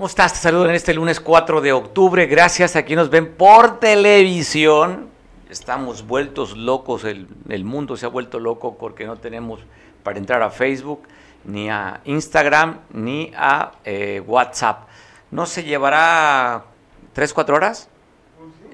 ¿Cómo 0.00 0.08
estás? 0.08 0.32
Te 0.32 0.38
saludo 0.38 0.64
en 0.64 0.74
este 0.74 0.94
lunes 0.94 1.20
4 1.20 1.60
de 1.60 1.74
octubre. 1.74 2.24
Gracias 2.24 2.74
a 2.74 2.84
quienes 2.84 3.04
nos 3.04 3.10
ven 3.10 3.34
por 3.34 3.80
televisión. 3.80 5.10
Estamos 5.50 6.06
vueltos 6.06 6.56
locos, 6.56 7.04
el, 7.04 7.28
mundo 7.66 7.98
se 7.98 8.06
ha 8.06 8.08
vuelto 8.08 8.38
loco 8.40 8.78
porque 8.78 9.04
no 9.04 9.18
tenemos 9.18 9.60
para 10.02 10.16
entrar 10.16 10.42
a 10.42 10.48
Facebook, 10.48 11.02
ni 11.44 11.68
a 11.68 12.00
Instagram, 12.06 12.78
ni 12.94 13.30
a 13.36 13.72
eh, 13.84 14.22
WhatsApp. 14.26 14.88
¿No 15.30 15.44
se 15.44 15.64
llevará 15.64 16.64
3, 17.12 17.34
4 17.34 17.56
horas? 17.56 17.90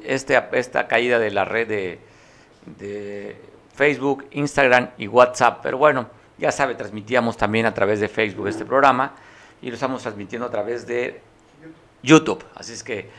Este, 0.05 0.41
esta 0.53 0.87
caída 0.87 1.19
de 1.19 1.33
la 1.33 1.45
red 1.45 1.99
de 2.79 3.37
Facebook, 3.75 4.29
Instagram 4.31 4.91
y 4.97 5.09
WhatsApp. 5.09 5.59
Pero 5.61 5.77
bueno, 5.77 6.07
ya 6.39 6.53
sabe, 6.53 6.77
transmitíamos 6.77 7.37
también 7.37 7.67
a 7.67 7.75
través 7.75 7.99
de 7.99 8.07
Facebook 8.07 8.47
este 8.47 8.65
programa 8.65 9.13
y 9.63 9.69
lo 9.69 9.75
estamos 9.75 10.03
transmitiendo 10.03 10.47
a 10.47 10.51
través 10.51 10.87
de 10.87 11.21
YouTube. 12.03 12.45
Así 12.55 12.73
es 12.73 12.83
que 12.83 13.11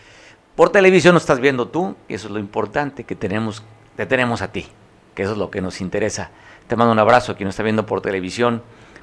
por 0.56 0.72
televisión 0.72 1.14
lo 1.14 1.20
estás 1.20 1.40
viendo 1.40 1.68
tú 1.68 1.96
y 2.08 2.16
eso 2.16 2.28
es 2.28 2.34
lo 2.34 2.40
importante 2.40 3.04
que 3.04 3.16
tenemos, 3.16 3.64
te 3.96 4.06
tenemos 4.06 4.42
a 4.42 4.52
ti, 4.52 4.66
que 5.14 5.24
eso 5.24 5.34
es 5.34 5.38
lo 5.38 5.52
que 5.52 5.62
nos 5.62 5.82
interesa. 5.82 6.32
Te 6.68 6.76
mando 6.76 6.92
un 6.92 7.00
abrazo 7.00 7.32
a 7.32 7.36
quien 7.36 7.46
nos 7.46 7.54
está 7.54 7.64
viendo 7.64 7.86
por 7.86 8.02
televisión, 8.02 8.62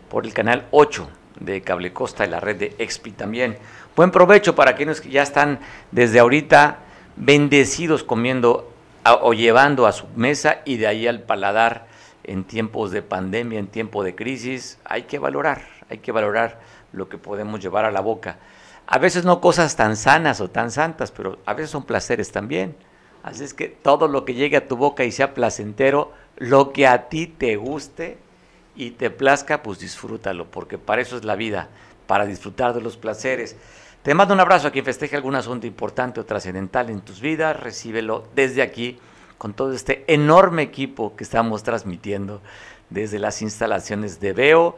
por 0.08 0.26
el 0.26 0.34
canal 0.34 0.66
8 0.70 1.08
de 1.40 1.62
Cable 1.62 1.92
Costa 1.92 2.26
y 2.26 2.30
la 2.30 2.40
red 2.40 2.56
de 2.56 2.74
Expi 2.78 3.12
también. 3.12 3.58
Buen 3.96 4.10
provecho 4.10 4.54
para 4.54 4.74
quienes 4.74 5.02
ya 5.02 5.22
están 5.22 5.60
desde 5.90 6.18
ahorita 6.18 6.78
bendecidos 7.16 8.04
comiendo 8.04 8.70
o 9.04 9.34
llevando 9.34 9.86
a 9.86 9.92
su 9.92 10.06
mesa 10.16 10.62
y 10.64 10.76
de 10.76 10.86
ahí 10.86 11.06
al 11.06 11.20
paladar 11.20 11.86
en 12.24 12.44
tiempos 12.44 12.90
de 12.90 13.02
pandemia, 13.02 13.58
en 13.58 13.66
tiempo 13.66 14.02
de 14.02 14.14
crisis. 14.14 14.78
Hay 14.84 15.02
que 15.02 15.19
valorar, 15.19 15.62
hay 15.91 15.98
que 15.98 16.12
valorar 16.12 16.58
lo 16.95 17.09
que 17.09 17.19
podemos 17.19 17.61
llevar 17.61 17.84
a 17.84 17.91
la 17.91 18.00
boca. 18.00 18.39
A 18.87 18.98
veces 18.98 19.25
no 19.25 19.41
cosas 19.41 19.77
tan 19.77 19.97
sanas 19.97 20.41
o 20.41 20.50
tan 20.50 20.70
santas, 20.70 21.11
pero 21.11 21.39
a 21.47 21.55
veces 21.55 21.70
son 21.70 21.84
placeres 21.84 22.33
también. 22.33 22.77
Así 23.23 23.42
es 23.42 23.55
que 23.55 23.69
todo 23.69 24.09
lo 24.09 24.25
que 24.25 24.34
llegue 24.34 24.59
a 24.59 24.69
tu 24.69 24.77
boca 24.77 25.05
y 25.05 25.12
sea 25.12 25.33
placentero, 25.33 26.12
lo 26.37 26.72
que 26.72 26.87
a 26.87 27.09
ti 27.09 27.27
te 27.27 27.56
guste 27.56 28.19
y 28.77 28.91
te 28.92 29.11
plazca, 29.11 29.62
pues 29.62 29.78
disfrútalo, 29.78 30.50
porque 30.50 30.77
para 30.77 31.00
eso 31.00 31.17
es 31.17 31.25
la 31.25 31.34
vida, 31.34 31.69
para 32.06 32.27
disfrutar 32.27 32.75
de 32.75 32.83
los 32.83 32.97
placeres. 32.98 33.56
Te 34.03 34.12
mando 34.12 34.34
un 34.34 34.41
abrazo 34.41 34.69
a 34.69 34.70
quien 34.70 34.84
festeje 34.84 35.17
algún 35.17 35.34
asunto 35.34 35.67
importante 35.67 36.20
o 36.20 36.27
trascendental 36.27 36.91
en 36.91 37.00
tus 37.00 37.22
vidas, 37.22 37.59
recíbelo 37.59 38.28
desde 38.34 38.61
aquí 38.61 38.98
con 39.39 39.55
todo 39.55 39.72
este 39.72 40.05
enorme 40.12 40.62
equipo 40.62 41.17
que 41.17 41.25
estamos 41.25 41.62
transmitiendo 41.62 42.42
desde 42.91 43.19
las 43.19 43.41
instalaciones 43.41 44.20
de 44.20 44.34
Veo 44.34 44.77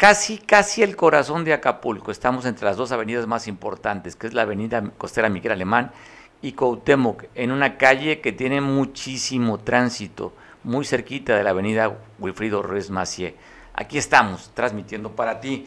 casi, 0.00 0.38
casi 0.38 0.82
el 0.82 0.96
corazón 0.96 1.44
de 1.44 1.52
Acapulco. 1.52 2.10
Estamos 2.10 2.46
entre 2.46 2.64
las 2.64 2.78
dos 2.78 2.90
avenidas 2.90 3.26
más 3.26 3.46
importantes, 3.46 4.16
que 4.16 4.28
es 4.28 4.32
la 4.32 4.42
avenida 4.42 4.82
costera 4.96 5.28
Miguel 5.28 5.52
Alemán 5.52 5.92
y 6.40 6.52
Cuauhtémoc, 6.52 7.24
en 7.34 7.50
una 7.50 7.76
calle 7.76 8.22
que 8.22 8.32
tiene 8.32 8.62
muchísimo 8.62 9.58
tránsito, 9.58 10.32
muy 10.64 10.86
cerquita 10.86 11.36
de 11.36 11.44
la 11.44 11.50
avenida 11.50 11.98
Wilfrido 12.18 12.62
Ruiz 12.62 12.88
Macié. 12.88 13.34
Aquí 13.74 13.98
estamos, 13.98 14.50
transmitiendo 14.54 15.14
para 15.14 15.38
ti. 15.38 15.66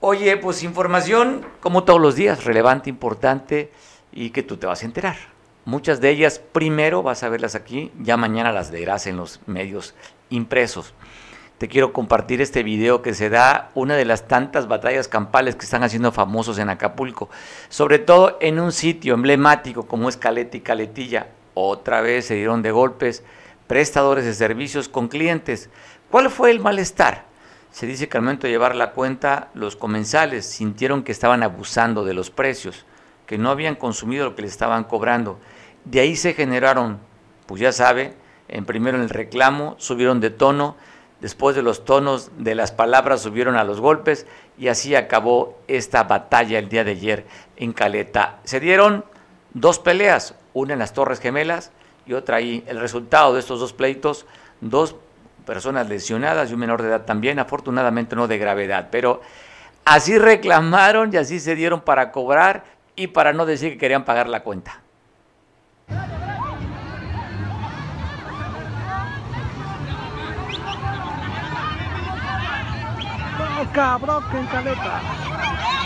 Oye, 0.00 0.36
pues 0.38 0.64
información, 0.64 1.46
como 1.60 1.84
todos 1.84 2.00
los 2.00 2.16
días, 2.16 2.42
relevante, 2.42 2.90
importante 2.90 3.70
y 4.10 4.30
que 4.30 4.42
tú 4.42 4.56
te 4.56 4.66
vas 4.66 4.82
a 4.82 4.86
enterar. 4.86 5.16
Muchas 5.66 6.00
de 6.00 6.10
ellas 6.10 6.40
primero 6.40 7.04
vas 7.04 7.22
a 7.22 7.28
verlas 7.28 7.54
aquí, 7.54 7.92
ya 8.00 8.16
mañana 8.16 8.50
las 8.50 8.72
verás 8.72 9.06
en 9.06 9.18
los 9.18 9.38
medios 9.46 9.94
impresos 10.30 10.94
te 11.62 11.68
quiero 11.68 11.92
compartir 11.92 12.40
este 12.40 12.64
video 12.64 13.02
que 13.02 13.14
se 13.14 13.30
da 13.30 13.70
una 13.74 13.94
de 13.94 14.04
las 14.04 14.26
tantas 14.26 14.66
batallas 14.66 15.06
campales 15.06 15.54
que 15.54 15.64
están 15.64 15.84
haciendo 15.84 16.10
famosos 16.10 16.58
en 16.58 16.68
Acapulco, 16.68 17.30
sobre 17.68 18.00
todo 18.00 18.36
en 18.40 18.58
un 18.58 18.72
sitio 18.72 19.14
emblemático 19.14 19.86
como 19.86 20.08
es 20.08 20.16
Caleta 20.16 20.56
y 20.56 20.60
Caletilla. 20.60 21.28
Otra 21.54 22.00
vez 22.00 22.26
se 22.26 22.34
dieron 22.34 22.62
de 22.62 22.72
golpes 22.72 23.22
prestadores 23.68 24.24
de 24.24 24.34
servicios 24.34 24.88
con 24.88 25.06
clientes. 25.06 25.70
¿Cuál 26.10 26.30
fue 26.30 26.50
el 26.50 26.58
malestar? 26.58 27.26
Se 27.70 27.86
dice 27.86 28.08
que 28.08 28.16
al 28.16 28.24
momento 28.24 28.48
de 28.48 28.52
llevar 28.54 28.74
la 28.74 28.90
cuenta, 28.90 29.50
los 29.54 29.76
comensales 29.76 30.44
sintieron 30.44 31.04
que 31.04 31.12
estaban 31.12 31.44
abusando 31.44 32.04
de 32.04 32.14
los 32.14 32.30
precios, 32.30 32.86
que 33.24 33.38
no 33.38 33.50
habían 33.50 33.76
consumido 33.76 34.24
lo 34.24 34.34
que 34.34 34.42
les 34.42 34.50
estaban 34.50 34.82
cobrando. 34.82 35.38
De 35.84 36.00
ahí 36.00 36.16
se 36.16 36.34
generaron, 36.34 36.98
pues 37.46 37.60
ya 37.60 37.70
sabe, 37.70 38.14
en 38.48 38.64
primero 38.64 38.96
en 38.96 39.04
el 39.04 39.10
reclamo, 39.10 39.76
subieron 39.78 40.18
de 40.18 40.30
tono, 40.30 40.76
Después 41.22 41.54
de 41.54 41.62
los 41.62 41.84
tonos 41.84 42.32
de 42.36 42.56
las 42.56 42.72
palabras 42.72 43.22
subieron 43.22 43.54
a 43.54 43.62
los 43.62 43.80
golpes 43.80 44.26
y 44.58 44.66
así 44.66 44.96
acabó 44.96 45.56
esta 45.68 46.02
batalla 46.02 46.58
el 46.58 46.68
día 46.68 46.82
de 46.82 46.90
ayer 46.90 47.24
en 47.56 47.72
Caleta. 47.72 48.40
Se 48.42 48.58
dieron 48.58 49.04
dos 49.54 49.78
peleas, 49.78 50.34
una 50.52 50.72
en 50.72 50.80
las 50.80 50.94
Torres 50.94 51.20
Gemelas 51.20 51.70
y 52.06 52.14
otra 52.14 52.38
ahí. 52.38 52.64
El 52.66 52.80
resultado 52.80 53.34
de 53.34 53.38
estos 53.38 53.60
dos 53.60 53.72
pleitos, 53.72 54.26
dos 54.60 54.96
personas 55.46 55.88
lesionadas 55.88 56.50
y 56.50 56.54
un 56.54 56.60
menor 56.60 56.82
de 56.82 56.88
edad 56.88 57.04
también, 57.04 57.38
afortunadamente 57.38 58.16
no 58.16 58.26
de 58.26 58.38
gravedad, 58.38 58.88
pero 58.90 59.20
así 59.84 60.18
reclamaron 60.18 61.14
y 61.14 61.18
así 61.18 61.38
se 61.38 61.54
dieron 61.54 61.82
para 61.82 62.10
cobrar 62.10 62.64
y 62.96 63.06
para 63.06 63.32
no 63.32 63.46
decir 63.46 63.74
que 63.74 63.78
querían 63.78 64.04
pagar 64.04 64.28
la 64.28 64.42
cuenta. 64.42 64.80
Cabrón 73.72 74.22
que 74.30 74.46
caleta. 74.46 75.81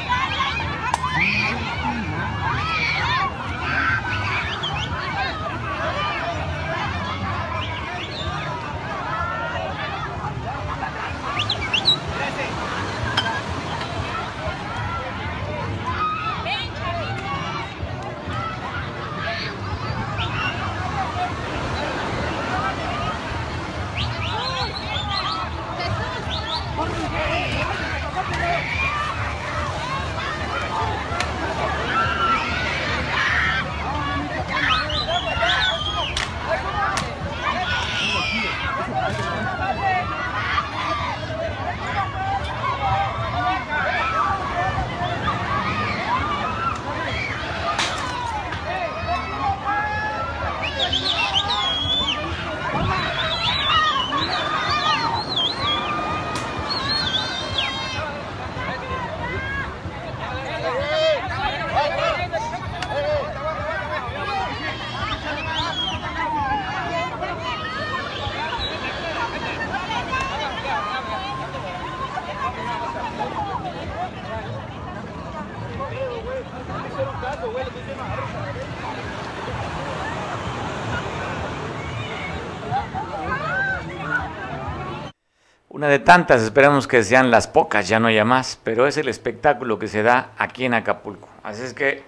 Tantas, 85.98 86.42
esperamos 86.42 86.86
que 86.86 87.02
sean 87.02 87.30
las 87.30 87.48
pocas, 87.48 87.88
ya 87.88 88.00
no 88.00 88.08
haya 88.08 88.24
más, 88.24 88.58
pero 88.62 88.86
es 88.86 88.96
el 88.96 89.08
espectáculo 89.08 89.78
que 89.78 89.88
se 89.88 90.02
da 90.02 90.32
aquí 90.38 90.64
en 90.64 90.74
Acapulco. 90.74 91.28
Así 91.42 91.62
es 91.62 91.74
que 91.74 92.02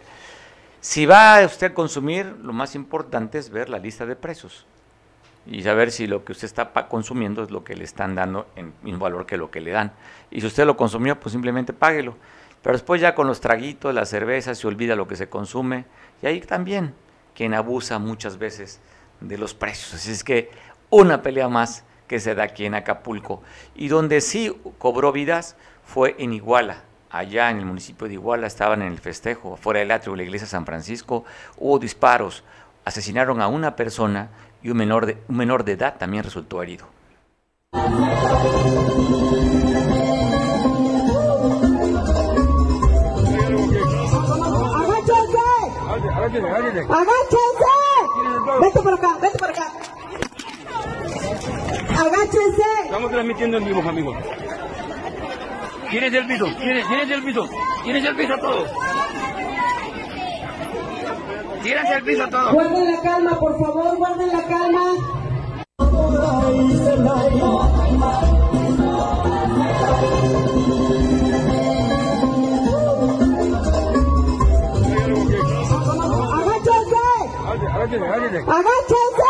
si 0.80 1.06
va 1.06 1.44
usted 1.44 1.72
a 1.72 1.74
consumir, 1.74 2.36
lo 2.42 2.52
más 2.52 2.74
importante 2.74 3.38
es 3.38 3.50
ver 3.50 3.68
la 3.68 3.78
lista 3.78 4.06
de 4.06 4.16
precios 4.16 4.66
y 5.46 5.62
saber 5.62 5.90
si 5.90 6.06
lo 6.06 6.24
que 6.24 6.32
usted 6.32 6.44
está 6.44 6.70
consumiendo 6.88 7.42
es 7.42 7.50
lo 7.50 7.64
que 7.64 7.74
le 7.74 7.84
están 7.84 8.14
dando 8.14 8.46
en 8.54 8.72
mismo 8.82 9.00
valor 9.00 9.26
que 9.26 9.36
lo 9.36 9.50
que 9.50 9.60
le 9.60 9.70
dan. 9.70 9.92
Y 10.30 10.40
si 10.40 10.46
usted 10.46 10.66
lo 10.66 10.76
consumió, 10.76 11.18
pues 11.18 11.32
simplemente 11.32 11.72
páguelo. 11.72 12.16
Pero 12.62 12.74
después 12.74 13.00
ya 13.00 13.14
con 13.14 13.26
los 13.26 13.40
traguitos, 13.40 13.94
la 13.94 14.04
cerveza, 14.04 14.54
se 14.54 14.66
olvida 14.66 14.94
lo 14.94 15.08
que 15.08 15.16
se 15.16 15.28
consume. 15.28 15.86
Y 16.22 16.26
ahí 16.26 16.40
también 16.40 16.94
quien 17.34 17.54
abusa 17.54 17.98
muchas 17.98 18.36
veces 18.36 18.80
de 19.20 19.38
los 19.38 19.54
precios. 19.54 19.94
Así 19.94 20.10
es 20.10 20.22
que 20.22 20.50
una 20.90 21.22
pelea 21.22 21.48
más 21.48 21.84
que 22.08 22.18
se 22.18 22.34
da 22.34 22.44
aquí 22.44 22.64
en 22.64 22.74
Acapulco. 22.74 23.42
Y 23.76 23.88
donde 23.88 24.20
sí 24.20 24.52
cobró 24.78 25.12
vidas 25.12 25.56
fue 25.84 26.16
en 26.18 26.32
Iguala, 26.32 26.82
allá 27.10 27.50
en 27.50 27.58
el 27.58 27.64
municipio 27.64 28.08
de 28.08 28.14
Iguala, 28.14 28.46
estaban 28.46 28.82
en 28.82 28.92
el 28.92 28.98
festejo, 28.98 29.54
afuera 29.54 29.80
del 29.80 29.90
atrio 29.90 30.12
de 30.12 30.18
la 30.18 30.22
iglesia 30.24 30.48
San 30.48 30.66
Francisco, 30.66 31.24
hubo 31.56 31.78
disparos, 31.78 32.42
asesinaron 32.84 33.40
a 33.40 33.48
una 33.48 33.76
persona 33.76 34.30
y 34.62 34.70
un 34.70 34.76
menor 34.76 35.06
de, 35.06 35.18
un 35.28 35.36
menor 35.36 35.64
de 35.64 35.72
edad 35.72 35.96
también 35.98 36.24
resultó 36.24 36.62
herido. 36.62 36.86
Vete 48.60 48.80
por 48.80 48.94
acá, 48.94 49.18
vete 49.20 49.38
por 49.38 49.50
acá. 49.50 49.72
¡Agáchense! 51.98 52.62
Estamos 52.84 53.07
transmitiendo 53.18 53.56
en 53.56 53.64
vivo, 53.64 53.80
amigos. 53.80 54.16
¿Quién 55.90 56.04
es 56.04 56.14
el 56.14 56.26
piso? 56.28 56.46
¿Quién 56.56 56.76
es, 56.76 56.86
quién 56.86 57.00
es 57.00 57.10
el 57.10 57.24
piso? 57.24 57.48
¿Quién 57.82 57.96
es 57.96 58.04
el 58.04 58.14
piso 58.16 58.34
todos? 58.40 58.70
Tírense 61.64 61.94
el 61.94 62.04
piso 62.04 62.28
todos. 62.28 62.52
Guarden 62.52 62.92
la 62.92 63.00
calma, 63.02 63.40
por 63.40 63.58
favor, 63.58 63.96
guarden 63.96 64.28
la 64.28 64.42
calma. 64.44 64.94
¡Agáchense! 76.38 77.06
¡Agáchense! 78.46 79.28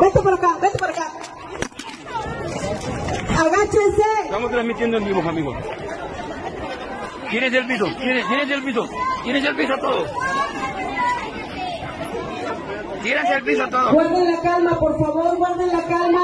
Vete 0.00 0.20
por 0.20 0.34
acá, 0.34 0.58
vete 0.60 0.68
por 0.68 0.68
acá. 0.68 0.69
¡Agáchense! 3.40 4.02
Estamos 4.24 4.50
transmitiendo 4.50 4.98
en 4.98 5.04
vivo, 5.04 5.28
amigos. 5.28 5.56
¿Quién 7.30 7.44
es 7.44 7.54
el 7.54 7.66
piso? 7.66 7.86
¿Quién 7.98 8.16
es, 8.18 8.26
quién 8.26 8.40
es 8.40 8.50
el 8.50 8.62
piso? 8.62 8.88
¿Quién 9.22 9.36
es 9.36 9.44
el 9.44 9.56
piso 9.56 9.74
todos? 9.80 10.10
Tírense 13.02 13.34
el 13.34 13.44
piso 13.44 13.66
todos. 13.68 13.92
Guarden 13.92 14.32
la 14.32 14.40
calma, 14.42 14.78
por 14.78 14.98
favor, 14.98 15.36
guarden 15.36 15.68
la 15.68 15.82
calma. 15.84 16.20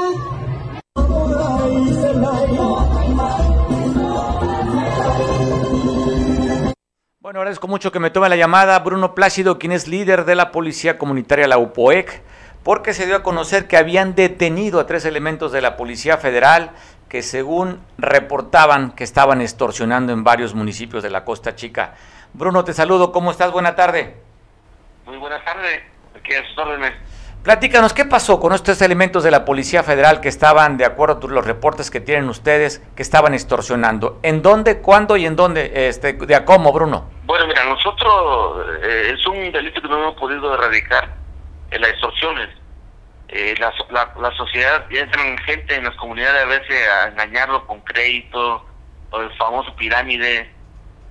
Bueno, 7.19 7.39
agradezco 7.39 7.67
mucho 7.67 7.91
que 7.91 7.99
me 7.99 8.11
tome 8.11 8.29
la 8.29 8.35
llamada 8.35 8.77
Bruno 8.79 9.15
Plácido, 9.15 9.57
quien 9.57 9.71
es 9.71 9.87
líder 9.87 10.23
de 10.25 10.35
la 10.35 10.51
Policía 10.51 10.99
Comunitaria, 10.99 11.47
la 11.47 11.57
UPOEC, 11.57 12.21
porque 12.63 12.93
se 12.93 13.05
dio 13.05 13.15
a 13.15 13.23
conocer 13.23 13.67
que 13.67 13.77
habían 13.77 14.13
detenido 14.13 14.79
a 14.79 14.85
tres 14.85 15.03
elementos 15.05 15.51
de 15.51 15.61
la 15.61 15.77
Policía 15.77 16.17
Federal 16.17 16.71
que 17.09 17.21
según 17.21 17.81
reportaban 17.97 18.91
que 18.91 19.03
estaban 19.03 19.41
extorsionando 19.41 20.13
en 20.13 20.23
varios 20.23 20.53
municipios 20.53 21.03
de 21.03 21.09
la 21.09 21.23
Costa 21.23 21.55
Chica. 21.55 21.95
Bruno, 22.33 22.63
te 22.63 22.73
saludo, 22.73 23.11
¿cómo 23.11 23.31
estás? 23.31 23.51
Buena 23.51 23.75
tarde. 23.75 24.17
Muy 25.05 25.17
buenas 25.17 25.43
tardes, 25.45 25.83
aquí 26.15 26.33
a 26.33 26.45
sus 26.47 26.57
órdenes. 26.57 26.93
Platícanos, 27.43 27.93
¿qué 27.93 28.03
pasó 28.03 28.41
con 28.41 28.51
estos 28.51 28.81
elementos 28.81 29.23
de 29.23 29.31
la 29.31 29.45
Policía 29.45 29.81
Federal 29.81 30.19
que 30.19 30.27
estaban, 30.27 30.75
de 30.75 30.83
acuerdo 30.83 31.27
a 31.27 31.31
los 31.31 31.45
reportes 31.45 31.89
que 31.89 32.01
tienen 32.01 32.27
ustedes, 32.27 32.83
que 32.93 33.01
estaban 33.01 33.33
extorsionando? 33.33 34.19
¿En 34.21 34.41
dónde, 34.41 34.81
cuándo 34.81 35.15
y 35.15 35.25
en 35.25 35.37
dónde? 35.37 35.87
Este, 35.87 36.11
¿De 36.11 36.35
a 36.35 36.43
cómo, 36.43 36.73
Bruno? 36.73 37.09
Bueno, 37.23 37.47
mira, 37.47 37.63
nosotros 37.63 38.65
eh, 38.83 39.13
es 39.13 39.25
un 39.27 39.49
delito 39.53 39.81
que 39.81 39.87
no 39.87 39.97
hemos 39.97 40.15
podido 40.15 40.53
erradicar, 40.55 41.09
en 41.71 41.81
las 41.81 41.91
extorsiones. 41.91 42.49
Eh, 43.29 43.55
la, 43.59 43.73
la, 43.89 44.13
la, 44.21 44.31
sociedad, 44.37 44.85
ya 44.89 45.01
entran 45.01 45.37
gente 45.39 45.75
en 45.75 45.83
las 45.83 45.95
comunidades 45.97 46.43
a 46.43 46.45
veces 46.45 46.87
a 46.87 47.07
engañarlo 47.09 47.67
con 47.67 47.81
crédito, 47.81 48.65
o 49.11 49.21
el 49.21 49.35
famoso 49.35 49.75
pirámide, 49.75 50.49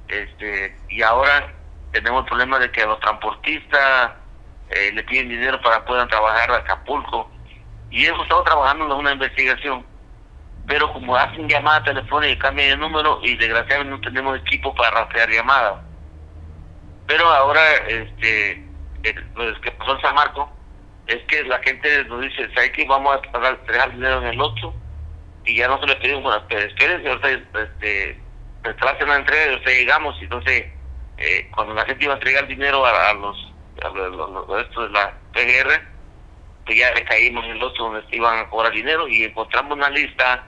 este 0.09 0.77
y 0.89 1.03
ahora 1.03 1.53
tenemos 1.93 2.23
el 2.23 2.29
problema 2.29 2.59
de 2.59 2.71
que 2.71 2.87
los 2.87 2.99
transportistas 3.01 4.13
eh, 4.71 4.93
le 4.93 5.03
piden 5.05 5.29
dinero 5.29 5.61
para 5.61 5.85
puedan 5.85 6.09
trabajar 6.09 6.51
a 6.51 6.57
Acapulco. 6.57 7.31
Y 7.91 8.07
hemos 8.07 8.23
estado 8.23 8.43
trabajando 8.45 8.87
en 8.87 8.93
una 8.93 9.13
investigación, 9.13 9.87
pero 10.67 10.93
como 10.93 11.17
hacen 11.17 11.49
llamadas 11.49 11.85
telefónicas 11.85 12.37
y 12.37 12.39
cambian 12.39 12.69
de 12.71 12.77
número, 12.77 13.21
y 13.23 13.37
desgraciadamente 13.37 13.97
no 13.97 14.01
tenemos 14.01 14.39
equipo 14.39 14.75
para 14.75 14.91
rastrear 14.91 15.31
llamadas. 15.31 15.81
Pero 17.07 17.29
ahora, 17.29 17.61
este, 17.87 18.65
lo 19.35 19.61
que 19.61 19.71
pasó 19.73 19.95
en 19.95 20.03
San 20.03 20.15
Marco, 20.15 20.56
es 21.07 21.23
que 21.25 21.45
la 21.45 21.59
gente 21.61 22.05
nos 22.05 22.21
dice, 22.21 22.49
¿sabes 22.55 22.73
qué? 22.73 22.85
Vamos 22.87 23.17
a 23.17 23.33
pagar, 23.33 23.65
dejar 23.67 23.93
dinero 23.93 24.19
en 24.23 24.29
el 24.29 24.41
8 24.41 24.75
y 25.45 25.57
ya 25.57 25.69
no 25.69 25.79
se 25.81 25.87
le 25.87 25.97
pedimos, 25.97 26.25
bueno, 26.25 26.43
pero 26.49 26.61
espérense, 26.63 27.09
ahorita, 27.09 27.31
este, 27.63 28.21
retrasen 28.63 29.09
la 29.09 29.17
entrega 29.17 29.45
y 29.45 29.49
ahorita 29.51 29.71
llegamos, 29.71 30.17
y 30.21 30.25
entonces, 30.25 30.65
eh, 31.19 31.49
cuando 31.55 31.75
la 31.75 31.85
gente 31.85 32.05
iba 32.05 32.15
a 32.15 32.17
entregar 32.17 32.47
dinero 32.49 32.85
a, 32.85 33.11
a 33.11 33.15
los 33.15 33.53
a 33.83 33.89
los, 33.91 34.61
esto 34.67 34.83
de 34.83 34.89
la 34.91 35.15
PGR, 35.33 35.81
pues 36.65 36.79
ya 36.79 36.93
le 36.95 37.05
caímos 37.05 37.45
en 37.45 37.53
el 37.53 37.63
otro 37.63 37.85
donde 37.85 38.09
se 38.09 38.17
iban 38.17 38.39
a 38.39 38.49
cobrar 38.49 38.73
dinero 38.73 39.07
y 39.07 39.25
encontramos 39.25 39.77
una 39.77 39.91
lista 39.91 40.45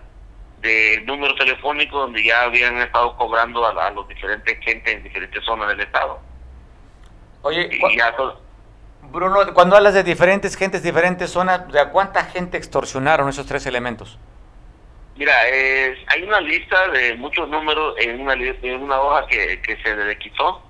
de 0.61 1.03
números 1.05 1.37
telefónicos 1.39 2.01
donde 2.01 2.25
ya 2.25 2.43
habían 2.43 2.79
estado 2.79 3.17
cobrando 3.17 3.65
a, 3.65 3.87
a 3.87 3.91
los 3.91 4.09
diferentes 4.09 4.59
gente 4.65 4.93
en 4.93 5.03
diferentes 5.03 5.45
zonas 5.45 5.69
del 5.69 5.81
estado. 5.81 6.21
Oye, 7.43 7.69
y 7.71 7.97
ya 7.97 8.17
todo, 8.17 8.41
Bruno, 9.03 9.55
cuando 9.55 9.77
hablas 9.77 9.95
de 9.95 10.03
diferentes 10.03 10.57
gentes, 10.57 10.83
diferentes 10.83 11.31
zonas, 11.31 11.71
¿de 11.73 11.81
a 11.81 11.91
cuánta 11.91 12.25
gente 12.25 12.57
extorsionaron 12.57 13.29
esos 13.29 13.47
tres 13.47 13.65
elementos? 13.67 14.19
Mira, 15.17 15.35
eh, 15.49 15.97
hay 16.07 16.23
una 16.23 16.41
lista 16.41 16.89
de 16.89 17.17
muchos 17.17 17.49
números 17.49 17.97
en 17.99 18.21
una, 18.21 18.35
en 18.35 18.83
una 18.83 19.01
hoja 19.01 19.27
que, 19.27 19.79
se 19.83 19.97
le 19.97 20.17
quitó 20.19 20.63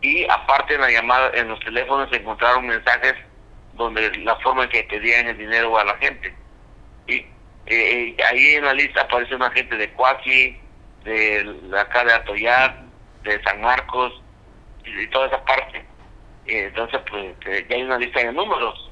y 0.00 0.24
aparte 0.30 0.74
en 0.74 0.82
la 0.82 0.90
llamada, 0.90 1.30
en 1.34 1.48
los 1.48 1.58
teléfonos 1.60 2.08
se 2.10 2.16
encontraron 2.16 2.66
mensajes 2.66 3.14
donde 3.72 4.16
la 4.18 4.36
forma 4.36 4.64
en 4.64 4.70
que 4.70 4.84
pedían 4.84 5.26
el 5.26 5.38
dinero 5.38 5.76
a 5.76 5.84
la 5.84 5.96
gente. 5.96 6.32
Y 7.08 7.26
eh, 7.66 8.16
ahí 8.30 8.54
en 8.54 8.64
la 8.64 8.74
lista 8.74 9.00
aparece 9.00 9.34
una 9.34 9.50
gente 9.50 9.76
de 9.76 9.90
Cuaqui, 9.90 10.56
de 11.02 11.56
acá 11.76 12.04
de 12.04 12.12
Atoyar, 12.12 12.80
de 13.24 13.42
San 13.42 13.60
Marcos 13.60 14.22
y 14.84 15.06
toda 15.08 15.26
esa 15.26 15.44
parte. 15.44 15.84
Eh, 16.46 16.66
entonces, 16.68 17.00
pues 17.10 17.34
ya 17.68 17.76
hay 17.76 17.82
una 17.82 17.98
lista 17.98 18.20
de 18.20 18.32
números. 18.32 18.90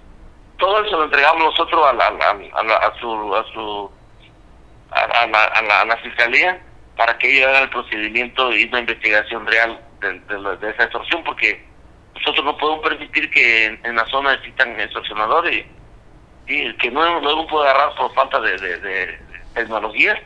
Todo 0.59 0.85
eso 0.85 0.97
lo 0.97 1.05
entregamos 1.05 1.45
nosotros 1.45 1.87
a, 1.87 1.93
la, 1.93 2.07
a, 2.07 2.63
la, 2.63 2.77
a 2.77 2.99
su 2.99 3.35
a 3.35 3.45
su 3.53 3.91
a, 4.91 5.27
la, 5.27 5.45
a, 5.81 5.85
la, 5.85 5.97
fiscalía 5.99 6.61
para 6.97 7.17
que 7.19 7.37
ellos 7.37 7.49
hagan 7.49 7.65
el 7.65 7.71
procedimiento 7.71 8.53
y 8.53 8.65
una 8.65 8.81
investigación 8.81 9.47
real 9.47 9.81
de, 10.01 10.21
de, 10.21 10.57
de, 10.57 10.71
esa 10.71 10.85
extorsión, 10.85 11.25
porque 11.25 11.65
nosotros 12.15 12.45
no 12.45 12.57
podemos 12.57 12.85
permitir 12.85 13.31
que 13.31 13.67
en, 13.83 13.97
la 13.97 14.07
zona 14.07 14.35
existan 14.35 14.79
extorsionadores 14.79 15.67
y 16.47 16.75
que 16.77 16.91
no, 16.91 17.21
no 17.21 17.47
podido 17.47 17.63
agarrar 17.63 17.95
por 17.95 18.13
falta 18.15 18.41
de, 18.41 18.57
de, 18.59 18.79
de, 18.79 19.19
tecnología, 19.55 20.23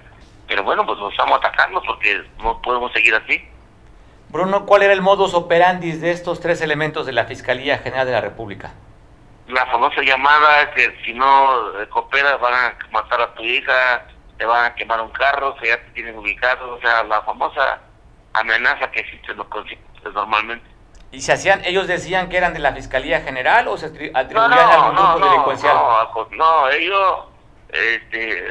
pero 0.49 0.63
bueno, 0.63 0.85
pues 0.87 0.99
nos 0.99 1.13
estamos 1.13 1.39
atacando 1.39 1.83
porque 1.83 2.23
no 2.39 2.61
podemos 2.63 2.93
seguir 2.93 3.15
así. 3.15 3.43
Bruno, 4.37 4.67
¿cuál 4.67 4.83
era 4.83 4.93
el 4.93 5.01
modus 5.01 5.33
operandi 5.33 5.93
de 5.93 6.11
estos 6.11 6.41
tres 6.41 6.61
elementos 6.61 7.07
de 7.07 7.13
la 7.13 7.25
Fiscalía 7.25 7.79
General 7.79 8.05
de 8.05 8.13
la 8.13 8.21
República? 8.21 8.75
La 9.49 9.65
famosa 9.65 10.03
llamada 10.03 10.71
que 10.73 10.95
si 11.03 11.15
no 11.15 11.73
cooperas 11.89 12.39
van 12.39 12.53
a 12.53 12.79
matar 12.91 13.19
a 13.23 13.35
tu 13.35 13.43
hija, 13.43 14.07
te 14.37 14.45
van 14.45 14.67
a 14.67 14.75
quemar 14.75 15.01
un 15.01 15.09
carro, 15.09 15.57
que 15.57 15.69
ya 15.69 15.79
te 15.79 15.91
tienen 15.93 16.19
ubicado, 16.19 16.75
o 16.75 16.81
sea, 16.83 17.03
la 17.05 17.23
famosa 17.23 17.81
amenaza 18.35 18.91
que 18.91 19.01
existe 19.01 19.33
en 19.33 19.39
los 19.39 19.47
conflictos 19.47 20.13
normalmente. 20.13 20.67
¿Y 21.13 21.23
se 21.23 21.33
hacían, 21.33 21.65
ellos 21.65 21.87
decían 21.87 22.29
que 22.29 22.37
eran 22.37 22.53
de 22.53 22.59
la 22.59 22.75
Fiscalía 22.75 23.23
General 23.23 23.67
o 23.69 23.79
se 23.79 23.87
atribuían 23.87 24.29
no, 24.35 24.49
no, 24.49 24.55
a 24.55 24.75
algún 24.75 24.97
no, 24.97 25.03
grupo 25.13 25.19
no, 25.19 25.31
delincuencial? 25.31 25.75
No, 25.75 26.29
no, 26.33 26.69
ellos, 26.69 27.25
este, 27.71 28.45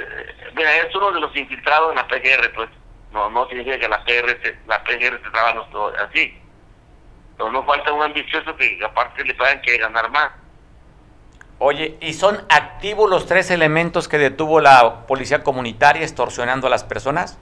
mira, 0.55 0.77
es 0.77 0.95
uno 0.95 1.11
de 1.11 1.19
los 1.19 1.35
infiltrados 1.35 1.91
en 1.91 1.97
la 1.97 2.07
PGR, 2.07 2.53
pues, 2.55 2.69
no, 3.15 3.29
no 3.29 3.47
significa 3.47 3.79
que 3.79 3.87
la 3.87 4.03
PGR, 4.03 4.41
se, 4.43 4.57
la 4.67 4.83
PGR 4.83 5.21
se 5.23 5.31
trabaja 5.31 5.65
así. 6.07 6.37
Pero 7.37 7.51
no 7.51 7.63
falta 7.63 7.93
un 7.93 8.03
ambicioso 8.03 8.55
que 8.57 8.77
aparte 8.85 9.23
le 9.23 9.33
pagan 9.33 9.61
que 9.61 9.77
ganar 9.77 10.11
más. 10.11 10.31
Oye, 11.59 11.97
¿y 12.01 12.13
son 12.13 12.45
activos 12.49 13.09
los 13.09 13.25
tres 13.25 13.49
elementos 13.49 14.09
que 14.09 14.17
detuvo 14.17 14.59
la 14.59 15.07
policía 15.07 15.43
comunitaria 15.43 16.03
extorsionando 16.03 16.67
a 16.67 16.69
las 16.69 16.83
personas? 16.83 17.39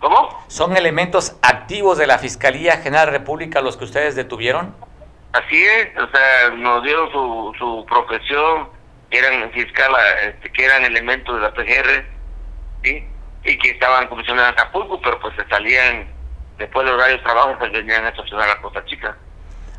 ¿Cómo? 0.00 0.44
¿Son 0.48 0.76
elementos 0.76 1.36
activos 1.42 1.96
de 1.96 2.08
la 2.08 2.18
Fiscalía 2.18 2.78
General 2.78 3.06
de 3.06 3.12
la 3.12 3.18
República 3.18 3.60
los 3.60 3.76
que 3.76 3.84
ustedes 3.84 4.16
detuvieron? 4.16 4.74
Así 5.32 5.62
es, 5.62 5.96
o 5.96 6.10
sea, 6.10 6.50
nos 6.56 6.82
dieron 6.82 7.10
su, 7.12 7.54
su 7.56 7.86
profesión, 7.88 8.68
que 9.10 9.18
eran 9.18 9.48
fiscal, 9.52 9.92
este, 10.26 10.50
que 10.50 10.64
eran 10.64 10.84
elementos 10.84 11.36
de 11.36 11.40
la 11.40 11.54
PGR, 11.54 12.04
¿sí? 12.82 13.06
Y 13.44 13.58
que 13.58 13.70
estaban 13.70 14.06
comisionados 14.08 14.52
en 14.52 14.58
Acapulco, 14.60 15.00
pero 15.00 15.18
pues 15.20 15.34
se 15.36 15.46
salían 15.48 16.06
después 16.58 16.86
del 16.86 16.94
horario 16.94 17.16
de 17.16 17.22
trabajo, 17.22 17.56
pues 17.58 17.72
venían 17.72 18.04
a 18.04 18.08
extorsionar 18.08 18.48
a 18.50 18.60
Costa 18.60 18.84
Chica. 18.84 19.16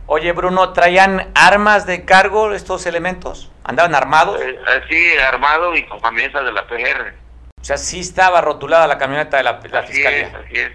Oye, 0.05 0.33
Bruno, 0.33 0.73
¿traían 0.73 1.31
armas 1.33 1.85
de 1.85 2.03
cargo 2.03 2.51
estos 2.51 2.85
elementos? 2.85 3.51
¿Andaban 3.63 3.95
armados? 3.95 4.41
Eh, 4.41 4.59
así, 4.83 5.17
armado 5.17 5.73
y 5.75 5.85
con 5.85 5.99
camionetas 6.01 6.43
de 6.43 6.51
la 6.51 6.67
PGR. 6.67 7.13
O 7.61 7.63
sea, 7.63 7.77
sí 7.77 8.01
estaba 8.01 8.41
rotulada 8.41 8.85
la 8.87 8.97
camioneta 8.97 9.37
de 9.37 9.43
la, 9.43 9.61
la 9.71 9.79
así 9.79 9.93
Fiscalía. 9.93 10.27
Es, 10.27 10.33
así 10.33 10.55
es. 10.59 10.71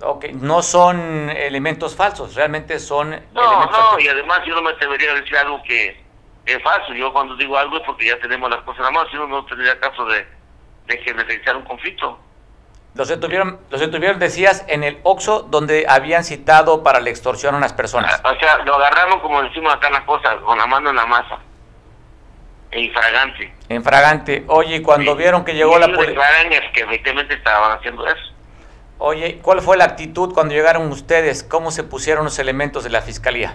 Ok, 0.00 0.26
no 0.32 0.62
son 0.62 1.28
elementos 1.28 1.94
falsos, 1.94 2.34
realmente 2.36 2.78
son 2.78 3.10
No, 3.10 3.16
elementos 3.42 3.70
no, 3.78 3.84
falsos. 3.84 4.00
y 4.04 4.08
además 4.08 4.40
yo 4.46 4.54
no 4.54 4.62
me 4.62 4.70
atrevería 4.70 5.10
a 5.10 5.14
decir 5.16 5.36
algo 5.36 5.62
que 5.64 6.02
es 6.46 6.62
falso. 6.62 6.94
Yo 6.94 7.12
cuando 7.12 7.36
digo 7.36 7.58
algo 7.58 7.76
es 7.76 7.82
porque 7.84 8.06
ya 8.06 8.18
tenemos 8.20 8.48
las 8.48 8.60
cosas 8.62 8.78
en 8.78 8.84
la 8.86 8.90
mano, 8.92 9.10
si 9.10 9.16
no, 9.16 9.26
no 9.26 9.44
tendría 9.44 9.78
caso 9.78 10.06
de, 10.06 10.26
de 10.88 10.98
generalizar 10.98 11.56
un 11.56 11.62
conflicto. 11.62 12.18
Los 12.94 13.08
detuvieron, 13.08 13.60
los 13.70 13.80
detuvieron, 13.80 14.18
decías, 14.18 14.64
en 14.66 14.82
el 14.82 14.98
Oxxo, 15.04 15.42
donde 15.42 15.86
habían 15.88 16.24
citado 16.24 16.82
para 16.82 16.98
la 17.00 17.10
extorsión 17.10 17.54
a 17.54 17.58
unas 17.58 17.72
personas. 17.72 18.20
O 18.24 18.34
sea, 18.40 18.58
lo 18.64 18.74
agarraron, 18.74 19.20
como 19.20 19.40
decimos 19.42 19.72
acá 19.72 19.86
en 19.88 19.92
la 19.92 20.04
cosa, 20.06 20.36
con 20.38 20.58
la 20.58 20.66
mano 20.66 20.90
en 20.90 20.96
la 20.96 21.06
masa. 21.06 21.38
E 22.70 22.80
infragante. 22.80 23.54
En 23.68 23.84
fragante. 23.84 24.44
Oye, 24.48 24.82
cuando 24.82 25.12
Sí. 25.12 25.18
vieron 25.18 25.44
que 25.44 25.54
llegó 25.54 25.76
Y 25.76 25.80
la 25.80 25.86
policía... 25.94 26.50
que 26.72 26.80
efectivamente 26.80 27.34
estaban 27.34 27.78
haciendo 27.78 28.06
eso. 28.06 28.32
Oye, 28.98 29.38
¿cuál 29.42 29.60
fue 29.62 29.76
la 29.76 29.84
actitud 29.84 30.34
cuando 30.34 30.54
llegaron 30.54 30.90
ustedes? 30.90 31.44
¿Cómo 31.44 31.70
se 31.70 31.84
pusieron 31.84 32.24
los 32.24 32.38
elementos 32.38 32.82
de 32.84 32.90
la 32.90 33.00
fiscalía? 33.00 33.54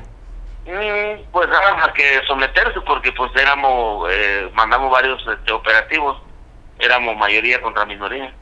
Mm, 0.65 1.29
Pues 1.31 1.49
nada 1.49 1.75
más 1.75 1.91
que 1.91 2.21
someterse 2.25 2.79
porque 2.81 3.11
pues 3.11 3.29
éramos, 3.35 4.07
eh, 4.09 4.49
mandamos 4.53 4.89
varios 4.89 5.21
este, 5.27 5.51
operativos, 5.51 6.21
éramos 6.83 7.15
mayoría 7.17 7.61
contra 7.61 7.85
minoría. 7.85 8.33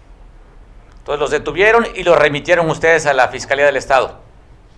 Entonces 0.98 1.20
los 1.20 1.32
detuvieron 1.32 1.88
y 1.96 2.04
los 2.04 2.18
remitieron 2.18 2.70
ustedes 2.70 3.06
a 3.06 3.14
la 3.14 3.28
Fiscalía 3.30 3.66
del 3.66 3.78
Estado. 3.78 4.22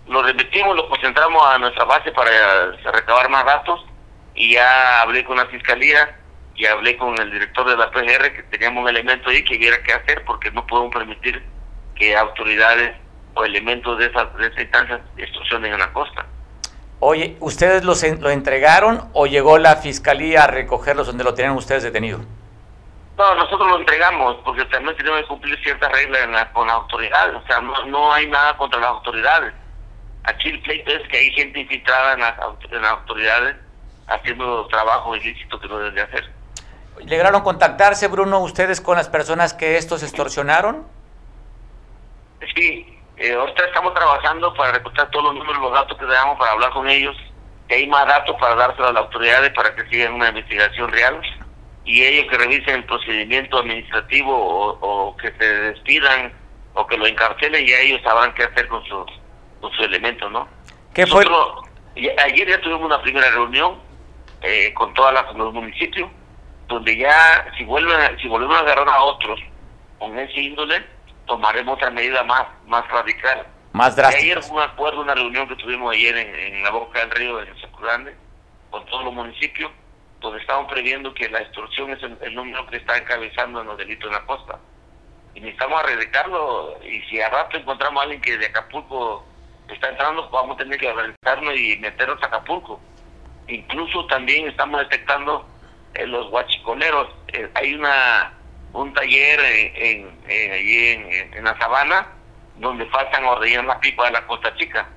Lo 0.07 0.21
repetimos, 0.21 0.75
lo 0.75 0.87
concentramos 0.89 1.41
a 1.45 1.57
nuestra 1.57 1.85
base 1.85 2.11
para 2.11 2.29
eh, 2.29 2.91
recabar 2.91 3.29
más 3.29 3.45
datos 3.45 3.85
y 4.35 4.53
ya 4.53 5.01
hablé 5.01 5.23
con 5.23 5.37
la 5.37 5.45
fiscalía 5.47 6.17
y 6.55 6.65
hablé 6.65 6.97
con 6.97 7.17
el 7.19 7.31
director 7.31 7.69
de 7.69 7.77
la 7.77 7.89
PGR 7.91 8.33
que 8.33 8.43
teníamos 8.51 8.83
un 8.83 8.89
elemento 8.89 9.29
ahí 9.29 9.43
que 9.43 9.57
hubiera 9.57 9.81
que 9.81 9.93
hacer 9.93 10.23
porque 10.25 10.51
no 10.51 10.65
podemos 10.67 10.93
permitir 10.93 11.43
que 11.95 12.15
autoridades 12.15 12.95
o 13.33 13.43
elementos 13.43 13.97
de 13.97 14.07
esa, 14.07 14.25
de 14.25 14.47
esa 14.47 14.61
instancia 14.61 15.01
extorsionen 15.17 15.73
en 15.73 15.79
la 15.79 15.91
costa. 15.91 16.25
Oye, 16.99 17.35
¿ustedes 17.39 17.83
los 17.83 18.01
lo 18.19 18.29
entregaron 18.29 19.09
o 19.13 19.25
llegó 19.25 19.57
la 19.57 19.75
Fiscalía 19.77 20.43
a 20.43 20.47
recogerlos 20.47 21.07
donde 21.07 21.23
lo 21.23 21.33
tenían 21.33 21.55
ustedes 21.55 21.83
detenido? 21.83 22.21
No, 23.17 23.35
nosotros 23.35 23.67
lo 23.69 23.77
entregamos 23.77 24.37
porque 24.43 24.65
también 24.65 24.95
tenemos 24.97 25.21
que 25.21 25.27
cumplir 25.27 25.59
ciertas 25.63 25.91
reglas 25.91 26.21
en 26.23 26.31
la- 26.31 26.51
con 26.51 26.65
las 26.67 26.75
autoridades. 26.77 27.35
O 27.35 27.45
sea, 27.47 27.61
no, 27.61 27.85
no 27.85 28.11
hay 28.13 28.27
nada 28.27 28.57
contra 28.57 28.79
las 28.79 28.89
autoridades. 28.89 29.53
Aquí 30.23 30.49
el 30.49 30.61
pleito 30.61 30.89
es 30.91 31.07
que 31.09 31.17
hay 31.17 31.31
gente 31.31 31.59
infiltrada 31.59 32.13
en 32.13 32.21
las, 32.21 32.33
en 32.71 32.81
las 32.81 32.91
autoridades 32.91 33.55
haciendo 34.07 34.65
trabajo 34.67 35.15
ilícito 35.15 35.59
que 35.59 35.67
no 35.67 35.77
deben 35.77 35.95
de 35.95 36.01
hacer. 36.01 36.31
¿Lograron 37.05 37.41
contactarse, 37.41 38.07
Bruno, 38.07 38.39
ustedes 38.39 38.79
con 38.81 38.97
las 38.97 39.09
personas 39.09 39.53
que 39.53 39.77
estos 39.77 40.01
extorsionaron? 40.03 40.87
Sí, 42.55 42.99
eh, 43.17 43.33
ahorita 43.33 43.65
estamos 43.65 43.93
trabajando 43.93 44.53
para 44.53 44.71
recortar 44.73 45.09
todos 45.11 45.25
los 45.25 45.35
números, 45.35 45.61
los 45.61 45.73
datos 45.73 45.97
que 45.97 46.05
damos 46.05 46.37
para 46.37 46.51
hablar 46.51 46.71
con 46.71 46.87
ellos. 46.89 47.15
Que 47.67 47.75
hay 47.75 47.87
más 47.87 48.05
datos 48.07 48.35
para 48.39 48.55
dárselos 48.55 48.89
a 48.89 48.93
las 48.93 49.03
autoridades 49.03 49.51
para 49.53 49.73
que 49.75 49.85
sigan 49.89 50.13
una 50.13 50.29
investigación 50.29 50.91
real 50.91 51.21
y 51.85 52.03
ellos 52.03 52.25
que 52.29 52.37
revisen 52.37 52.75
el 52.75 52.85
procedimiento 52.85 53.57
administrativo 53.57 54.33
o, 54.33 54.77
o 54.79 55.17
que 55.17 55.31
se 55.33 55.45
despidan 55.45 56.33
o 56.73 56.87
que 56.87 56.97
lo 56.97 57.05
encarcelen 57.05 57.67
y 57.67 57.71
ellos 57.71 58.01
sabrán 58.03 58.33
qué 58.33 58.43
hacer 58.43 58.67
con 58.67 58.83
sus 58.85 59.05
con 59.61 59.71
su 59.73 59.83
elemento, 59.83 60.29
¿no? 60.29 60.47
¿Qué 60.93 61.07
fue? 61.07 61.23
Nosotros, 61.23 61.69
ayer 61.95 62.47
ya 62.47 62.59
tuvimos 62.61 62.83
una 62.83 63.01
primera 63.01 63.29
reunión 63.31 63.79
eh, 64.41 64.73
con 64.73 64.93
todos 64.93 65.13
los 65.35 65.53
municipios 65.53 66.09
donde 66.67 66.97
ya 66.97 67.45
si 67.57 67.63
vuelven 67.63 68.19
si 68.19 68.27
volvemos 68.27 68.55
a 68.57 68.59
agarrar 68.59 68.89
a 68.89 69.03
otros 69.03 69.39
con 69.99 70.17
ese 70.17 70.39
índole 70.39 70.83
tomaremos 71.25 71.75
otra 71.75 71.91
medida 71.91 72.23
más 72.23 72.45
más 72.65 72.87
radical 72.89 73.45
Más 73.73 73.97
y 73.97 74.01
ayer 74.01 74.41
fue 74.41 74.57
un 74.57 74.63
acuerdo 74.63 75.01
una 75.01 75.13
reunión 75.13 75.47
que 75.47 75.55
tuvimos 75.55 75.93
ayer 75.93 76.17
en, 76.17 76.35
en 76.35 76.63
la 76.63 76.71
boca 76.71 76.99
del 76.99 77.11
río 77.11 77.41
en 77.41 77.59
San 77.59 77.71
Grande 77.81 78.15
con 78.69 78.85
todos 78.87 79.05
los 79.05 79.13
municipios 79.13 79.71
donde 80.23 80.41
estamos 80.41 80.71
previendo 80.71 81.13
que 81.13 81.29
la 81.29 81.39
extorsión 81.39 81.91
es 81.91 81.99
el, 82.01 82.33
número 82.33 82.65
que 82.67 82.77
está 82.77 82.97
encabezando 82.97 83.61
en 83.61 83.67
los 83.67 83.77
delitos 83.77 84.07
en 84.07 84.13
la 84.13 84.25
costa. 84.25 84.57
Y 85.35 85.41
necesitamos 85.41 85.83
erradicarlo 85.83 86.79
y 86.83 87.01
si 87.01 87.21
a 87.21 87.29
rato 87.29 87.57
encontramos 87.57 87.99
a 87.99 88.03
alguien 88.03 88.21
que 88.21 88.37
de 88.37 88.45
Acapulco 88.45 89.25
está 89.67 89.89
entrando 89.89 90.29
vamos 90.29 90.55
a 90.55 90.63
tener 90.63 90.79
que 90.79 90.87
organizarnos 90.87 91.55
y 91.57 91.77
meternos 91.77 92.21
a 92.23 92.27
Acapulco. 92.27 92.79
Incluso 93.47 94.05
también 94.07 94.47
estamos 94.47 94.79
detectando 94.79 95.45
eh, 95.93 96.07
los 96.07 96.29
guachicoleros. 96.29 97.09
Eh, 97.27 97.49
hay 97.55 97.75
una 97.75 98.33
un 98.71 98.91
taller 98.93 99.39
en, 99.39 100.19
en, 100.27 100.51
allí 100.51 100.87
en, 101.33 101.43
la 101.43 101.55
sabana 101.59 102.07
donde 102.55 102.85
faltan 102.87 103.25
ordeñar 103.25 103.65
las 103.65 103.77
pipas 103.79 104.07
de 104.07 104.13
la 104.13 104.25
Costa 104.25 104.55
Chica. 104.55 104.87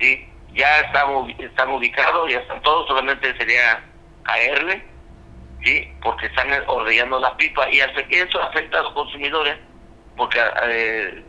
Sí 0.00 0.32
ya 0.56 0.80
estamos 0.80 1.30
están 1.38 1.70
ubicados 1.70 2.30
ya 2.30 2.38
están 2.38 2.60
todos 2.62 2.88
solamente 2.88 3.36
sería 3.36 3.84
caerle 4.26 4.84
sí 5.64 5.88
porque 6.02 6.26
están 6.26 6.48
ordeñando 6.66 7.18
las 7.18 7.32
pipas 7.32 7.68
y 7.72 7.80
eso 7.80 8.42
afecta 8.42 8.80
a 8.80 8.82
los 8.82 8.92
consumidores 8.92 9.56
porque 10.16 10.40
eh, 10.64 11.22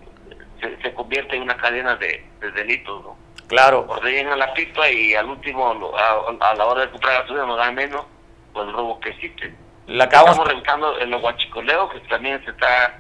se, 0.61 0.81
se 0.81 0.93
convierte 0.93 1.35
en 1.35 1.43
una 1.43 1.57
cadena 1.57 1.95
de, 1.95 2.25
de 2.41 2.51
delitos 2.51 3.03
¿no? 3.03 3.27
Claro. 3.47 3.85
ordenan 3.87 4.37
la 4.39 4.53
pipa 4.53 4.89
y 4.89 5.15
al 5.15 5.27
último, 5.27 5.93
a, 5.97 6.49
a 6.49 6.55
la 6.55 6.65
hora 6.65 6.81
de 6.81 6.91
comprar 6.91 7.21
gasolina 7.21 7.45
nos 7.45 7.57
dan 7.57 7.75
menos, 7.75 8.05
pues 8.53 8.67
el 8.67 8.73
robo 8.73 8.99
que 8.99 9.09
existe. 9.09 9.53
La 9.87 10.03
acabamos, 10.03 10.31
Estamos 10.31 10.53
revisando 10.53 10.99
en 10.99 11.11
los 11.11 11.21
guachicoleos, 11.21 11.93
que 11.93 11.99
también 12.01 12.43
se 12.43 12.51
está 12.51 12.99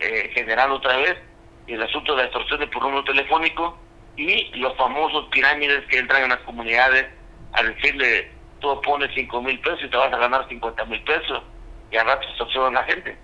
eh, 0.00 0.30
generando 0.32 0.76
otra 0.76 0.96
vez, 0.96 1.18
y 1.66 1.74
el 1.74 1.82
asunto 1.82 2.12
de 2.12 2.22
la 2.22 2.24
extorsión 2.24 2.60
de 2.60 2.66
por 2.68 2.82
número 2.82 3.04
telefónico, 3.04 3.78
y 4.16 4.44
los 4.56 4.74
famosos 4.76 5.26
pirámides 5.30 5.86
que 5.88 5.98
entran 5.98 6.22
en 6.22 6.30
las 6.30 6.40
comunidades 6.40 7.06
a 7.52 7.62
decirle, 7.62 8.30
tú 8.62 8.80
pones 8.80 9.10
5 9.14 9.42
mil 9.42 9.60
pesos 9.60 9.80
y 9.84 9.90
te 9.90 9.96
vas 9.96 10.12
a 10.12 10.16
ganar 10.16 10.48
50 10.48 10.84
mil 10.86 11.02
pesos, 11.02 11.42
y 11.90 11.96
al 11.98 12.06
rato 12.06 12.26
extorsionan 12.28 12.76
a 12.76 12.80
la 12.80 12.86
gente. 12.86 13.18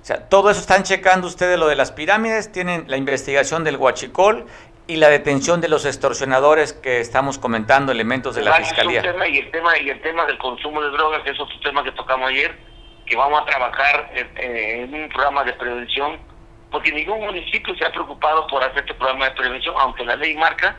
o 0.00 0.04
sea, 0.04 0.28
todo 0.28 0.50
eso 0.50 0.58
están 0.60 0.82
checando 0.82 1.28
ustedes 1.28 1.58
lo 1.58 1.68
de 1.68 1.76
las 1.76 1.92
pirámides, 1.92 2.50
tienen 2.50 2.86
la 2.88 2.96
investigación 2.96 3.62
del 3.62 3.76
huachicol 3.76 4.46
y 4.86 4.96
la 4.96 5.08
detención 5.08 5.60
de 5.60 5.68
los 5.68 5.86
extorsionadores 5.86 6.72
que 6.72 7.00
estamos 7.00 7.38
comentando, 7.38 7.92
elementos 7.92 8.34
de 8.34 8.42
la 8.42 8.50
un 8.50 8.64
Fiscalía. 8.64 9.02
tema, 9.02 9.28
y 9.28 9.38
el 9.38 9.50
tema 9.50 9.78
y 9.78 9.88
el 9.88 10.00
tema 10.02 10.26
del 10.26 10.38
consumo 10.38 10.82
de 10.82 10.90
drogas, 10.90 11.22
que 11.22 11.30
es 11.30 11.40
otro 11.40 11.58
tema 11.60 11.84
que 11.84 11.92
tocamos 11.92 12.28
ayer, 12.28 12.58
que 13.06 13.16
vamos 13.16 13.40
a 13.40 13.44
trabajar 13.44 14.10
en, 14.14 14.28
en 14.92 14.94
un 14.94 15.08
programa 15.10 15.44
de 15.44 15.52
prevención, 15.52 16.18
porque 16.70 16.90
ningún 16.90 17.20
municipio 17.20 17.74
se 17.76 17.84
ha 17.84 17.92
preocupado 17.92 18.46
por 18.48 18.62
hacer 18.62 18.80
este 18.80 18.94
programa 18.94 19.26
de 19.26 19.30
prevención, 19.32 19.74
aunque 19.78 20.04
la 20.04 20.16
ley 20.16 20.34
marca 20.34 20.76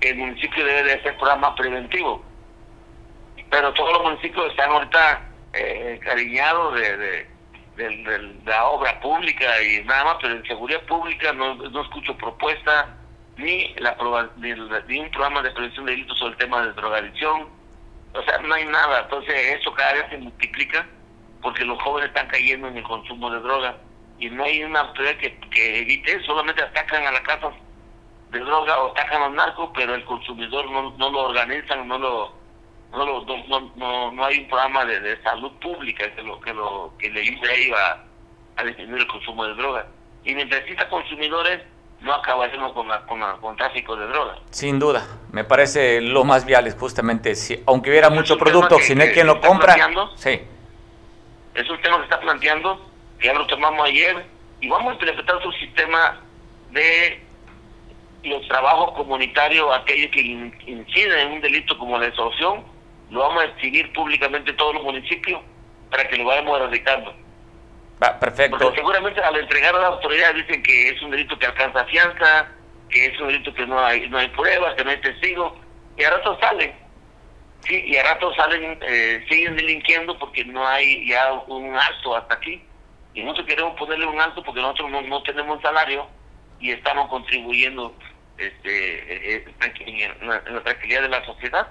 que 0.00 0.10
el 0.10 0.16
municipio 0.16 0.64
debe 0.64 0.84
de 0.84 0.92
hacer 0.94 1.16
programa 1.16 1.54
preventivo. 1.54 2.22
Pero 3.56 3.72
todos 3.72 3.90
los 3.94 4.02
municipios 4.02 4.50
están 4.50 4.70
ahorita 4.70 5.22
eh, 5.54 5.98
cariñados 6.04 6.74
de, 6.74 6.96
de, 6.98 7.26
de- 7.76 8.34
la 8.44 8.66
obra 8.66 9.00
pública 9.00 9.62
y 9.62 9.82
nada 9.84 10.04
más, 10.04 10.16
pero 10.20 10.34
en 10.34 10.44
seguridad 10.46 10.82
pública 10.82 11.32
no, 11.32 11.54
no 11.54 11.80
escucho 11.80 12.14
propuesta 12.18 12.94
ni, 13.38 13.72
la, 13.76 13.96
ni, 14.36 14.52
ni 14.52 14.98
un 15.00 15.10
programa 15.10 15.40
de 15.40 15.52
prevención 15.52 15.86
de 15.86 15.92
delitos 15.92 16.18
sobre 16.18 16.32
el 16.32 16.36
tema 16.36 16.66
de 16.66 16.72
drogadicción. 16.74 17.48
O 18.12 18.22
sea, 18.24 18.36
no 18.40 18.52
hay 18.54 18.66
nada. 18.66 19.00
Entonces, 19.04 19.34
eso 19.58 19.72
cada 19.72 19.94
vez 19.94 20.04
se 20.10 20.18
multiplica 20.18 20.86
porque 21.40 21.64
los 21.64 21.80
jóvenes 21.82 22.10
están 22.10 22.28
cayendo 22.28 22.68
en 22.68 22.76
el 22.76 22.84
consumo 22.84 23.30
de 23.30 23.40
droga 23.40 23.74
y 24.18 24.28
no 24.28 24.44
hay 24.44 24.64
una 24.64 24.80
autoridad 24.80 25.16
que, 25.16 25.34
que 25.48 25.78
evite, 25.78 26.22
solamente 26.26 26.62
atacan 26.62 27.06
a 27.06 27.12
las 27.12 27.22
casas 27.22 27.54
de 28.32 28.38
droga 28.40 28.80
o 28.82 28.90
atacan 28.90 29.22
a 29.22 29.28
los 29.28 29.34
narcos, 29.34 29.70
pero 29.74 29.94
el 29.94 30.04
consumidor 30.04 30.70
no, 30.70 30.90
no 30.98 31.10
lo 31.10 31.20
organizan, 31.30 31.88
no 31.88 31.96
lo 31.96 32.44
no, 32.92 33.04
lo- 33.04 33.24
no, 33.24 33.72
no, 33.76 34.12
no, 34.12 34.24
hay 34.24 34.38
un 34.40 34.48
programa 34.48 34.84
de, 34.84 35.00
de 35.00 35.22
salud 35.22 35.52
pública 35.60 36.10
que 36.14 36.22
lo 36.22 36.40
que 36.40 36.54
lo 36.54 36.92
que 36.98 37.10
le 37.10 37.20
ayude 37.20 37.50
a 37.50 37.54
ellos 37.54 37.78
a, 37.78 38.62
el 38.62 39.06
consumo 39.06 39.44
de 39.46 39.54
droga. 39.54 39.86
Y 40.24 40.34
mientras 40.34 40.60
exista 40.62 40.88
consumidores, 40.88 41.62
no 42.00 42.12
acabaremos 42.14 42.72
con, 42.72 42.88
la, 42.88 43.00
con, 43.06 43.20
la- 43.20 43.34
con 43.36 43.56
tráfico 43.56 43.96
de 43.96 44.06
drogas. 44.06 44.38
Sin 44.50 44.78
duda, 44.78 45.06
me 45.32 45.44
parece 45.44 46.00
lo 46.00 46.24
más 46.24 46.44
viable 46.46 46.70
justamente, 46.72 47.34
si, 47.34 47.62
aunque 47.66 47.90
hubiera 47.90 48.08
Es 48.08 48.14
mucho 48.14 48.36
producto, 48.38 48.76
que- 48.78 48.82
si 48.82 48.94
no 48.94 49.02
hay 49.02 49.12
quien 49.12 49.26
lo 49.26 49.40
compra, 49.40 49.76
sí, 50.16 50.40
Es 51.54 51.68
un 51.70 51.80
tema 51.80 51.98
que 51.98 52.04
está 52.04 52.20
planteando, 52.20 52.90
que 53.18 53.26
ya 53.28 53.34
lo 53.34 53.46
tomamos 53.46 53.86
ayer, 53.86 54.26
y 54.60 54.68
vamos 54.68 54.90
a 54.90 54.92
implementar 54.94 55.36
un 55.46 55.52
sistema 55.54 56.20
de 56.70 57.22
los 58.24 58.46
trabajos 58.48 58.92
comunitarios, 58.92 59.68
aquellos 59.74 60.10
que 60.10 60.20
in- 60.20 60.54
inciden 60.66 61.18
en 61.18 61.32
un 61.32 61.40
delito 61.40 61.78
como 61.78 61.98
la 61.98 62.06
extorsión, 62.06 62.64
lo 63.10 63.20
vamos 63.20 63.42
a 63.42 63.46
exhibir 63.46 63.92
públicamente 63.92 64.50
en 64.50 64.56
todos 64.56 64.74
los 64.74 64.82
municipios 64.82 65.40
para 65.90 66.08
que 66.08 66.16
lo 66.16 66.24
vayamos 66.24 66.60
erradicando. 66.60 67.14
va, 68.02 68.18
perfecto. 68.18 68.58
Porque 68.58 68.76
seguramente 68.76 69.20
al 69.20 69.36
entregar 69.36 69.74
a 69.74 69.78
las 69.78 69.90
autoridades 69.92 70.46
dicen 70.46 70.62
que 70.62 70.90
es 70.90 71.02
un 71.02 71.10
delito 71.10 71.38
que 71.38 71.46
alcanza 71.46 71.84
fianza, 71.84 72.48
que 72.90 73.06
es 73.06 73.20
un 73.20 73.28
delito 73.28 73.54
que 73.54 73.66
no 73.66 73.78
hay 73.78 74.08
no 74.08 74.18
hay 74.18 74.28
pruebas, 74.28 74.74
que 74.74 74.84
no 74.84 74.90
hay 74.90 75.00
testigos, 75.00 75.52
y 75.96 76.04
a 76.04 76.10
rato 76.10 76.38
salen. 76.40 76.74
Sí, 77.60 77.82
y 77.84 77.96
a 77.96 78.02
rato 78.04 78.32
salen, 78.34 78.78
eh, 78.82 79.24
siguen 79.28 79.56
delinquiendo 79.56 80.18
porque 80.18 80.44
no 80.44 80.66
hay 80.66 81.08
ya 81.08 81.32
un 81.32 81.74
alto 81.74 82.16
hasta 82.16 82.34
aquí. 82.34 82.62
Y 83.14 83.22
nosotros 83.22 83.46
queremos 83.46 83.78
ponerle 83.78 84.06
un 84.06 84.20
alto 84.20 84.42
porque 84.42 84.60
nosotros 84.60 84.90
no, 84.90 85.00
no 85.02 85.22
tenemos 85.22 85.56
un 85.56 85.62
salario 85.62 86.06
y 86.60 86.70
estamos 86.70 87.08
contribuyendo 87.08 87.94
este, 88.38 89.34
eh, 89.38 89.44
eh, 89.46 89.54
en 89.80 90.54
la 90.54 90.62
tranquilidad 90.62 91.02
de 91.02 91.08
la 91.08 91.24
sociedad. 91.24 91.66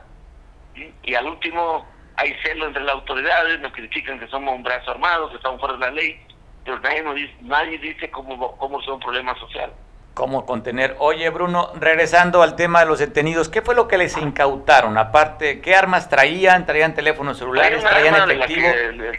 Y 1.04 1.16
al 1.16 1.26
último, 1.26 1.86
hay 2.18 2.34
celo 2.44 2.68
entre 2.68 2.84
las 2.84 2.96
autoridades, 2.96 3.60
nos 3.60 3.72
critican 3.74 4.20
que 4.20 4.28
somos 4.28 4.56
un 4.56 4.64
brazo 4.64 4.92
armado, 4.92 5.30
que 5.30 5.38
estamos 5.38 5.60
fuera 5.60 5.76
de 5.76 5.80
la 5.80 5.92
ley, 5.92 6.20
pero 6.64 6.80
nadie, 6.80 7.04
dice, 7.14 7.36
nadie 7.42 7.78
dice 7.78 8.10
cómo, 8.12 8.58
cómo 8.58 8.82
son 8.82 8.96
un 8.96 9.00
problema 9.00 9.38
social. 9.40 9.72
¿Cómo 10.16 10.46
contener? 10.46 10.96
Oye, 11.00 11.30
Bruno, 11.30 11.72
regresando 11.76 12.42
al 12.42 12.56
tema 12.56 12.80
de 12.80 12.86
los 12.86 13.00
detenidos, 13.00 13.50
¿qué 13.50 13.62
fue 13.62 13.76
lo 13.76 13.90
que 13.90 13.98
les 13.98 14.16
incautaron? 14.16 14.98
Aparte, 14.98 15.60
¿qué 15.60 15.76
armas 15.76 16.10
traían? 16.10 16.66
¿Traían 16.66 16.96
teléfonos 16.96 17.38
celulares? 17.38 17.84
¿Traían 17.84 18.32
efectivo? 18.32 18.66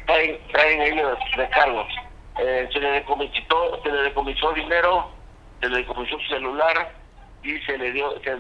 traen, 0.06 0.38
traen 0.50 0.82
ellos 0.82 1.18
de 1.36 1.48
cargo. 1.50 1.86
Eh, 2.38 2.68
se, 2.72 2.80
le 2.80 2.90
decomisó, 2.92 3.82
se 3.82 3.90
le 3.90 4.02
decomisó 4.04 4.52
dinero, 4.54 5.10
se 5.60 5.68
le 5.68 5.76
decomisó 5.78 6.18
su 6.18 6.28
celular 6.28 6.92
y 7.42 7.58
se 7.60 7.76
le 7.76 7.92
dio, 7.92 8.18
se 8.22 8.30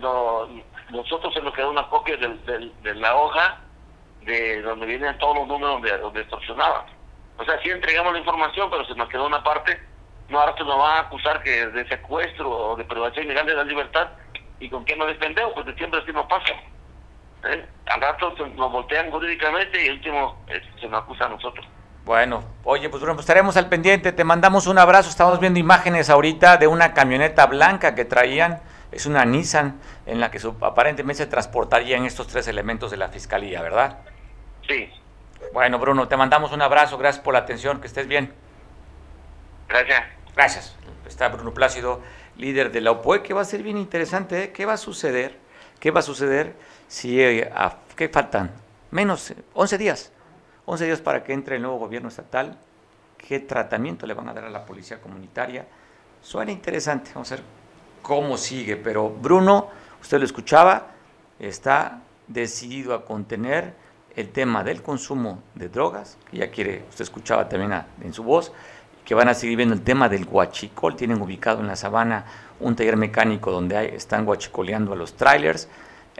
nosotros 0.90 1.32
se 1.34 1.40
nos 1.40 1.54
quedó 1.54 1.70
una 1.70 1.88
copia 1.88 2.16
de, 2.16 2.94
la 2.94 3.16
hoja 3.16 3.60
de 4.22 4.62
donde 4.62 4.86
vienen 4.86 5.18
todos 5.18 5.36
los 5.36 5.48
números 5.48 5.74
donde, 5.74 5.98
donde 5.98 6.20
extorsionaban. 6.20 6.86
O 7.38 7.44
sea, 7.44 7.60
sí 7.62 7.70
entregamos 7.70 8.12
la 8.12 8.18
información, 8.18 8.70
pero 8.70 8.84
se 8.86 8.94
nos 8.94 9.08
quedó 9.08 9.26
una 9.26 9.42
parte. 9.42 9.80
No, 10.28 10.40
ahora 10.40 10.56
se 10.56 10.64
nos 10.64 10.78
van 10.78 10.96
a 10.96 11.00
acusar 11.00 11.42
que 11.42 11.66
de 11.66 11.88
secuestro 11.88 12.50
o 12.50 12.76
de 12.76 12.84
privación 12.84 13.26
ilegal 13.26 13.46
de 13.46 13.54
la 13.54 13.64
libertad. 13.64 14.08
¿Y 14.58 14.68
con 14.70 14.84
qué 14.84 14.96
nos 14.96 15.08
defendemos? 15.08 15.52
Porque 15.54 15.74
siempre 15.74 16.00
así 16.00 16.12
nos 16.12 16.26
pasa. 16.26 16.52
¿Eh? 17.44 17.64
Al 17.86 18.00
rato 18.00 18.34
nos 18.56 18.72
voltean 18.72 19.10
jurídicamente 19.10 19.84
y 19.84 19.88
el 19.88 19.94
último 19.94 20.36
eh, 20.48 20.60
se 20.80 20.88
nos 20.88 21.02
acusa 21.02 21.26
a 21.26 21.28
nosotros. 21.28 21.66
Bueno, 22.04 22.44
oye, 22.64 22.88
pues, 22.88 23.02
pues 23.02 23.18
estaremos 23.18 23.56
al 23.56 23.68
pendiente, 23.68 24.12
te 24.12 24.22
mandamos 24.22 24.68
un 24.68 24.78
abrazo, 24.78 25.10
estamos 25.10 25.40
viendo 25.40 25.58
imágenes 25.58 26.08
ahorita 26.08 26.56
de 26.56 26.68
una 26.68 26.94
camioneta 26.94 27.46
blanca 27.46 27.96
que 27.96 28.04
traían, 28.04 28.60
es 28.96 29.06
una 29.06 29.24
Nissan 29.24 29.78
en 30.06 30.20
la 30.20 30.30
que 30.30 30.40
aparentemente 30.60 31.24
se 31.24 31.26
transportarían 31.28 32.06
estos 32.06 32.26
tres 32.26 32.48
elementos 32.48 32.90
de 32.90 32.96
la 32.96 33.08
fiscalía, 33.08 33.60
¿verdad? 33.60 33.98
Sí. 34.66 34.88
Bueno, 35.52 35.78
Bruno, 35.78 36.08
te 36.08 36.16
mandamos 36.16 36.52
un 36.52 36.62
abrazo, 36.62 36.96
gracias 36.96 37.22
por 37.22 37.34
la 37.34 37.40
atención, 37.40 37.80
que 37.80 37.86
estés 37.86 38.08
bien. 38.08 38.32
Gracias. 39.68 40.02
Gracias. 40.34 40.76
Está 41.06 41.28
Bruno 41.28 41.52
Plácido, 41.52 42.00
líder 42.36 42.72
de 42.72 42.80
la 42.80 42.92
OPOE, 42.92 43.22
que 43.22 43.34
va 43.34 43.42
a 43.42 43.44
ser 43.44 43.62
bien 43.62 43.76
interesante, 43.76 44.44
¿eh? 44.44 44.52
¿qué 44.52 44.64
va 44.64 44.72
a 44.72 44.78
suceder? 44.78 45.38
¿Qué 45.78 45.90
va 45.90 46.00
a 46.00 46.02
suceder 46.02 46.54
si, 46.88 47.20
eh, 47.20 47.50
¿qué 47.96 48.08
faltan? 48.08 48.50
Menos, 48.90 49.34
11 49.52 49.78
días 49.78 50.12
11 50.64 50.86
días 50.86 51.00
para 51.00 51.22
que 51.22 51.32
entre 51.32 51.56
el 51.56 51.62
nuevo 51.62 51.78
gobierno 51.78 52.08
estatal, 52.08 52.58
qué 53.18 53.40
tratamiento 53.40 54.06
le 54.06 54.14
van 54.14 54.28
a 54.28 54.34
dar 54.34 54.44
a 54.44 54.50
la 54.50 54.64
policía 54.64 55.00
comunitaria. 55.00 55.66
Suena 56.20 56.50
interesante, 56.50 57.10
vamos 57.14 57.30
a 57.30 57.36
ver 57.36 57.44
cómo 58.06 58.36
sigue, 58.36 58.76
pero 58.76 59.10
Bruno, 59.10 59.66
usted 60.00 60.20
lo 60.20 60.24
escuchaba, 60.24 60.92
está 61.40 62.02
decidido 62.28 62.94
a 62.94 63.04
contener 63.04 63.74
el 64.14 64.28
tema 64.28 64.62
del 64.62 64.80
consumo 64.80 65.42
de 65.56 65.68
drogas, 65.68 66.16
que 66.30 66.36
ya 66.36 66.48
quiere, 66.48 66.84
usted 66.88 67.02
escuchaba 67.02 67.48
también 67.48 67.82
en 68.00 68.12
su 68.12 68.22
voz, 68.22 68.52
que 69.04 69.16
van 69.16 69.28
a 69.28 69.34
seguir 69.34 69.56
viendo 69.56 69.74
el 69.74 69.82
tema 69.82 70.08
del 70.08 70.24
guachicol, 70.24 70.94
tienen 70.94 71.20
ubicado 71.20 71.58
en 71.58 71.66
la 71.66 71.74
sabana 71.74 72.26
un 72.60 72.76
taller 72.76 72.96
mecánico 72.96 73.50
donde 73.50 73.76
hay, 73.76 73.86
están 73.88 74.24
guachicoleando 74.24 74.92
a 74.92 74.96
los 74.96 75.14
trailers, 75.14 75.68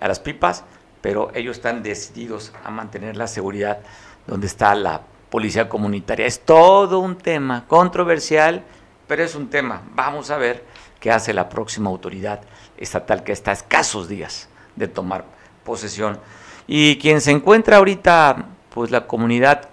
a 0.01 0.09
las 0.09 0.19
pipas, 0.19 0.65
pero 1.01 1.31
ellos 1.35 1.59
están 1.59 1.85
decididos 1.85 2.53
a 2.65 2.71
mantener 2.73 3.17
la 3.17 3.29
seguridad 3.29 3.79
donde 4.27 4.49
está 4.49 4.75
la 4.75 5.03
policía 5.31 5.69
comunitaria. 5.69 6.27
Es 6.27 6.41
todo 6.41 6.99
un 6.99 7.17
tema 7.17 7.65
controversial, 7.69 8.65
pero 9.07 9.23
es 9.23 9.37
un 9.37 9.49
tema. 9.51 9.83
Vamos 9.95 10.33
a 10.33 10.37
ver 10.37 10.65
qué 11.07 11.13
hace 11.13 11.33
la 11.33 11.49
próxima 11.49 11.89
autoridad 11.89 12.41
estatal 12.77 13.23
que 13.23 13.31
está 13.31 13.53
a 13.53 13.55
escasos 13.55 14.09
días 14.09 14.49
de 14.75 14.89
tomar 14.89 15.25
posesión. 15.63 16.19
Y 16.67 16.99
quien 16.99 17.21
se 17.21 17.31
encuentra 17.31 17.77
ahorita, 17.77 18.47
pues 18.75 18.91
la 18.91 19.07
comunidad 19.07 19.69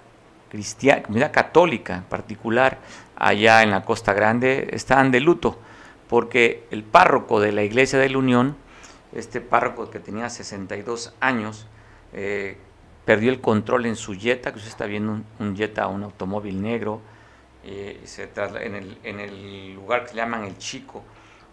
cristiana, 0.48 1.02
comunidad 1.02 1.32
católica 1.32 1.96
en 1.96 2.04
particular, 2.04 2.78
allá 3.16 3.64
en 3.64 3.72
la 3.72 3.84
Costa 3.84 4.12
Grande, 4.12 4.68
están 4.70 5.10
de 5.10 5.18
luto, 5.18 5.58
porque 6.08 6.68
el 6.70 6.84
párroco 6.84 7.40
de 7.40 7.50
la 7.50 7.64
Iglesia 7.64 7.98
de 7.98 8.10
la 8.10 8.18
Unión, 8.18 8.56
este 9.12 9.40
párroco 9.40 9.90
que 9.90 9.98
tenía 9.98 10.30
62 10.30 11.14
años, 11.18 11.66
eh, 12.12 12.58
perdió 13.04 13.32
el 13.32 13.40
control 13.40 13.86
en 13.86 13.96
su 13.96 14.14
Jetta, 14.14 14.52
que 14.52 14.58
usted 14.58 14.70
está 14.70 14.86
viendo 14.86 15.20
un, 15.40 15.56
Jetta, 15.56 15.88
un 15.88 16.04
automóvil 16.04 16.62
negro, 16.62 17.00
eh, 17.64 18.02
se 18.04 18.30
en, 18.62 18.76
el, 18.76 18.98
en 19.02 19.18
el 19.18 19.74
lugar 19.74 20.04
que 20.04 20.10
se 20.10 20.14
llaman 20.14 20.44
El 20.44 20.58
Chico, 20.58 21.02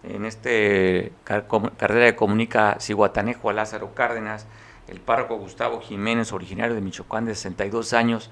en 0.03 0.25
este 0.25 1.11
carrera 1.23 2.05
de 2.05 2.15
comunica 2.15 2.77
Ciguatanejo 2.79 3.49
a 3.49 3.53
Lázaro 3.53 3.93
Cárdenas, 3.93 4.47
el 4.87 4.99
párroco 4.99 5.37
Gustavo 5.37 5.81
Jiménez, 5.81 6.33
originario 6.33 6.75
de 6.75 6.81
Michoacán 6.81 7.25
de 7.25 7.35
62 7.35 7.93
años, 7.93 8.31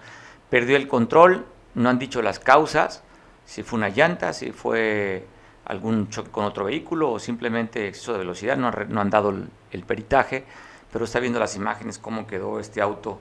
perdió 0.50 0.78
el 0.78 0.88
control, 0.88 1.46
no 1.76 1.90
han 1.90 2.00
dicho 2.00 2.22
las 2.22 2.40
causas, 2.40 3.04
si 3.46 3.64
fue 3.64 3.78
una 3.78 3.90
llanta, 3.90 4.34
si 4.34 4.52
fue 4.52 5.26
algún 5.66 6.10
choque 6.10 6.32
con 6.32 6.46
otro 6.46 6.66
vehículo 6.66 7.12
o 7.12 7.20
simplemente 7.20 7.88
exceso 7.88 8.14
de 8.14 8.20
velocidad, 8.20 8.58
no, 8.58 8.72
no 8.72 9.02
han 9.02 9.10
dado 9.10 9.34
el 9.72 9.84
peritaje 9.84 10.46
pero 10.92 11.06
está 11.06 11.20
viendo 11.20 11.40
las 11.40 11.56
imágenes 11.56 12.00
cómo 12.00 12.28
quedó 12.28 12.60
este 12.60 12.82
auto 12.82 13.20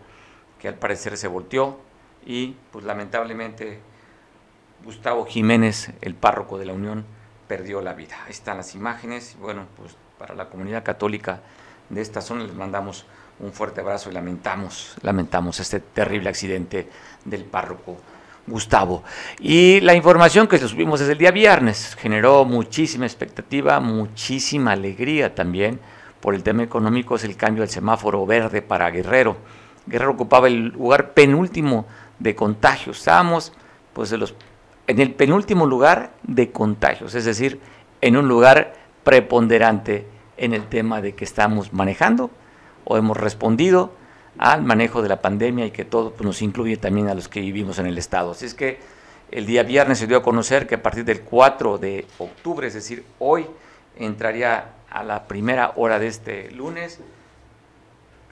que 0.58 0.68
al 0.68 0.74
parecer 0.74 1.16
se 1.16 1.28
volteó 1.28 1.78
y 2.24 2.56
pues 2.72 2.84
lamentablemente 2.84 3.80
Gustavo 4.84 5.26
Jiménez, 5.26 5.92
el 6.00 6.14
párroco 6.14 6.58
de 6.58 6.66
la 6.66 6.72
Unión, 6.72 7.04
perdió 7.48 7.80
la 7.80 7.94
vida. 7.94 8.16
Ahí 8.24 8.30
están 8.30 8.58
las 8.58 8.74
imágenes 8.74 9.36
bueno, 9.40 9.66
pues 9.76 9.96
para 10.18 10.34
la 10.34 10.48
comunidad 10.48 10.84
católica 10.84 11.40
de 11.88 12.00
esta 12.00 12.20
zona 12.20 12.44
les 12.44 12.54
mandamos 12.54 13.06
un 13.40 13.52
fuerte 13.52 13.80
abrazo 13.80 14.10
y 14.10 14.12
lamentamos, 14.12 14.96
lamentamos 15.02 15.60
este 15.60 15.80
terrible 15.80 16.28
accidente 16.28 16.88
del 17.24 17.44
párroco 17.44 17.96
Gustavo. 18.46 19.04
Y 19.38 19.80
la 19.80 19.94
información 19.94 20.48
que 20.48 20.58
subimos 20.58 21.00
desde 21.00 21.12
el 21.12 21.18
día 21.18 21.30
viernes 21.30 21.94
generó 21.96 22.44
muchísima 22.44 23.06
expectativa, 23.06 23.78
muchísima 23.80 24.72
alegría 24.72 25.34
también 25.34 25.80
por 26.20 26.34
el 26.34 26.42
tema 26.42 26.62
económico 26.62 27.14
es 27.14 27.24
el 27.24 27.36
cambio 27.36 27.62
del 27.62 27.70
semáforo 27.70 28.26
verde 28.26 28.62
para 28.62 28.90
Guerrero. 28.90 29.36
Guerrero 29.86 30.12
ocupaba 30.12 30.48
el 30.48 30.68
lugar 30.68 31.12
penúltimo 31.12 31.86
de 32.18 32.34
contagios. 32.34 32.98
Estábamos 32.98 33.52
pues, 33.92 34.10
de 34.10 34.18
los, 34.18 34.34
en 34.88 35.00
el 35.00 35.14
penúltimo 35.14 35.66
lugar 35.66 36.12
de 36.22 36.50
contagios, 36.50 37.14
es 37.14 37.26
decir, 37.26 37.60
en 38.00 38.16
un 38.16 38.26
lugar 38.26 38.74
preponderante 39.04 40.06
en 40.38 40.54
el 40.54 40.66
tema 40.66 41.02
de 41.02 41.14
que 41.14 41.24
estamos 41.24 41.72
manejando 41.72 42.30
o 42.84 42.96
hemos 42.96 43.16
respondido 43.16 43.92
al 44.38 44.62
manejo 44.62 45.02
de 45.02 45.10
la 45.10 45.20
pandemia 45.20 45.66
y 45.66 45.72
que 45.72 45.84
todo 45.84 46.12
pues, 46.12 46.24
nos 46.24 46.40
incluye 46.40 46.78
también 46.78 47.08
a 47.08 47.14
los 47.14 47.28
que 47.28 47.40
vivimos 47.40 47.78
en 47.78 47.86
el 47.86 47.98
Estado. 47.98 48.30
Así 48.30 48.46
es 48.46 48.54
que 48.54 48.78
el 49.30 49.44
día 49.44 49.62
viernes 49.62 49.98
se 49.98 50.06
dio 50.06 50.16
a 50.16 50.22
conocer 50.22 50.66
que 50.66 50.76
a 50.76 50.82
partir 50.82 51.04
del 51.04 51.20
4 51.20 51.76
de 51.76 52.06
octubre, 52.16 52.66
es 52.66 52.74
decir, 52.74 53.04
hoy, 53.18 53.46
entraría 53.96 54.70
a 54.88 55.02
la 55.02 55.28
primera 55.28 55.72
hora 55.76 55.98
de 55.98 56.06
este 56.06 56.50
lunes. 56.52 57.00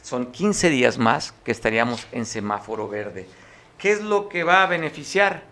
Son 0.00 0.32
15 0.32 0.70
días 0.70 0.96
más 0.96 1.34
que 1.44 1.50
estaríamos 1.50 2.06
en 2.12 2.24
semáforo 2.24 2.88
verde. 2.88 3.26
¿Qué 3.76 3.92
es 3.92 4.00
lo 4.00 4.30
que 4.30 4.42
va 4.42 4.62
a 4.62 4.66
beneficiar? 4.66 5.42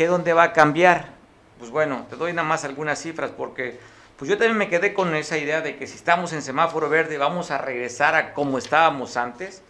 ¿Qué 0.00 0.06
dónde 0.06 0.32
va 0.32 0.44
a 0.44 0.52
cambiar? 0.54 1.10
Pues 1.58 1.70
bueno, 1.70 2.06
te 2.08 2.16
doy 2.16 2.32
nada 2.32 2.48
más 2.48 2.64
algunas 2.64 2.98
cifras 2.98 3.32
porque 3.36 3.78
pues 4.16 4.30
yo 4.30 4.38
también 4.38 4.56
me 4.56 4.70
quedé 4.70 4.94
con 4.94 5.14
esa 5.14 5.36
idea 5.36 5.60
de 5.60 5.76
que 5.76 5.86
si 5.86 5.94
estamos 5.96 6.32
en 6.32 6.40
semáforo 6.40 6.88
verde 6.88 7.18
vamos 7.18 7.50
a 7.50 7.58
regresar 7.58 8.14
a 8.14 8.32
como 8.32 8.56
estábamos 8.56 9.18
antes. 9.18 9.60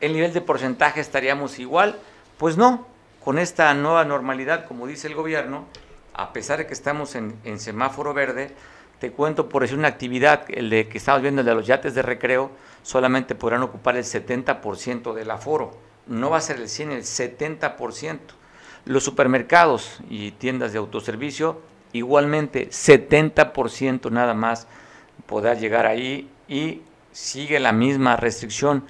El 0.00 0.14
nivel 0.14 0.32
de 0.32 0.40
porcentaje 0.40 0.98
estaríamos 0.98 1.60
igual. 1.60 2.00
Pues 2.36 2.56
no, 2.56 2.84
con 3.24 3.38
esta 3.38 3.72
nueva 3.74 4.04
normalidad, 4.04 4.66
como 4.66 4.88
dice 4.88 5.06
el 5.06 5.14
gobierno, 5.14 5.66
a 6.14 6.32
pesar 6.32 6.58
de 6.58 6.66
que 6.66 6.74
estamos 6.74 7.14
en, 7.14 7.60
semáforo 7.60 8.12
verde, 8.12 8.50
te 8.98 9.12
cuento 9.12 9.48
por 9.48 9.62
decir 9.62 9.78
una 9.78 9.86
actividad, 9.86 10.46
el 10.48 10.68
de 10.68 10.88
que 10.88 10.98
estamos 10.98 11.22
viendo, 11.22 11.42
el 11.42 11.46
de 11.46 11.54
los 11.54 11.64
yates 11.68 11.94
de 11.94 12.02
recreo, 12.02 12.50
solamente 12.82 13.36
podrán 13.36 13.62
ocupar 13.62 13.96
el 13.96 14.02
70% 14.02 15.14
del 15.14 15.30
aforo. 15.30 15.78
No 16.08 16.30
va 16.30 16.38
a 16.38 16.40
ser 16.40 16.56
el 16.56 16.68
100, 16.68 16.90
el 16.90 17.02
70%. 17.04 18.18
Los 18.86 19.04
supermercados 19.04 19.98
y 20.08 20.30
tiendas 20.30 20.72
de 20.72 20.78
autoservicio, 20.78 21.60
igualmente 21.92 22.70
70% 22.70 24.10
nada 24.10 24.32
más 24.32 24.68
podrá 25.26 25.54
llegar 25.54 25.86
ahí 25.86 26.30
y 26.48 26.82
sigue 27.10 27.58
la 27.58 27.72
misma 27.72 28.16
restricción, 28.16 28.84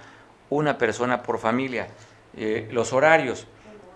una 0.50 0.78
persona 0.78 1.22
por 1.22 1.38
familia. 1.38 1.88
Eh, 2.36 2.68
los 2.70 2.92
horarios, 2.92 3.46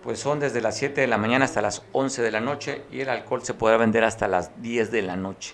pues 0.01 0.19
son 0.19 0.39
desde 0.39 0.59
las 0.59 0.75
7 0.75 1.01
de 1.01 1.07
la 1.07 1.17
mañana 1.17 1.45
hasta 1.45 1.61
las 1.61 1.83
11 1.91 2.23
de 2.23 2.31
la 2.31 2.41
noche 2.41 2.81
y 2.91 3.01
el 3.01 3.09
alcohol 3.09 3.43
se 3.43 3.53
podrá 3.53 3.77
vender 3.77 4.03
hasta 4.03 4.27
las 4.27 4.59
10 4.61 4.91
de 4.91 5.03
la 5.03 5.15
noche. 5.15 5.53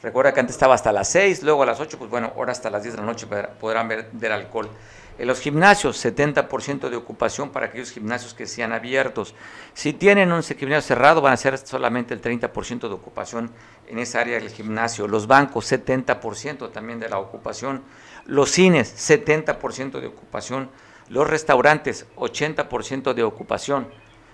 Recuerda 0.00 0.32
que 0.32 0.38
antes 0.38 0.54
estaba 0.54 0.74
hasta 0.74 0.92
las 0.92 1.08
6, 1.08 1.42
luego 1.42 1.64
a 1.64 1.66
las 1.66 1.80
8, 1.80 1.98
pues 1.98 2.08
bueno, 2.08 2.32
ahora 2.36 2.52
hasta 2.52 2.70
las 2.70 2.84
10 2.84 2.94
de 2.94 3.00
la 3.00 3.06
noche 3.06 3.26
podrán 3.58 3.88
ver, 3.88 4.32
alcohol 4.32 4.70
En 5.18 5.26
los 5.26 5.40
gimnasios, 5.40 6.04
70% 6.04 6.88
de 6.88 6.96
ocupación 6.96 7.50
para 7.50 7.66
aquellos 7.66 7.90
gimnasios 7.90 8.34
que 8.34 8.46
sean 8.46 8.72
abiertos. 8.72 9.34
Si 9.74 9.92
tienen 9.92 10.30
un 10.30 10.44
gimnasio 10.44 10.80
cerrado, 10.80 11.20
van 11.20 11.32
a 11.32 11.36
ser 11.36 11.58
solamente 11.58 12.14
el 12.14 12.22
30% 12.22 12.88
de 12.88 12.94
ocupación 12.94 13.50
en 13.88 13.98
esa 13.98 14.20
área 14.20 14.38
del 14.38 14.50
gimnasio. 14.50 15.08
Los 15.08 15.26
bancos, 15.26 15.72
70% 15.72 16.70
también 16.70 17.00
de 17.00 17.08
la 17.08 17.18
ocupación. 17.18 17.82
Los 18.26 18.52
cines, 18.52 18.94
70% 18.96 20.00
de 20.00 20.06
ocupación. 20.06 20.70
Los 21.08 21.28
restaurantes, 21.28 22.06
80% 22.16 23.12
de 23.12 23.22
ocupación. 23.24 23.88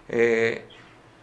Eh, 0.09 0.67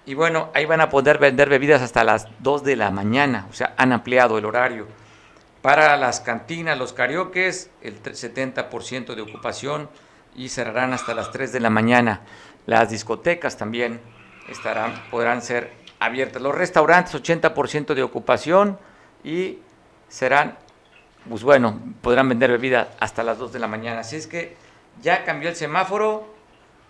y 0.05 0.15
bueno, 0.15 0.49
ahí 0.55 0.65
van 0.65 0.81
a 0.81 0.89
poder 0.89 1.19
vender 1.19 1.49
bebidas 1.49 1.83
hasta 1.83 2.03
las 2.03 2.27
2 2.39 2.63
de 2.63 2.75
la 2.75 2.89
mañana, 2.89 3.45
o 3.49 3.53
sea, 3.53 3.75
han 3.77 3.93
ampliado 3.93 4.37
el 4.39 4.45
horario. 4.45 4.87
Para 5.61 5.95
las 5.95 6.21
cantinas, 6.21 6.77
los 6.77 6.91
carioques, 6.91 7.69
el 7.83 8.01
70% 8.01 9.13
de 9.13 9.21
ocupación 9.21 9.89
y 10.35 10.49
cerrarán 10.49 10.93
hasta 10.93 11.13
las 11.13 11.31
3 11.31 11.51
de 11.53 11.59
la 11.59 11.69
mañana. 11.69 12.21
Las 12.65 12.89
discotecas 12.89 13.57
también 13.57 13.99
estarán, 14.49 15.03
podrán 15.11 15.43
ser 15.43 15.71
abiertas. 15.99 16.41
Los 16.41 16.55
restaurantes, 16.55 17.13
80% 17.13 17.93
de 17.93 18.01
ocupación 18.01 18.79
y 19.23 19.59
serán, 20.09 20.57
pues 21.29 21.43
bueno, 21.43 21.79
podrán 22.01 22.27
vender 22.27 22.49
bebidas 22.49 22.87
hasta 22.99 23.21
las 23.21 23.37
2 23.37 23.53
de 23.53 23.59
la 23.59 23.67
mañana. 23.67 23.99
Así 23.99 24.15
es 24.15 24.25
que 24.25 24.57
ya 25.03 25.23
cambió 25.23 25.49
el 25.49 25.55
semáforo, 25.55 26.33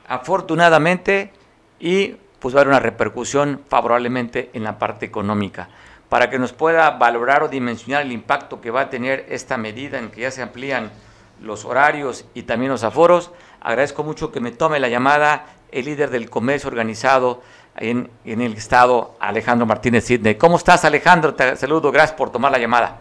afortunadamente, 0.08 1.34
y 1.78 2.16
pues 2.40 2.56
va 2.56 2.60
a 2.60 2.62
haber 2.62 2.70
una 2.70 2.80
repercusión 2.80 3.62
favorablemente 3.68 4.50
en 4.54 4.64
la 4.64 4.80
parte 4.80 5.06
económica 5.06 5.68
para 6.12 6.30
que 6.30 6.38
nos 6.38 6.52
pueda 6.52 6.90
valorar 6.90 7.42
o 7.42 7.48
dimensionar 7.48 8.02
el 8.02 8.12
impacto 8.12 8.60
que 8.60 8.70
va 8.70 8.82
a 8.82 8.90
tener 8.90 9.26
esta 9.30 9.56
medida 9.56 9.98
en 9.98 10.12
que 10.12 10.20
ya 10.20 10.32
se 10.32 10.42
amplían 10.42 10.92
los 11.40 11.64
horarios 11.64 12.26
y 12.34 12.44
también 12.44 12.70
los 12.70 12.84
aforos. 12.84 13.32
Agradezco 13.62 14.04
mucho 14.04 14.30
que 14.30 14.42
me 14.42 14.52
tome 14.52 14.82
la 14.82 14.90
llamada 14.90 15.46
el 15.72 15.86
líder 15.86 16.10
del 16.10 16.30
comercio 16.30 16.68
organizado 16.68 17.42
en, 17.78 18.12
en 18.26 18.42
el 18.42 18.56
estado, 18.56 19.16
Alejandro 19.22 19.66
Martínez 19.66 20.04
Sidney. 20.04 20.36
¿Cómo 20.36 20.58
estás, 20.58 20.84
Alejandro? 20.84 21.34
Te 21.34 21.56
saludo, 21.56 21.94
gracias 21.94 22.18
por 22.18 22.30
tomar 22.30 22.52
la 22.52 22.58
llamada. 22.58 23.00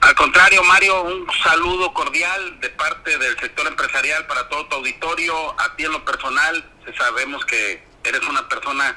Al 0.00 0.14
contrario, 0.14 0.64
Mario, 0.64 1.02
un 1.02 1.26
saludo 1.44 1.92
cordial 1.92 2.58
de 2.60 2.70
parte 2.70 3.18
del 3.18 3.38
sector 3.38 3.66
empresarial 3.66 4.26
para 4.26 4.48
todo 4.48 4.66
tu 4.68 4.76
auditorio. 4.76 5.34
A 5.60 5.76
ti 5.76 5.84
en 5.84 5.92
lo 5.92 6.02
personal, 6.02 6.64
sabemos 6.96 7.44
que 7.44 7.84
eres 8.04 8.26
una 8.26 8.48
persona 8.48 8.96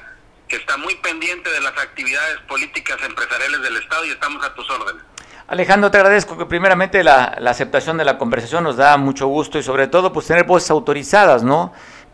que 0.50 0.56
está 0.56 0.76
muy 0.76 0.96
pendiente 0.96 1.48
de 1.48 1.60
las 1.60 1.78
actividades 1.78 2.38
políticas 2.48 2.98
empresariales 3.06 3.62
del 3.62 3.76
Estado 3.76 4.04
y 4.04 4.10
estamos 4.10 4.44
a 4.44 4.52
tus 4.52 4.68
órdenes. 4.68 5.02
Alejandro, 5.46 5.90
te 5.90 5.96
agradezco 5.96 6.36
que 6.36 6.44
primeramente 6.44 7.02
la, 7.04 7.24
aceptación 7.46 7.96
de 7.96 8.04
la 8.04 8.18
conversación 8.18 8.64
nos 8.64 8.76
da 8.76 8.96
mucho 8.96 9.28
gusto 9.28 9.58
y 9.58 9.62
sobre 9.62 9.86
todo 9.86 10.12
pues 10.12 10.26
tener 10.26 10.44
voces 10.44 10.70
autorizadas, 10.70 11.44
¿no? 11.44 11.72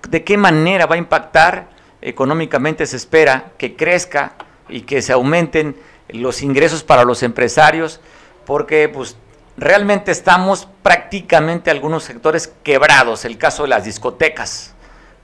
¿De 0.08 0.22
qué 0.22 0.36
manera 0.36 0.86
va 0.86 0.94
a 0.94 0.98
impactar 0.98 1.68
económicamente 2.02 2.86
se 2.86 2.96
espera 2.96 3.52
que 3.58 3.74
crezca 3.74 4.34
y 4.68 4.82
que 4.82 5.00
se 5.02 5.12
aumenten 5.12 5.76
los 6.08 6.42
ingresos 6.42 6.84
para 6.84 7.04
los 7.04 7.22
empresarios? 7.22 8.00
Porque 8.44 8.88
pues 8.90 9.16
realmente 9.56 10.12
estamos 10.12 10.68
prácticamente 10.82 11.70
algunos 11.70 12.04
sectores 12.04 12.52
quebrados, 12.62 13.24
el 13.24 13.38
caso 13.38 13.62
de 13.62 13.70
las 13.70 13.84
discotecas. 13.84 14.74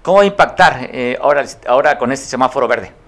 ¿Cómo 0.01 0.19
va 0.19 0.23
a 0.25 0.27
impactar 0.27 0.89
eh, 0.91 1.19
ahora, 1.21 1.45
ahora 1.67 1.99
con 1.99 2.11
este 2.11 2.27
semáforo 2.27 2.67
verde? 2.67 3.02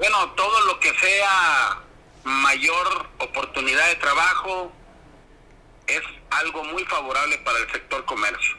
Bueno, 0.00 0.30
todo 0.30 0.60
lo 0.62 0.80
que 0.80 0.94
sea 0.94 1.78
mayor 2.24 3.06
oportunidad 3.18 3.86
de 3.86 3.96
trabajo 3.96 4.72
es 5.86 6.00
algo 6.30 6.64
muy 6.64 6.82
favorable 6.86 7.36
para 7.44 7.58
el 7.58 7.70
sector 7.70 8.06
comercio. 8.06 8.56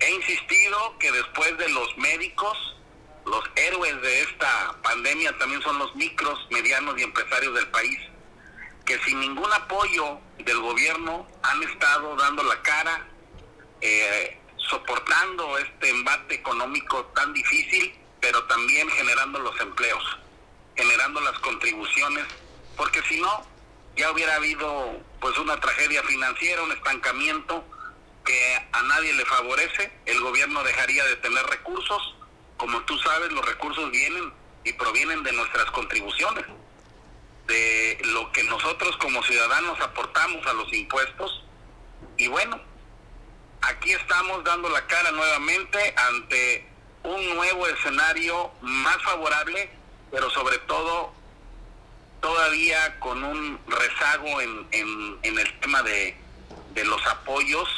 He 0.00 0.10
insistido 0.10 0.98
que 0.98 1.10
después 1.10 1.56
de 1.56 1.70
los 1.70 1.96
médicos, 1.96 2.76
los 3.24 3.42
héroes 3.56 4.02
de 4.02 4.20
esta 4.20 4.76
pandemia 4.82 5.34
también 5.38 5.62
son 5.62 5.78
los 5.78 5.96
micros, 5.96 6.46
medianos 6.50 6.98
y 6.98 7.04
empresarios 7.04 7.54
del 7.54 7.68
país, 7.68 7.98
que 8.84 8.98
sin 8.98 9.18
ningún 9.18 9.50
apoyo 9.50 10.20
del 10.40 10.60
gobierno 10.60 11.26
han 11.42 11.62
estado 11.62 12.16
dando 12.16 12.42
la 12.42 12.60
cara, 12.60 13.08
eh, 13.80 14.38
soportando 14.58 15.56
este 15.56 15.88
embate 15.88 16.34
económico 16.34 17.06
tan 17.14 17.32
difícil, 17.32 17.98
pero 18.20 18.44
también 18.44 18.90
generando 18.90 19.38
los 19.38 19.58
empleos 19.58 20.18
generando 20.76 21.20
las 21.20 21.38
contribuciones, 21.40 22.24
porque 22.76 23.02
si 23.02 23.20
no, 23.20 23.46
ya 23.96 24.10
hubiera 24.10 24.36
habido 24.36 25.00
pues 25.20 25.36
una 25.38 25.58
tragedia 25.60 26.02
financiera, 26.02 26.62
un 26.62 26.72
estancamiento 26.72 27.64
que 28.24 28.68
a 28.72 28.82
nadie 28.82 29.12
le 29.12 29.24
favorece, 29.24 29.92
el 30.06 30.20
gobierno 30.20 30.62
dejaría 30.62 31.04
de 31.04 31.16
tener 31.16 31.44
recursos, 31.46 32.14
como 32.56 32.80
tú 32.82 32.96
sabes, 32.98 33.32
los 33.32 33.44
recursos 33.44 33.90
vienen 33.90 34.32
y 34.64 34.72
provienen 34.74 35.22
de 35.22 35.32
nuestras 35.32 35.70
contribuciones, 35.72 36.44
de 37.46 37.98
lo 38.04 38.30
que 38.32 38.44
nosotros 38.44 38.96
como 38.98 39.22
ciudadanos 39.24 39.80
aportamos 39.80 40.46
a 40.46 40.52
los 40.52 40.72
impuestos, 40.72 41.44
y 42.16 42.28
bueno, 42.28 42.60
aquí 43.62 43.92
estamos 43.92 44.44
dando 44.44 44.68
la 44.68 44.86
cara 44.86 45.10
nuevamente 45.10 45.94
ante 45.96 46.68
un 47.02 47.34
nuevo 47.34 47.66
escenario 47.66 48.52
más 48.60 49.02
favorable 49.02 49.70
pero 50.12 50.30
sobre 50.30 50.58
todo 50.58 51.12
todavía 52.20 53.00
con 53.00 53.24
un 53.24 53.58
rezago 53.66 54.40
en, 54.40 54.68
en, 55.22 55.38
el 55.38 55.60
tema 55.60 55.82
de, 55.82 56.14
de 56.74 56.84
los 56.84 57.04
apoyos 57.06 57.68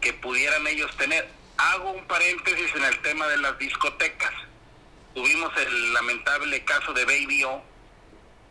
que 0.00 0.12
pudieran 0.12 0.64
ellos 0.68 0.94
tener. 0.96 1.28
Hago 1.56 1.90
un 1.90 2.06
paréntesis 2.06 2.72
en 2.76 2.84
el 2.84 3.00
tema 3.00 3.26
de 3.26 3.38
las 3.38 3.58
discotecas. 3.58 4.32
Tuvimos 5.14 5.50
el 5.56 5.94
lamentable 5.94 6.62
caso 6.64 6.92
de 6.92 7.06
Baby 7.06 7.42
O, 7.44 7.64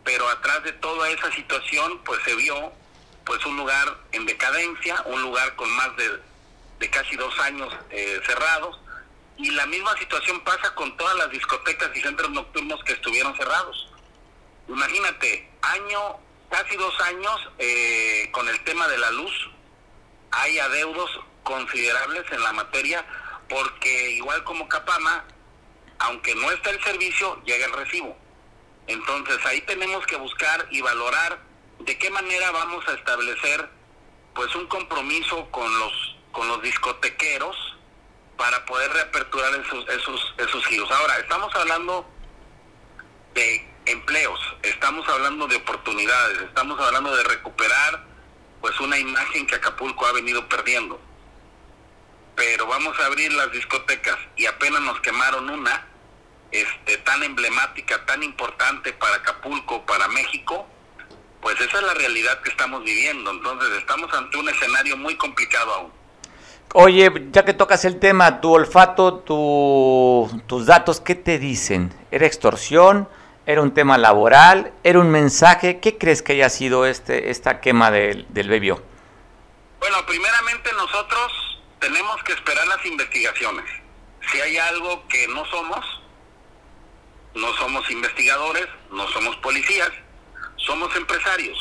pero 0.04 0.28
atrás 0.28 0.64
de 0.64 0.74
toda 0.74 1.10
esa 1.12 1.32
situación 1.32 2.00
pues 2.04 2.20
se 2.26 2.36
vio 2.36 2.74
pues 3.24 3.46
un 3.46 3.56
lugar 3.56 3.98
en 4.12 4.26
decadencia, 4.26 5.02
un 5.06 5.22
lugar 5.22 5.56
con 5.56 5.70
más 5.70 5.96
de, 5.96 6.20
de 6.80 6.90
casi 6.90 7.16
dos 7.16 7.38
años 7.40 7.72
eh, 7.92 8.20
cerrados, 8.26 8.80
y 9.38 9.52
la 9.52 9.66
misma 9.66 9.98
situación 9.98 10.40
pasa 10.42 10.74
con 10.76 10.96
todas 10.98 11.16
las 11.18 11.30
discotecas 11.30 11.90
y 11.96 12.02
centros 12.02 12.32
nocturnos 12.32 12.84
que 12.84 12.94
estuvieron 12.94 13.36
cerrados. 13.36 13.90
Imagínate, 14.68 15.52
año, 15.62 16.18
casi 16.50 16.76
dos 16.78 17.00
años 17.02 17.50
eh, 17.58 18.30
con 18.32 18.48
el 18.48 18.64
tema 18.64 18.88
de 18.88 18.98
la 18.98 19.12
luz, 19.12 19.34
hay 20.32 20.58
adeudos 20.60 21.10
considerables 21.44 22.24
en 22.32 22.42
la 22.42 22.54
materia 22.54 23.06
porque 23.50 24.12
igual 24.12 24.44
como 24.44 24.68
Capama, 24.68 25.26
aunque 26.00 26.34
no 26.36 26.50
está 26.52 26.72
el 26.72 26.84
servicio, 26.84 27.42
llega 27.44 27.66
el 27.66 27.74
recibo. 27.74 28.18
Entonces 28.88 29.46
ahí 29.46 29.62
tenemos 29.62 30.06
que 30.08 30.16
buscar 30.16 30.68
y 30.72 30.82
valorar 30.82 31.40
de 31.80 31.98
qué 31.98 32.10
manera 32.10 32.52
vamos 32.52 32.88
a 32.88 32.94
establecer 32.94 33.70
pues 34.34 34.54
un 34.56 34.68
compromiso 34.68 35.50
con 35.52 35.80
los 35.80 36.16
con 36.32 36.48
los 36.48 36.62
discotequeros 36.62 37.75
para 38.38 38.66
poder 38.66 38.92
reaperturar 38.92 39.54
esos, 39.56 39.88
esos, 39.90 40.34
esos 40.38 40.66
giros. 40.66 40.90
Ahora, 40.92 41.18
estamos 41.20 41.54
hablando 41.56 42.06
de 43.34 43.68
empleos, 43.86 44.40
estamos 44.64 45.08
hablando 45.08 45.48
de 45.48 45.58
oportunidades, 45.58 46.42
estamos 46.42 46.80
hablando 46.80 47.16
de 47.16 47.24
recuperar 47.24 48.04
pues 48.62 48.80
una 48.80 48.98
imagen 48.98 49.46
que 49.46 49.56
Acapulco 49.56 50.06
ha 50.06 50.12
venido 50.12 50.48
perdiendo. 50.50 51.00
Pero 52.36 52.68
vamos 52.68 53.00
a 53.00 53.06
abrir 53.06 53.32
las 53.34 53.52
discotecas 53.52 54.18
y 54.36 54.46
apenas 54.46 54.82
nos 54.82 55.00
quemaron 55.02 55.50
una 55.50 55.88
este 56.52 56.98
tan 57.00 57.22
emblemática, 57.24 58.06
tan 58.06 58.24
importante 58.24 58.94
para 58.94 59.18
Acapulco, 59.18 59.86
para 59.86 60.08
México, 60.08 60.68
pues 61.42 61.60
esa 61.62 61.78
es 61.78 61.84
la 61.84 61.94
realidad 61.94 62.42
que 62.42 62.50
estamos 62.50 62.84
viviendo. 62.84 63.32
Entonces 63.32 63.70
estamos 63.78 64.12
ante 64.14 64.38
un 64.38 64.50
escenario 64.50 64.98
muy 64.98 65.16
complicado 65.16 65.74
aún. 65.74 66.05
Oye, 66.74 67.10
ya 67.32 67.46
que 67.46 67.54
tocas 67.54 67.86
el 67.86 68.00
tema, 68.00 68.42
tu 68.42 68.54
olfato, 68.54 69.20
tus 69.20 70.66
datos, 70.66 71.00
¿qué 71.00 71.16
te 71.16 71.40
dicen? 71.40 71.94
¿Era 72.12 72.26
extorsión? 72.26 73.08
¿Era 73.46 73.62
un 73.62 73.74
tema 73.74 73.98
laboral? 73.98 74.74
¿Era 74.84 75.00
un 75.00 75.10
mensaje? 75.10 75.80
¿Qué 75.80 75.98
crees 75.98 76.22
que 76.22 76.34
haya 76.34 76.50
sido 76.50 76.86
este, 76.86 77.30
esta 77.30 77.62
quema 77.62 77.92
del, 77.92 78.26
del 78.30 78.50
bebio? 78.50 78.84
Bueno, 79.80 80.06
primeramente 80.06 80.72
nosotros 80.74 81.62
tenemos 81.80 82.22
que 82.24 82.34
esperar 82.34 82.68
las 82.68 82.86
investigaciones. 82.86 83.66
Si 84.32 84.42
hay 84.42 84.58
algo 84.58 85.08
que 85.08 85.28
no 85.28 85.46
somos, 85.46 85.86
no 87.36 87.54
somos 87.54 87.90
investigadores, 87.92 88.68
no 88.92 89.08
somos 89.10 89.36
policías, 89.38 89.92
somos 90.58 90.94
empresarios. 90.96 91.58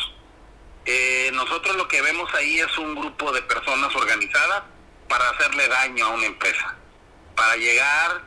Eh, 0.87 1.31
nosotros 1.35 1.77
lo 1.77 1.87
que 1.87 2.03
vemos 2.03 2.33
ahí 2.35 2.59
es 2.59 2.79
un 2.79 2.95
grupo 2.95 3.33
de 3.33 3.43
personas 3.43 3.95
organizadas 3.95 4.63
para 5.09 5.29
hacerle 5.31 5.69
daño 5.69 6.07
a 6.07 6.09
una 6.11 6.27
empresa, 6.27 6.75
para 7.37 7.57
llegar 7.57 8.23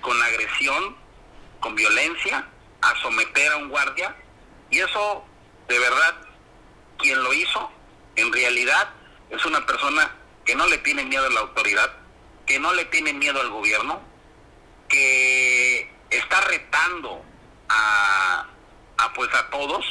con 0.00 0.20
agresión, 0.22 0.96
con 1.60 1.74
violencia, 1.74 2.46
a 2.82 2.96
someter 3.02 3.52
a 3.52 3.56
un 3.56 3.68
guardia. 3.68 4.16
Y 4.70 4.80
eso, 4.80 5.24
de 5.68 5.78
verdad, 5.78 6.16
quien 6.98 7.22
lo 7.22 7.32
hizo, 7.32 7.70
en 8.16 8.32
realidad 8.32 8.90
es 9.30 9.44
una 9.44 9.64
persona 9.66 10.14
que 10.44 10.54
no 10.54 10.66
le 10.66 10.78
tiene 10.78 11.04
miedo 11.04 11.26
a 11.26 11.30
la 11.30 11.40
autoridad, 11.40 11.92
que 12.46 12.58
no 12.58 12.72
le 12.74 12.84
tiene 12.86 13.12
miedo 13.12 13.40
al 13.40 13.50
gobierno, 13.50 14.00
que 14.88 15.90
está 16.10 16.40
retando 16.42 17.24
a, 17.68 18.46
pues 19.14 19.32
a 19.34 19.50
todos 19.50 19.84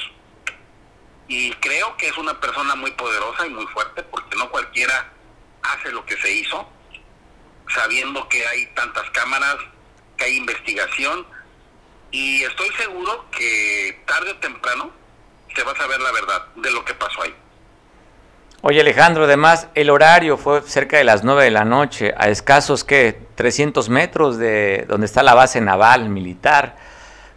y 1.27 1.51
creo 1.55 1.95
que 1.97 2.07
es 2.07 2.17
una 2.17 2.39
persona 2.39 2.75
muy 2.75 2.91
poderosa 2.91 3.45
y 3.45 3.49
muy 3.49 3.65
fuerte 3.67 4.03
porque 4.03 4.35
no 4.37 4.49
cualquiera 4.49 5.11
hace 5.63 5.91
lo 5.91 6.05
que 6.05 6.17
se 6.17 6.31
hizo 6.31 6.67
sabiendo 7.73 8.27
que 8.27 8.45
hay 8.45 8.65
tantas 8.75 9.09
cámaras, 9.11 9.57
que 10.17 10.25
hay 10.25 10.37
investigación 10.37 11.25
y 12.11 12.43
estoy 12.43 12.69
seguro 12.77 13.25
que 13.31 14.01
tarde 14.05 14.31
o 14.31 14.35
temprano 14.37 14.91
se 15.55 15.63
va 15.63 15.71
a 15.71 15.75
saber 15.75 15.99
la 16.01 16.11
verdad 16.11 16.45
de 16.55 16.71
lo 16.71 16.83
que 16.83 16.93
pasó 16.93 17.21
ahí. 17.21 17.35
Oye 18.61 18.81
Alejandro, 18.81 19.23
además 19.23 19.67
el 19.73 19.89
horario 19.89 20.37
fue 20.37 20.61
cerca 20.63 20.97
de 20.97 21.05
las 21.05 21.23
9 21.23 21.45
de 21.45 21.51
la 21.51 21.63
noche, 21.63 22.13
a 22.17 22.27
escasos 22.27 22.83
que 22.83 23.17
300 23.35 23.87
metros 23.89 24.37
de 24.37 24.85
donde 24.89 25.05
está 25.05 25.23
la 25.23 25.33
base 25.33 25.61
naval 25.61 26.09
militar. 26.09 26.75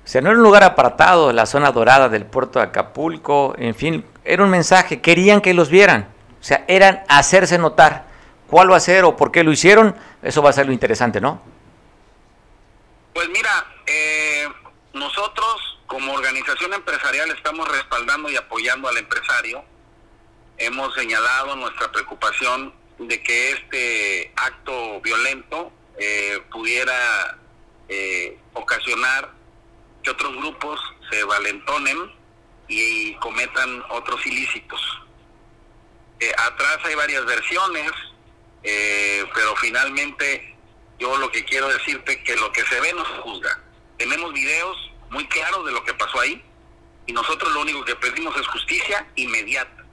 O 0.05 0.09
sea, 0.09 0.21
no 0.21 0.31
era 0.31 0.39
un 0.39 0.43
lugar 0.43 0.65
apartado, 0.65 1.33
la 1.33 1.47
zona 1.47 1.71
dorada 1.71 2.09
del 2.09 2.27
puerto 2.27 2.59
de 2.59 2.65
Acapulco, 2.65 3.55
en 3.57 3.77
fin, 3.77 4.05
era 4.25 4.43
un 4.43 4.51
mensaje, 4.51 5.01
querían 5.01 5.41
que 5.41 5.55
los 5.55 5.69
vieran, 5.69 6.09
o 6.41 6.45
sea, 6.45 6.65
eran 6.67 7.05
hacerse 7.09 7.57
notar. 7.57 8.12
¿Cuál 8.53 8.71
va 8.71 8.77
a 8.77 8.81
ser 8.81 9.05
o 9.05 9.17
por 9.17 9.33
qué 9.33 9.43
lo 9.45 9.51
hicieron? 9.51 9.97
Eso 10.21 10.43
va 10.43 10.51
a 10.51 10.53
ser 10.53 10.67
lo 10.67 10.73
interesante, 10.73 11.23
¿no? 11.23 11.41
Pues 13.15 13.27
mira, 13.31 13.67
eh, 13.87 14.47
nosotros 14.93 15.79
como 15.87 16.13
organización 16.13 16.75
empresarial 16.75 17.31
estamos 17.31 17.67
respaldando 17.67 18.29
y 18.29 18.37
apoyando 18.37 18.91
al 18.91 18.99
empresario. 18.99 19.65
Hemos 20.59 20.95
señalado 20.95 21.57
nuestra 21.57 21.91
preocupación 21.93 22.75
de 22.99 23.23
que 23.23 23.53
este 23.53 24.35
acto 24.37 25.01
violento 25.01 25.73
eh, 25.99 26.43
pudiera 26.53 27.39
eh, 27.89 28.39
ocasionar 28.53 29.31
que 30.03 30.11
otros 30.11 30.37
grupos 30.37 30.79
se 31.11 31.25
valentonen 31.25 31.97
y 32.69 33.15
cometan 33.15 33.83
otros 33.89 34.27
ilícitos. 34.27 34.79
Eh, 36.21 36.31
atrás 36.37 36.81
hay 36.85 36.95
varias 36.97 37.25
versiones, 37.25 37.91
eh, 38.63 39.25
pero 39.35 39.57
finalmente 39.57 40.55
yo 40.99 41.17
lo 41.17 41.31
que 41.31 41.45
quiero 41.45 41.69
decirte 41.69 42.23
que 42.23 42.37
lo 42.37 42.53
que 42.53 42.63
se 42.65 42.81
ve 42.81 42.93
no 42.95 43.05
se 43.05 43.23
juzga. 43.23 43.61
Tenemos 43.99 44.33
videos 44.33 44.77
muy 45.11 45.27
claros 45.27 45.65
de 45.67 45.73
lo 45.73 45.85
que 45.85 45.95
pasó 45.95 46.21
ahí 46.21 46.43
y 47.07 47.13
nosotros 47.13 47.53
lo 47.53 47.63
único 47.63 47.85
que 47.85 47.97
pedimos 47.97 48.37
es 48.37 48.47
justicia 48.47 49.07
inmediata, 49.17 49.85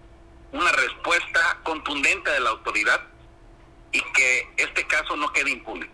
una 0.52 0.72
respuesta 0.72 1.60
contundente 1.64 2.30
de 2.32 2.40
la 2.40 2.52
autoridad 2.52 3.02
y 3.92 4.02
que 4.14 4.48
este 4.58 4.86
caso 4.86 5.16
no 5.16 5.32
quede 5.34 5.52
impune. 5.52 5.90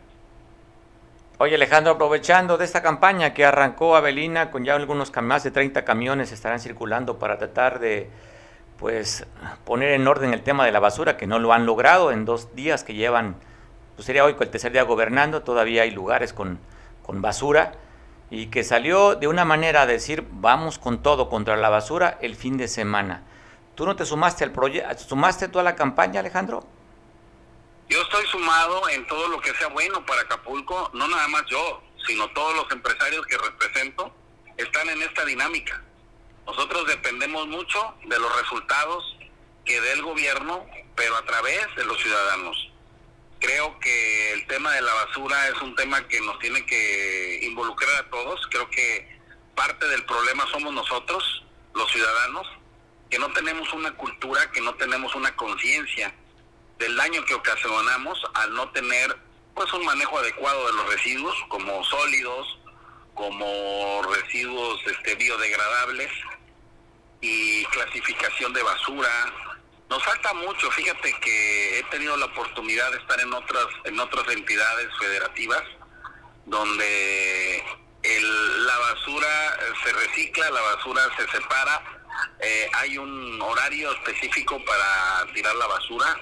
Oye 1.37 1.55
Alejandro, 1.55 1.93
aprovechando 1.93 2.57
de 2.57 2.63
esta 2.63 2.81
campaña 2.81 3.33
que 3.33 3.43
arrancó 3.43 3.95
Avelina 3.95 4.51
con 4.51 4.63
ya 4.63 4.75
algunos 4.75 5.11
más 5.21 5.43
de 5.43 5.51
30 5.51 5.83
camiones 5.83 6.31
estarán 6.31 6.59
circulando 6.59 7.19
para 7.19 7.37
tratar 7.37 7.79
de 7.79 8.09
pues 8.77 9.25
poner 9.65 9.91
en 9.91 10.07
orden 10.07 10.33
el 10.33 10.43
tema 10.43 10.65
de 10.65 10.71
la 10.71 10.79
basura 10.79 11.17
que 11.17 11.27
no 11.27 11.39
lo 11.39 11.53
han 11.53 11.65
logrado 11.65 12.11
en 12.11 12.25
dos 12.25 12.55
días 12.55 12.83
que 12.83 12.93
llevan, 12.93 13.35
pues 13.95 14.05
sería 14.05 14.25
hoy 14.25 14.35
el 14.39 14.49
tercer 14.49 14.71
día 14.71 14.83
gobernando, 14.83 15.43
todavía 15.43 15.83
hay 15.83 15.91
lugares 15.91 16.33
con, 16.33 16.59
con 17.03 17.21
basura 17.21 17.73
y 18.29 18.47
que 18.47 18.63
salió 18.63 19.15
de 19.15 19.27
una 19.27 19.45
manera 19.45 19.83
a 19.83 19.85
decir 19.85 20.25
vamos 20.29 20.77
con 20.79 21.01
todo 21.01 21.29
contra 21.29 21.55
la 21.55 21.69
basura 21.69 22.17
el 22.21 22.35
fin 22.35 22.57
de 22.57 22.67
semana. 22.67 23.23
¿Tú 23.75 23.85
no 23.85 23.95
te 23.95 24.05
sumaste 24.05 24.43
al 24.43 24.51
proyecto, 24.51 24.97
sumaste 24.97 25.47
toda 25.47 25.63
la 25.63 25.75
campaña 25.75 26.19
Alejandro? 26.19 26.65
Yo 27.87 28.01
estoy 28.01 28.25
sumado 28.27 28.89
en 28.89 29.05
todo 29.05 29.27
lo 29.27 29.39
que 29.39 29.53
sea 29.53 29.67
bueno 29.67 30.03
para 30.05 30.21
Acapulco, 30.21 30.89
no 30.93 31.07
nada 31.07 31.27
más 31.27 31.43
yo, 31.45 31.83
sino 32.07 32.27
todos 32.31 32.55
los 32.55 32.71
empresarios 32.71 33.25
que 33.27 33.37
represento 33.37 34.11
están 34.57 34.89
en 34.89 35.01
esta 35.03 35.23
dinámica. 35.23 35.84
Nosotros 36.45 36.87
dependemos 36.87 37.47
mucho 37.47 37.95
de 38.05 38.19
los 38.19 38.41
resultados 38.41 39.17
que 39.65 39.81
dé 39.81 39.93
el 39.93 40.03
gobierno, 40.03 40.65
pero 40.95 41.15
a 41.15 41.25
través 41.25 41.67
de 41.75 41.85
los 41.85 41.99
ciudadanos. 42.01 42.71
Creo 43.39 43.79
que 43.79 44.33
el 44.33 44.47
tema 44.47 44.71
de 44.73 44.81
la 44.81 44.93
basura 44.93 45.49
es 45.49 45.61
un 45.61 45.75
tema 45.75 46.07
que 46.07 46.21
nos 46.21 46.39
tiene 46.39 46.65
que 46.65 47.39
involucrar 47.43 47.95
a 47.95 48.09
todos. 48.09 48.39
Creo 48.49 48.69
que 48.69 49.19
parte 49.55 49.87
del 49.87 50.05
problema 50.05 50.45
somos 50.51 50.73
nosotros, 50.73 51.43
los 51.73 51.91
ciudadanos, 51.91 52.47
que 53.09 53.19
no 53.19 53.31
tenemos 53.33 53.71
una 53.73 53.91
cultura, 53.95 54.51
que 54.51 54.61
no 54.61 54.73
tenemos 54.75 55.15
una 55.15 55.35
conciencia 55.35 56.13
del 56.77 56.95
daño 56.95 57.23
que 57.25 57.33
ocasionamos 57.33 58.21
al 58.35 58.53
no 58.53 58.69
tener 58.71 59.17
pues 59.53 59.71
un 59.73 59.85
manejo 59.85 60.19
adecuado 60.19 60.67
de 60.67 60.73
los 60.73 60.93
residuos 60.93 61.35
como 61.47 61.83
sólidos, 61.85 62.59
como 63.13 64.01
residuos 64.03 64.81
este, 64.85 65.15
biodegradables 65.15 66.11
y 67.21 67.65
clasificación 67.65 68.53
de 68.53 68.63
basura. 68.63 69.09
Nos 69.89 70.03
falta 70.03 70.33
mucho, 70.33 70.69
fíjate 70.71 71.13
que 71.21 71.79
he 71.79 71.83
tenido 71.83 72.17
la 72.17 72.25
oportunidad 72.25 72.91
de 72.91 72.97
estar 72.97 73.19
en 73.19 73.33
otras 73.33 73.67
en 73.83 73.99
otras 73.99 74.27
entidades 74.29 74.89
federativas 74.99 75.63
donde 76.45 77.63
la 78.03 78.77
basura 78.77 79.57
se 79.83 79.93
recicla, 79.93 80.49
la 80.51 80.61
basura 80.61 81.01
se 81.17 81.27
separa, 81.27 81.81
eh, 82.39 82.69
hay 82.73 82.97
un 82.97 83.41
horario 83.41 83.91
específico 83.93 84.63
para 84.63 85.33
tirar 85.33 85.55
la 85.55 85.67
basura, 85.67 86.17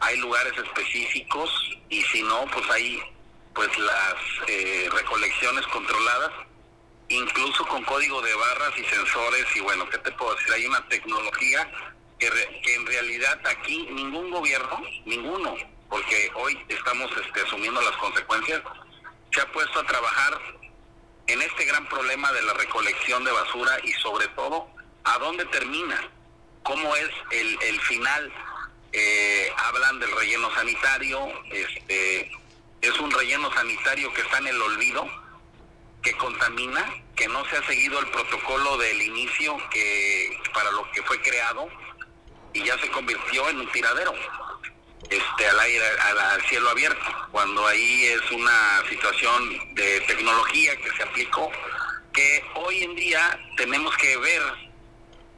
hay 0.00 0.16
lugares 0.18 0.52
específicos 0.56 1.50
y 1.88 2.02
si 2.02 2.22
no, 2.22 2.46
pues 2.52 2.70
hay 2.70 3.02
pues 3.54 3.76
las 3.78 4.14
eh, 4.48 4.88
recolecciones 4.92 5.66
controladas, 5.68 6.32
incluso 7.08 7.66
con 7.66 7.82
código 7.84 8.20
de 8.22 8.34
barras 8.34 8.72
y 8.78 8.84
sensores 8.84 9.44
y 9.54 9.60
bueno, 9.60 9.88
¿qué 9.88 9.98
te 9.98 10.12
puedo 10.12 10.34
decir? 10.34 10.52
Hay 10.54 10.66
una 10.66 10.86
tecnología 10.88 11.70
que, 12.18 12.30
que 12.62 12.74
en 12.74 12.86
realidad 12.86 13.40
aquí 13.46 13.86
ningún 13.90 14.30
gobierno, 14.30 14.82
ninguno, 15.04 15.56
porque 15.88 16.30
hoy 16.34 16.58
estamos 16.68 17.10
este, 17.24 17.40
asumiendo 17.42 17.80
las 17.82 17.96
consecuencias, 17.96 18.62
se 19.32 19.40
ha 19.40 19.52
puesto 19.52 19.80
a 19.80 19.86
trabajar 19.86 20.40
en 21.26 21.42
este 21.42 21.64
gran 21.64 21.86
problema 21.88 22.32
de 22.32 22.42
la 22.42 22.52
recolección 22.54 23.24
de 23.24 23.32
basura 23.32 23.78
y 23.82 23.92
sobre 23.94 24.28
todo 24.28 24.68
a 25.04 25.18
dónde 25.18 25.44
termina, 25.46 26.00
cómo 26.62 26.94
es 26.96 27.10
el, 27.30 27.58
el 27.62 27.80
final 27.80 28.32
eh, 28.96 29.52
hablan 29.56 29.98
del 29.98 30.10
relleno 30.12 30.54
sanitario, 30.54 31.26
este, 31.50 32.30
es 32.80 32.98
un 33.00 33.10
relleno 33.10 33.52
sanitario 33.52 34.12
que 34.14 34.20
está 34.20 34.38
en 34.38 34.46
el 34.46 34.62
olvido, 34.62 35.04
que 36.04 36.12
contamina, 36.16 36.84
que 37.16 37.26
no 37.28 37.44
se 37.46 37.56
ha 37.56 37.66
seguido 37.66 37.98
el 37.98 38.06
protocolo 38.08 38.76
del 38.76 39.02
inicio 39.02 39.56
que 39.70 40.38
para 40.52 40.70
lo 40.70 40.88
que 40.92 41.02
fue 41.02 41.20
creado 41.20 41.68
y 42.52 42.62
ya 42.62 42.78
se 42.78 42.88
convirtió 42.90 43.48
en 43.48 43.60
un 43.60 43.72
tiradero 43.72 44.14
este 45.10 45.46
al 45.46 45.60
aire 45.60 45.84
al, 45.98 46.42
cielo 46.42 46.70
abierto 46.70 47.04
cuando 47.30 47.66
ahí 47.66 48.04
es 48.04 48.30
una 48.30 48.82
situación 48.88 49.74
de 49.74 50.00
tecnología 50.02 50.76
que 50.76 50.90
se 50.96 51.02
aplicó 51.02 51.50
que 52.12 52.44
hoy 52.54 52.84
en 52.84 52.94
día 52.94 53.38
tenemos 53.56 53.94
que 53.96 54.16
ver 54.18 54.42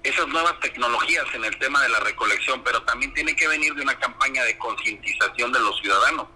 esas 0.03 0.29
nuevas 0.29 0.59
tecnologías 0.61 1.25
en 1.35 1.45
el 1.45 1.59
tema 1.59 1.83
de 1.83 1.89
la 1.89 1.99
recolección, 2.01 2.63
pero 2.63 2.83
también 2.83 3.13
tiene 3.15 3.35
que 3.35 3.49
venir 3.49 3.75
de 3.75 3.83
una 3.83 3.99
campaña 3.99 4.45
de 4.45 4.57
concientización 4.59 5.51
de 5.53 5.59
los 5.59 5.81
ciudadanos, 5.81 6.29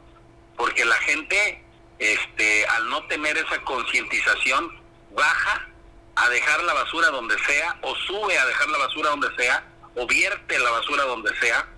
porque 0.57 0.85
la 0.85 0.97
gente, 0.97 1.63
este, 2.01 2.67
al 2.67 2.89
no 2.89 3.05
tener 3.05 3.37
esa 3.37 3.63
concientización, 3.63 4.81
baja 5.13 5.69
a 6.17 6.29
dejar 6.31 6.65
la 6.65 6.75
basura 6.75 7.09
donde 7.11 7.39
sea, 7.45 7.79
o 7.83 7.95
sube 7.95 8.37
a 8.37 8.47
dejar 8.47 8.69
la 8.71 8.79
basura 8.79 9.11
donde 9.11 9.29
sea, 9.37 9.65
o 9.95 10.07
vierte 10.07 10.59
la 10.59 10.71
basura 10.71 11.05
donde 11.05 11.31
sea, 11.39 11.69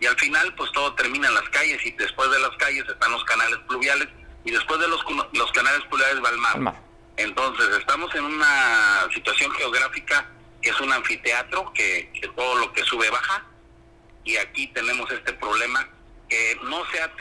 y 0.00 0.06
al 0.06 0.16
final 0.18 0.54
pues 0.54 0.72
todo 0.72 0.94
termina 0.94 1.28
en 1.28 1.34
las 1.34 1.48
calles, 1.50 1.84
y 1.84 1.92
después 1.92 2.30
de 2.30 2.38
las 2.40 2.56
calles 2.56 2.84
están 2.88 3.12
los 3.12 3.22
canales 3.24 3.58
pluviales, 3.68 4.08
y 4.44 4.50
después 4.50 4.80
de 4.80 4.88
los, 4.88 5.04
los 5.32 5.52
canales 5.52 5.82
pluviales 5.88 6.24
va 6.24 6.30
el 6.30 6.38
mar. 6.38 6.82
Entonces 7.16 7.68
estamos 7.78 8.14
en 8.14 8.24
una 8.24 9.08
situación 9.12 9.50
geográfica 9.52 10.28
que 10.60 10.70
es 10.70 10.80
un 10.80 10.92
anfiteatro, 10.92 11.72
que, 11.72 12.10
todo 12.34 12.56
lo 12.56 12.72
que 12.72 12.82
sube 12.84 13.08
baja, 13.10 13.44
y 14.24 14.36
aquí 14.36 14.66
tenemos 14.68 15.10
este 15.10 15.32
problema 15.34 15.86
que 16.28 16.58
no 16.62 16.84
se 16.90 17.00
ha 17.00 17.12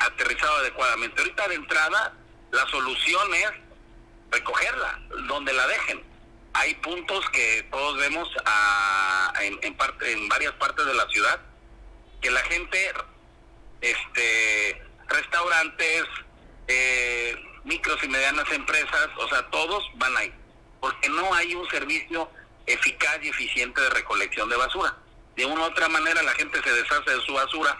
aterrizado 0.00 0.56
adecuadamente. 0.56 1.20
Ahorita 1.20 1.48
de 1.48 1.54
entrada, 1.56 2.14
la 2.50 2.66
solución 2.68 3.34
es 3.34 3.50
recogerla, 4.30 5.00
donde 5.28 5.52
la 5.52 5.66
dejen. 5.66 6.02
Hay 6.54 6.74
puntos 6.76 7.28
que 7.30 7.66
todos 7.70 7.98
vemos 7.98 8.28
en, 9.40 9.74
parte, 9.74 10.12
en 10.12 10.28
varias 10.28 10.52
partes 10.54 10.86
de 10.86 10.94
la 10.94 11.06
ciudad, 11.08 11.40
que 12.20 12.30
la 12.30 12.40
gente, 12.42 12.92
este, 13.80 14.82
restaurantes, 15.08 16.04
eh, 16.68 17.36
micros 17.64 18.02
y 18.02 18.08
medianas 18.08 18.50
empresas, 18.52 19.08
o 19.18 19.28
sea, 19.28 19.42
todos 19.50 19.84
van 19.96 20.16
ahí, 20.16 20.32
porque 20.80 21.08
no 21.08 21.34
hay 21.34 21.54
un 21.54 21.68
servicio 21.68 22.30
eficaz 22.66 23.18
y 23.22 23.28
eficiente 23.28 23.80
de 23.80 23.90
recolección 23.90 24.48
de 24.48 24.56
basura. 24.56 24.96
De 25.36 25.44
una 25.44 25.62
u 25.62 25.64
otra 25.64 25.88
manera 25.88 26.22
la 26.22 26.32
gente 26.32 26.62
se 26.62 26.72
deshace 26.72 27.10
de 27.10 27.20
su 27.22 27.34
basura 27.34 27.76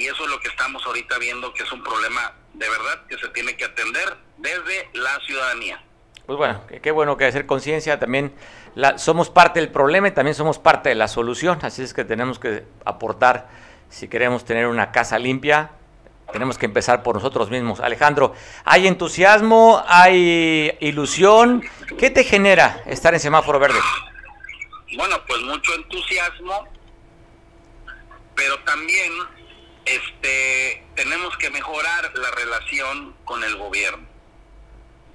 y 0.00 0.06
eso 0.06 0.24
es 0.24 0.30
lo 0.30 0.40
que 0.40 0.48
estamos 0.48 0.84
ahorita 0.86 1.18
viendo 1.18 1.52
que 1.52 1.62
es 1.62 1.70
un 1.70 1.82
problema 1.82 2.32
de 2.54 2.68
verdad 2.68 3.04
que 3.06 3.18
se 3.18 3.28
tiene 3.28 3.54
que 3.54 3.66
atender 3.66 4.16
desde 4.38 4.88
la 4.94 5.20
ciudadanía. 5.26 5.84
Pues 6.24 6.38
bueno, 6.38 6.62
qué 6.82 6.90
bueno 6.90 7.18
que 7.18 7.26
hacer 7.26 7.44
conciencia 7.44 7.98
también. 7.98 8.32
La, 8.74 8.96
somos 8.96 9.28
parte 9.28 9.60
del 9.60 9.68
problema 9.68 10.08
y 10.08 10.12
también 10.12 10.34
somos 10.34 10.58
parte 10.58 10.88
de 10.88 10.94
la 10.94 11.06
solución, 11.06 11.58
así 11.62 11.82
es 11.82 11.92
que 11.92 12.04
tenemos 12.04 12.38
que 12.38 12.64
aportar 12.86 13.48
si 13.90 14.08
queremos 14.08 14.46
tener 14.46 14.68
una 14.68 14.90
casa 14.90 15.18
limpia, 15.18 15.72
tenemos 16.32 16.56
que 16.56 16.64
empezar 16.64 17.02
por 17.02 17.16
nosotros 17.16 17.50
mismos. 17.50 17.80
Alejandro, 17.80 18.32
¿hay 18.64 18.86
entusiasmo? 18.86 19.84
¿Hay 19.86 20.78
ilusión? 20.80 21.62
¿Qué 21.98 22.08
te 22.08 22.24
genera 22.24 22.82
estar 22.86 23.12
en 23.12 23.20
semáforo 23.20 23.58
verde? 23.58 23.80
Bueno, 24.96 25.16
pues 25.26 25.42
mucho 25.42 25.74
entusiasmo, 25.74 26.68
pero 28.34 28.58
también 28.60 29.39
este 29.94 30.84
tenemos 30.94 31.36
que 31.38 31.50
mejorar 31.50 32.12
la 32.14 32.30
relación 32.32 33.14
con 33.24 33.42
el 33.44 33.56
gobierno. 33.56 34.06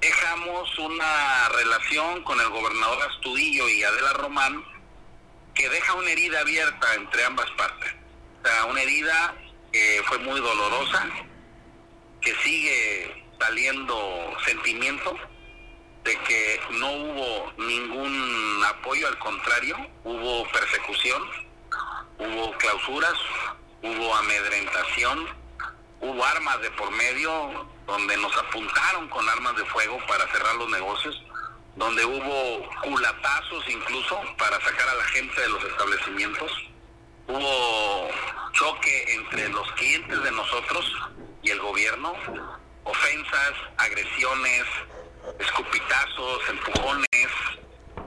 Dejamos 0.02 0.78
una 0.80 1.50
relación 1.50 2.24
con 2.24 2.40
el 2.40 2.50
gobernador 2.50 3.02
Astudillo 3.10 3.70
y 3.70 3.84
Adela 3.84 4.14
Román 4.14 4.64
que 5.54 5.70
deja 5.70 5.94
una 5.94 6.12
herida 6.12 6.42
abierta 6.42 6.96
entre 6.96 7.24
ambas 7.24 7.50
partes. 7.52 7.94
O 8.44 8.48
sea, 8.48 8.66
una 8.66 8.82
herida 8.82 9.36
que 9.72 10.02
fue 10.06 10.20
muy 10.20 10.40
dolorosa, 10.40 11.10
que 12.22 12.36
sigue 12.44 13.26
saliendo 13.40 14.34
sentimiento 14.46 15.18
de 16.04 16.18
que 16.20 16.60
no 16.72 16.92
hubo 16.92 17.54
ningún 17.58 18.64
apoyo, 18.68 19.08
al 19.08 19.18
contrario, 19.18 19.76
hubo 20.04 20.48
persecución, 20.52 21.24
hubo 22.20 22.52
clausuras, 22.58 23.14
hubo 23.86 24.16
amedrentación, 24.16 25.28
hubo 26.02 26.26
armas 26.26 26.60
de 26.62 26.72
por 26.72 26.90
medio, 26.92 27.68
donde 27.86 28.18
nos 28.18 28.36
apuntaron 28.38 29.08
con 29.10 29.28
armas 29.30 29.56
de 29.56 29.66
fuego 29.66 30.00
para 30.08 30.28
cerrar 30.32 30.56
los 30.56 30.70
negocios, 30.70 31.22
donde 31.76 32.04
hubo 32.04 32.70
culatazos 32.82 33.70
incluso 33.70 34.20
para 34.38 34.60
sacar 34.62 34.90
a 34.90 34.96
la 34.96 35.04
gente 35.06 35.40
de 35.40 35.50
los 35.50 35.64
establecimientos. 35.64 36.52
Hubo 37.28 38.10
choque 38.54 39.16
entre 39.16 39.50
los 39.50 39.72
clientes 39.74 40.24
de 40.24 40.32
nosotros 40.32 40.92
y 41.44 41.52
el 41.52 41.60
gobierno, 41.60 42.14
ofensas, 42.84 43.54
agresiones, 43.78 44.64
escupitazos, 45.40 46.50
empujones, 46.50 47.28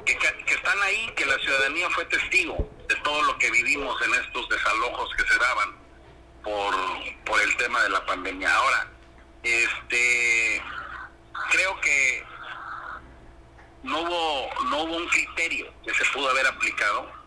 que, 0.04 0.16
que, 0.16 0.54
están 0.54 0.82
ahí, 0.82 1.12
que 1.16 1.26
la 1.26 1.38
ciudadanía 1.38 1.88
fue 1.90 2.04
testigo 2.06 2.56
de 2.88 2.94
todo 2.96 3.22
lo 3.22 3.38
que 3.38 3.50
vivimos 3.50 4.00
en 4.02 4.14
estos 4.14 4.48
desalojos 4.48 5.10
que 5.16 5.24
se 5.24 5.38
daban 5.38 5.76
por, 6.42 6.74
por 7.24 7.40
el 7.40 7.56
tema 7.56 7.82
de 7.82 7.90
la 7.90 8.04
pandemia. 8.06 8.54
Ahora, 8.54 8.90
este 9.42 10.62
creo 11.50 11.80
que 11.80 12.24
no 13.82 14.00
hubo, 14.02 14.64
no 14.64 14.82
hubo 14.82 14.96
un 14.96 15.08
criterio 15.08 15.72
que 15.84 15.94
se 15.94 16.04
pudo 16.12 16.30
haber 16.30 16.46
aplicado 16.46 17.18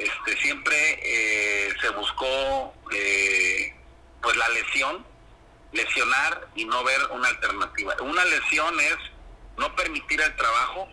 este, 0.00 0.34
siempre 0.40 0.74
eh, 1.02 1.74
se 1.78 1.90
buscó 1.90 2.74
eh, 2.90 3.74
pues 4.22 4.34
la 4.34 4.48
lesión, 4.48 5.04
lesionar 5.72 6.48
y 6.54 6.64
no 6.64 6.82
ver 6.84 7.00
una 7.10 7.28
alternativa. 7.28 7.94
Una 8.00 8.24
lesión 8.24 8.80
es 8.80 8.96
no 9.58 9.74
permitir 9.76 10.20
el 10.22 10.34
trabajo, 10.36 10.88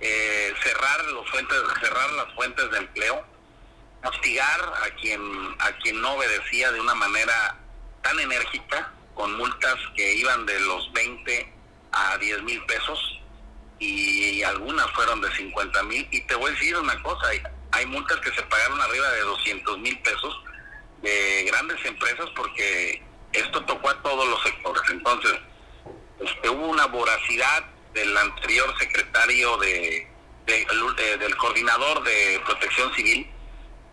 eh, 0.00 0.54
cerrar 0.62 1.04
los 1.06 1.28
fuentes, 1.30 1.56
cerrar 1.80 2.10
las 2.12 2.32
fuentes 2.34 2.70
de 2.70 2.78
empleo, 2.78 3.24
castigar 4.02 4.60
a 4.82 4.94
quien 4.96 5.20
a 5.58 5.72
quien 5.78 6.00
no 6.00 6.12
obedecía 6.12 6.70
de 6.72 6.80
una 6.80 6.94
manera 6.94 7.58
tan 8.02 8.18
enérgica, 8.20 8.92
con 9.14 9.36
multas 9.36 9.76
que 9.96 10.14
iban 10.14 10.44
de 10.46 10.58
los 10.60 10.92
20 10.92 11.52
a 11.92 12.18
10 12.18 12.42
mil 12.42 12.64
pesos 12.66 13.20
y, 13.78 14.42
algunas 14.42 14.90
fueron 14.92 15.20
de 15.20 15.34
50 15.34 15.82
mil. 15.84 16.06
Y 16.10 16.20
te 16.22 16.34
voy 16.34 16.50
a 16.50 16.54
decir 16.54 16.76
una 16.76 17.02
cosa, 17.02 17.28
hay 17.72 17.86
multas 17.86 18.18
que 18.20 18.30
se 18.32 18.42
pagaron 18.42 18.80
arriba 18.80 19.10
de 19.12 19.20
200 19.20 19.78
mil 19.78 19.98
pesos 20.00 20.40
de 21.02 21.44
grandes 21.46 21.84
empresas 21.84 22.28
porque 22.34 23.02
esto 23.32 23.64
tocó 23.64 23.90
a 23.90 24.02
todos 24.02 24.26
los 24.28 24.42
sectores. 24.42 24.82
Entonces, 24.90 25.32
este, 26.20 26.48
hubo 26.48 26.68
una 26.68 26.86
voracidad 26.86 27.64
del 27.94 28.16
anterior 28.16 28.74
secretario 28.78 29.56
de, 29.58 30.06
del 30.46 31.36
coordinador 31.36 32.02
de 32.02 32.40
protección 32.44 32.92
civil, 32.94 33.30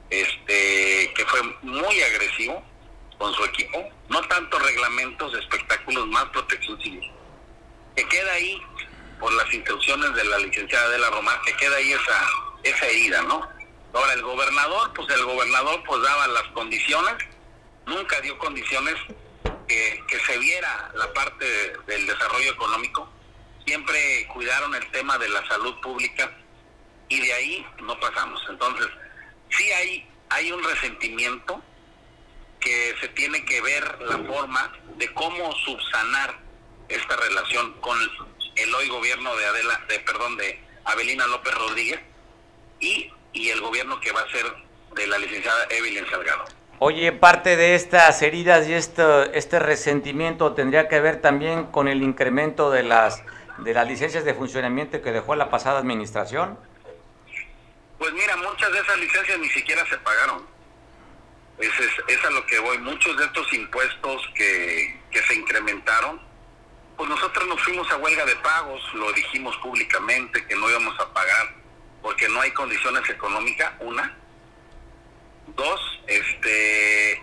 este, 0.10 1.14
que 1.16 1.26
fue 1.28 1.42
muy 1.62 2.02
agresivo 2.02 2.64
con 3.18 3.34
su 3.34 3.46
equipo, 3.46 3.88
no 4.10 4.22
tanto 4.24 4.60
reglamentos 4.60 5.34
espectáculos, 5.36 6.08
más 6.08 6.26
protección 6.26 6.82
civil. 6.82 7.10
Que 7.96 8.06
queda 8.08 8.34
ahí, 8.34 8.62
por 9.20 9.32
las 9.34 9.54
instrucciones 9.54 10.14
de 10.16 10.26
la 10.26 10.40
licenciada 10.40 10.90
de 10.90 10.98
la 10.98 11.10
Román, 11.12 11.38
que 11.46 11.54
queda 11.54 11.78
ahí 11.78 11.94
esa, 11.94 12.28
esa 12.64 12.86
herida, 12.88 13.22
¿no? 13.22 13.48
Ahora, 13.94 14.14
el 14.14 14.24
gobernador, 14.24 14.92
pues 14.96 15.08
el 15.10 15.24
gobernador 15.24 15.84
pues 15.86 16.02
daba 16.02 16.28
las 16.28 16.48
condiciones, 16.54 17.16
nunca 17.86 18.20
dio 18.22 18.38
condiciones 18.40 18.96
que 19.68 20.20
se 20.28 20.38
viera 20.38 20.92
la 20.96 21.14
parte 21.14 21.46
del 21.88 22.06
desarrollo 22.06 22.52
económico, 22.52 23.10
siempre 23.66 24.28
cuidaron 24.34 24.74
el 24.76 24.90
tema 24.92 25.18
de 25.18 25.30
la 25.30 25.46
salud 25.48 25.80
pública 25.82 26.32
y 27.10 27.20
de 27.20 27.34
ahí 27.34 27.66
no 27.84 28.00
pasamos. 28.00 28.42
Entonces, 28.50 28.88
sí 29.50 29.72
hay, 29.72 30.08
hay 30.30 30.52
un 30.52 30.64
resentimiento 30.64 31.62
que 32.60 32.96
se 33.02 33.08
tiene 33.10 33.44
que 33.46 33.62
ver 33.62 34.02
la 34.02 34.18
forma 34.20 34.72
de 34.98 35.12
cómo 35.14 35.52
subsanar 35.66 36.40
esta 36.90 37.16
relación 37.16 37.74
con 37.82 37.98
el 38.56 38.76
hoy 38.76 38.88
gobierno 38.90 39.36
de 39.36 39.46
Adela, 39.46 39.82
de 39.88 40.00
perdón, 40.00 40.38
de 40.38 40.60
Abelina 40.86 41.26
López 41.28 41.54
Rodríguez 41.56 42.00
y 42.80 43.12
y 43.34 43.50
el 43.50 43.62
gobierno 43.62 44.00
que 44.00 44.12
va 44.12 44.22
a 44.22 44.32
ser 44.32 44.46
de 44.96 45.08
la 45.08 45.18
licenciada 45.18 45.66
Evelyn 45.70 46.06
Salgado. 46.10 46.46
Oye, 46.80 47.12
parte 47.12 47.56
de 47.56 47.76
estas 47.76 48.22
heridas 48.22 48.68
y 48.68 48.74
este, 48.74 49.38
este 49.38 49.60
resentimiento 49.60 50.54
tendría 50.54 50.88
que 50.88 51.00
ver 51.00 51.22
también 51.22 51.66
con 51.66 51.88
el 51.88 52.02
incremento 52.02 52.72
de 52.72 52.84
las, 52.84 53.24
de 53.62 53.74
las 53.74 53.88
licencias 53.88 54.26
de 54.26 54.34
funcionamiento 54.34 55.02
que 55.02 55.12
dejó 55.12 55.36
la 55.36 55.50
pasada 55.50 55.80
administración. 55.80 56.58
Pues 57.98 58.14
mira, 58.14 58.36
muchas 58.38 58.72
de 58.72 58.80
esas 58.80 58.98
licencias 58.98 59.40
ni 59.40 59.50
siquiera 59.50 59.86
se 59.88 59.98
pagaron. 59.98 60.46
Es, 61.60 61.72
es, 62.08 62.26
a 62.26 62.30
lo 62.32 62.46
que 62.48 62.60
voy. 62.60 62.80
Muchos 62.80 63.16
de 63.18 63.26
estos 63.26 63.54
impuestos 63.54 64.30
que, 64.34 65.00
que 65.12 65.22
se 65.24 65.36
incrementaron, 65.36 66.20
pues 66.98 67.08
nosotros 67.08 67.48
nos 67.48 67.62
fuimos 67.62 67.90
a 67.92 67.98
huelga 67.98 68.26
de 68.26 68.36
pagos, 68.38 68.82
lo 68.96 69.12
dijimos 69.14 69.56
públicamente 69.58 70.46
que 70.48 70.56
no 70.56 70.70
íbamos 70.70 71.00
a 71.00 71.14
pagar 71.14 71.62
porque 72.02 72.28
no 72.30 72.42
hay 72.42 72.52
condiciones 72.52 73.08
económicas, 73.10 73.74
una. 73.80 74.18
Dos, 75.56 76.02
este, 76.08 77.22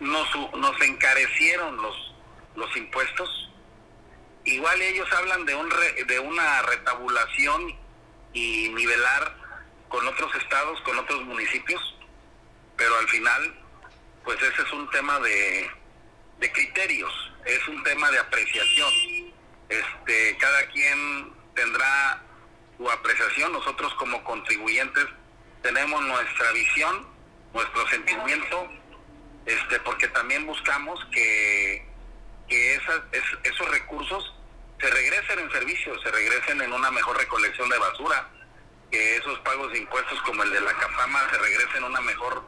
nos, 0.00 0.28
nos 0.56 0.80
encarecieron 0.82 1.76
los, 1.76 2.14
los 2.56 2.76
impuestos. 2.76 3.51
Igual 4.44 4.82
ellos 4.82 5.10
hablan 5.12 5.44
de, 5.46 5.54
un 5.54 5.68
de 6.06 6.18
una 6.18 6.62
retabulación 6.62 7.76
y 8.32 8.68
nivelar 8.70 9.36
con 9.88 10.06
otros 10.06 10.34
estados, 10.36 10.80
con 10.82 10.98
otros 10.98 11.22
municipios, 11.22 11.80
pero 12.76 12.96
al 12.98 13.08
final, 13.08 13.54
pues 14.24 14.40
ese 14.42 14.62
es 14.62 14.72
un 14.72 14.90
tema 14.90 15.20
de, 15.20 15.70
de 16.38 16.52
criterios, 16.52 17.12
es 17.44 17.68
un 17.68 17.82
tema 17.84 18.10
de 18.10 18.18
apreciación. 18.18 18.92
Este, 19.68 20.36
cada 20.38 20.66
quien 20.66 21.32
tendrá 21.54 22.22
apreciación. 22.90 23.52
Nosotros 23.52 23.94
como 23.94 24.22
contribuyentes 24.24 25.06
tenemos 25.62 26.02
nuestra 26.02 26.52
visión, 26.52 27.06
nuestro 27.52 27.86
sentimiento, 27.88 28.68
este, 29.46 29.78
porque 29.80 30.08
también 30.08 30.46
buscamos 30.46 31.04
que, 31.12 31.86
que 32.52 33.48
esos 33.48 33.70
recursos 33.70 34.34
se 34.78 34.90
regresen 34.90 35.38
en 35.38 35.50
servicios, 35.50 36.02
se 36.02 36.10
regresen 36.10 36.60
en 36.60 36.72
una 36.72 36.90
mejor 36.90 37.16
recolección 37.16 37.68
de 37.68 37.78
basura, 37.78 38.28
que 38.90 39.16
esos 39.16 39.38
pagos 39.40 39.72
de 39.72 39.78
impuestos 39.78 40.20
como 40.22 40.42
el 40.42 40.52
de 40.52 40.60
la 40.60 40.72
CAPAMA 40.74 41.30
se 41.30 41.38
regresen 41.38 41.76
en 41.78 41.84
una 41.84 42.00
mejor 42.02 42.44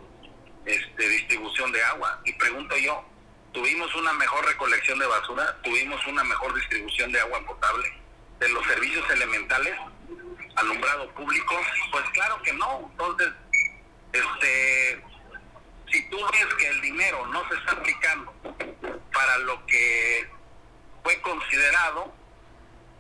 este, 0.67 1.09
distribución 1.09 1.73
de 1.73 1.83
agua. 1.85 2.21
Y 2.25 2.33
pregunto 2.35 2.77
yo, 2.77 3.05
¿tuvimos 3.53 3.95
una 3.95 4.13
mejor 4.13 4.45
recolección 4.45 4.99
de 4.99 5.07
basura? 5.07 5.57
¿Tuvimos 5.63 6.07
una 6.07 6.25
mejor 6.25 6.55
distribución 6.55 7.13
de 7.13 7.21
agua 7.21 7.41
potable? 7.47 7.91
¿De 8.41 8.49
los 8.51 8.65
servicios 8.67 9.09
elementales? 9.11 9.75
alumbrado 10.57 11.11
público? 11.15 11.55
Pues 11.91 12.05
claro 12.13 12.41
que 12.43 12.53
no. 12.53 12.89
Entonces, 12.93 13.29
este, 14.13 15.03
si 15.91 16.09
tú 16.09 16.17
ves 16.33 16.55
que 16.59 16.69
el 16.69 16.81
dinero 16.81 17.27
no 17.29 17.49
se 17.49 17.55
está 17.57 17.73
aplicando 17.73 18.33
para 19.13 19.39
lo 19.39 19.65
que 19.67 20.29
fue 21.03 21.21
considerado 21.21 22.13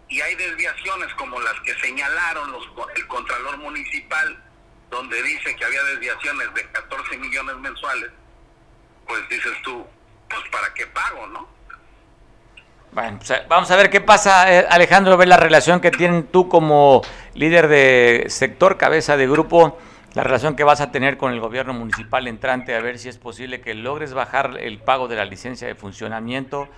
y 0.09 0.21
hay 0.21 0.35
desviaciones 0.35 1.13
como 1.15 1.41
las 1.41 1.59
que 1.61 1.75
señalaron 1.81 2.53
los, 2.53 2.65
el 2.97 3.07
Contralor 3.07 3.59
Municipal, 3.59 4.43
donde 4.91 5.23
dice 5.23 5.57
que 5.57 5.65
había 5.65 5.83
desviaciones 5.85 6.55
de 6.55 6.63
14 6.71 7.17
millones 7.17 7.57
mensuales, 7.57 8.11
pues 9.09 9.29
dices 9.29 9.53
tú, 9.63 9.85
pues 10.29 10.43
para 10.51 10.73
qué 10.75 10.87
pago, 10.87 11.27
¿no? 11.29 11.49
Bueno, 12.93 13.19
pues, 13.19 13.43
vamos 13.49 13.71
a 13.71 13.77
ver 13.77 13.91
qué 13.91 14.01
pasa, 14.01 14.53
eh, 14.53 14.67
Alejandro, 14.71 15.17
ver 15.17 15.27
la 15.27 15.37
relación 15.37 15.81
que 15.81 15.91
tienen 15.91 16.29
tú 16.29 16.49
como 16.49 17.03
líder 17.35 17.67
de 17.67 18.27
sector, 18.29 18.79
cabeza 18.79 19.17
de 19.17 19.27
grupo, 19.27 19.79
la 20.15 20.23
relación 20.23 20.55
que 20.55 20.63
vas 20.63 20.81
a 20.81 20.93
tener 20.93 21.17
con 21.17 21.33
el 21.33 21.41
gobierno 21.41 21.75
municipal 21.75 22.29
entrante, 22.29 22.75
a 22.75 22.81
ver 22.81 22.99
si 22.99 23.09
es 23.09 23.19
posible 23.19 23.61
que 23.61 23.75
logres 23.75 24.15
bajar 24.15 24.59
el 24.61 24.79
pago 24.79 25.09
de 25.09 25.17
la 25.17 25.25
licencia 25.25 25.67
de 25.67 25.75
funcionamiento, 25.75 26.69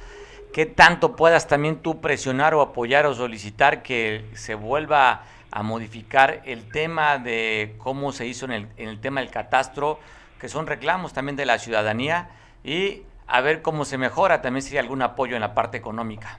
qué 0.54 0.64
tanto 0.64 1.16
puedas 1.16 1.46
también 1.46 1.82
tú 1.82 2.00
presionar 2.00 2.54
o 2.54 2.62
apoyar 2.62 3.04
o 3.04 3.14
solicitar 3.14 3.82
que 3.82 4.24
se 4.34 4.54
vuelva 4.54 5.24
a 5.50 5.62
modificar 5.62 6.42
el 6.46 6.70
tema 6.70 7.18
de 7.18 7.74
cómo 7.78 8.10
se 8.12 8.26
hizo 8.26 8.46
en 8.46 8.52
el, 8.52 8.68
en 8.78 8.88
el 8.88 9.00
tema 9.00 9.20
del 9.20 9.30
catastro, 9.30 10.00
que 10.40 10.48
son 10.48 10.66
reclamos 10.66 11.12
también 11.12 11.36
de 11.36 11.44
la 11.44 11.58
ciudadanía, 11.58 12.30
y 12.64 13.02
a 13.26 13.42
ver 13.42 13.60
cómo 13.60 13.84
se 13.84 13.98
mejora, 13.98 14.40
también 14.40 14.62
si 14.62 14.72
hay 14.72 14.78
algún 14.78 15.02
apoyo 15.02 15.34
en 15.34 15.42
la 15.42 15.52
parte 15.54 15.76
económica. 15.76 16.38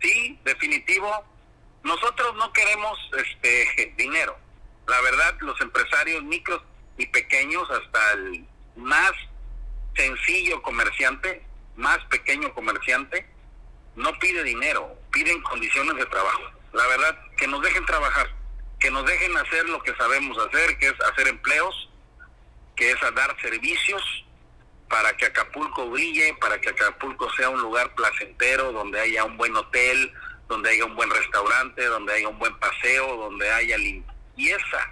Sí, 0.00 0.38
definitivo. 0.44 1.10
Nosotros 1.82 2.36
no 2.36 2.52
queremos 2.52 2.98
este 3.18 3.94
dinero. 3.96 4.36
La 4.86 5.00
verdad, 5.00 5.36
los 5.40 5.60
empresarios 5.60 6.22
micros 6.24 6.62
y 6.98 7.06
pequeños, 7.06 7.68
hasta 7.70 8.12
el 8.12 8.46
más 8.76 9.12
sencillo 9.94 10.62
comerciante, 10.62 11.44
más 11.76 11.98
pequeño 12.06 12.52
comerciante, 12.54 13.26
no 13.94 14.12
pide 14.18 14.42
dinero, 14.42 14.96
piden 15.12 15.40
condiciones 15.42 15.96
de 15.96 16.06
trabajo. 16.06 16.42
La 16.72 16.86
verdad, 16.86 17.18
que 17.36 17.46
nos 17.46 17.62
dejen 17.62 17.84
trabajar, 17.86 18.28
que 18.78 18.90
nos 18.90 19.04
dejen 19.06 19.36
hacer 19.36 19.68
lo 19.68 19.82
que 19.82 19.94
sabemos 19.94 20.38
hacer, 20.38 20.78
que 20.78 20.88
es 20.88 21.00
hacer 21.12 21.28
empleos, 21.28 21.90
que 22.76 22.90
es 22.90 23.00
dar 23.14 23.36
servicios 23.40 24.24
para 24.88 25.16
que 25.16 25.26
Acapulco 25.26 25.88
brille, 25.88 26.34
para 26.40 26.60
que 26.60 26.70
Acapulco 26.70 27.30
sea 27.32 27.48
un 27.48 27.60
lugar 27.60 27.94
placentero, 27.94 28.72
donde 28.72 29.00
haya 29.00 29.24
un 29.24 29.36
buen 29.36 29.54
hotel, 29.56 30.12
donde 30.48 30.70
haya 30.70 30.84
un 30.84 30.94
buen 30.94 31.10
restaurante, 31.10 31.84
donde 31.84 32.12
haya 32.12 32.28
un 32.28 32.38
buen 32.38 32.54
paseo, 32.58 33.16
donde 33.16 33.50
haya 33.50 33.76
limpieza 34.36 34.90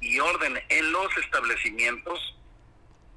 y 0.00 0.18
orden 0.20 0.60
en 0.68 0.92
los 0.92 1.16
establecimientos. 1.18 2.36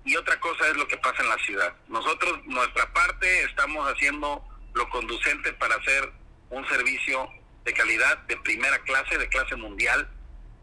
Y 0.05 0.15
otra 0.17 0.39
cosa 0.39 0.67
es 0.67 0.75
lo 0.75 0.87
que 0.87 0.97
pasa 0.97 1.21
en 1.21 1.29
la 1.29 1.37
ciudad. 1.37 1.73
Nosotros, 1.87 2.45
nuestra 2.45 2.91
parte, 2.91 3.43
estamos 3.43 3.87
haciendo 3.89 4.43
lo 4.73 4.89
conducente 4.89 5.53
para 5.53 5.75
hacer 5.75 6.11
un 6.49 6.67
servicio 6.67 7.29
de 7.63 7.73
calidad, 7.73 8.17
de 8.23 8.35
primera 8.37 8.77
clase, 8.79 9.17
de 9.17 9.29
clase 9.29 9.55
mundial, 9.55 10.09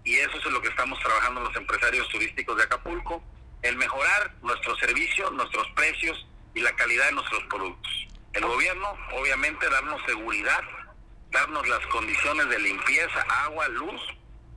y 0.05 0.17
eso 0.17 0.37
es 0.37 0.45
lo 0.47 0.61
que 0.61 0.69
estamos 0.69 0.99
trabajando 1.01 1.41
los 1.41 1.57
empresarios 1.57 2.09
turísticos 2.09 2.57
de 2.57 2.65
Acapulco 2.65 3.23
el 3.63 3.77
mejorar 3.77 4.35
nuestro 4.43 4.77
servicio, 4.77 5.31
nuestros 5.31 5.67
precios 5.73 6.27
y 6.55 6.61
la 6.61 6.75
calidad 6.77 7.07
de 7.07 7.13
nuestros 7.13 7.43
productos. 7.45 8.09
El 8.33 8.45
gobierno, 8.45 8.97
obviamente, 9.13 9.69
darnos 9.69 10.01
seguridad, 10.07 10.63
darnos 11.31 11.69
las 11.69 11.87
condiciones 11.89 12.49
de 12.49 12.59
limpieza, 12.59 13.21
agua, 13.45 13.69
luz, 13.69 14.01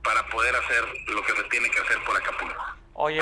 para 0.04 0.24
poder 0.28 0.54
hacer 0.54 0.84
lo 1.08 1.22
que 1.22 1.32
se 1.32 1.42
tiene 1.44 1.70
que 1.70 1.80
hacer 1.80 1.98
por 2.04 2.16
Acapulco. 2.16 2.62
Oye, 2.92 3.20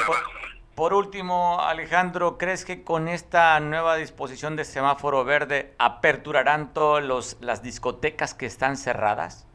por, 0.75 0.93
último, 0.93 1.61
Alejandro, 1.63 2.37
¿crees 2.37 2.65
que 2.65 2.83
con 2.83 3.09
esta 3.09 3.59
nueva 3.61 3.97
disposición 3.97 4.57
de 4.57 4.65
semáforo 4.65 5.25
verde 5.25 5.75
aperturarán 5.79 6.75
todas 6.75 7.37
las 7.41 7.63
discotecas 7.63 8.35
que 8.35 8.47
están 8.47 8.77
cerradas? 8.77 9.47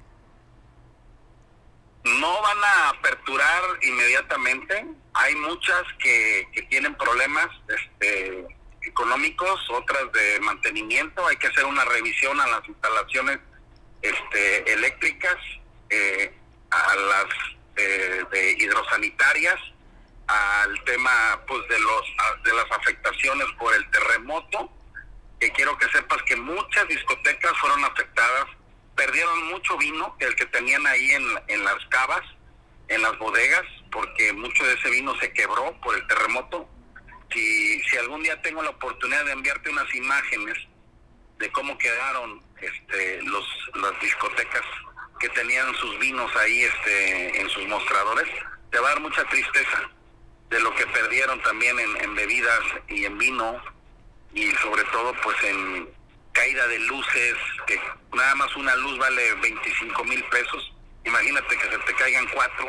No 2.04 2.42
van 2.42 2.64
a 2.64 2.90
aperturar 2.90 3.62
inmediatamente. 3.82 4.88
Hay 5.14 5.36
muchas 5.36 5.84
que, 6.00 6.48
tienen 6.70 6.96
problemas 6.96 7.48
este, 7.68 8.48
económicos, 8.82 9.70
otras 9.70 10.12
de 10.14 10.40
mantenimiento. 10.40 11.28
Hay 11.28 11.36
que 11.36 11.48
hacer 11.48 11.66
una 11.66 11.84
revisión 11.86 12.40
a 12.40 12.48
las 12.48 12.68
instalaciones 12.68 13.40
este, 14.02 14.74
eléctricas, 14.74 15.38
eh, 15.90 16.34
a 16.72 16.96
las 16.96 17.26
eh, 17.76 18.24
de 18.32 18.52
hidrosanitarias, 18.60 19.60
al 20.28 20.84
tema 20.84 21.42
pues 21.48 21.68
de 21.70 21.80
los 21.80 22.04
de 22.44 22.54
las 22.54 22.72
afectaciones 22.72 23.48
por 23.58 23.74
el 23.74 23.90
terremoto. 23.92 24.72
Que 25.40 25.52
quiero 25.52 25.78
que 25.78 25.88
sepas 25.90 26.22
que 26.24 26.36
muchas 26.36 26.88
discotecas 26.88 27.56
fueron 27.60 27.86
afectadas 27.86 28.48
perdieron 28.98 29.46
mucho 29.50 29.78
vino, 29.78 30.16
el 30.20 30.36
que 30.36 30.48
tenían 30.48 30.86
ahí 30.88 31.12
en, 31.12 31.24
en 31.48 31.64
las 31.64 31.86
cavas, 31.86 32.24
en 32.90 33.02
las 33.04 33.18
bodegas, 33.20 33.64
porque 33.92 34.34
mucho 34.34 34.66
de 34.66 34.74
ese 34.74 34.90
vino 34.90 35.18
se 35.20 35.32
quebró 35.32 35.80
por 35.82 35.96
el 35.96 36.06
terremoto. 36.08 36.68
Si, 37.32 37.80
si 37.84 37.98
algún 37.98 38.24
día 38.24 38.42
tengo 38.42 38.64
la 38.64 38.72
oportunidad 38.72 39.24
de 39.26 39.34
enviarte 39.34 39.70
unas 39.70 39.94
imágenes 39.94 40.58
de 41.38 41.52
cómo 41.52 41.78
quedaron 41.78 42.42
este, 42.60 43.22
los, 43.22 43.46
las 43.76 44.02
discotecas 44.02 44.64
que 45.20 45.30
tenían 45.30 45.74
sus 45.76 45.98
vinos 46.00 46.34
ahí 46.36 46.64
este, 46.64 47.42
en 47.42 47.50
sus 47.50 47.68
mostradores, 47.68 48.28
te 48.72 48.80
va 48.80 48.88
a 48.88 48.92
dar 48.92 49.02
mucha 49.02 49.24
tristeza 49.26 49.90
de 50.50 50.60
lo 50.60 50.74
que 50.76 50.86
perdieron 50.88 51.42
también 51.42 51.78
en, 51.80 52.16
bebidas 52.16 52.62
y 52.88 53.06
en 53.06 53.18
vino 53.18 53.62
y 54.34 54.50
sobre 54.52 54.84
todo 54.86 55.14
pues 55.24 55.36
en, 55.44 55.90
caída 56.32 56.68
de 56.68 56.80
luces, 56.80 57.36
que 57.66 57.82
nada 58.14 58.36
más 58.36 58.56
una 58.56 58.76
luz 58.76 58.98
vale 59.00 59.34
25 59.36 60.04
mil 60.04 60.24
pesos, 60.26 60.74
imagínate 61.04 61.58
que 61.58 61.70
se 61.70 61.78
te 61.80 61.94
caigan 61.96 62.28
cuatro, 62.28 62.68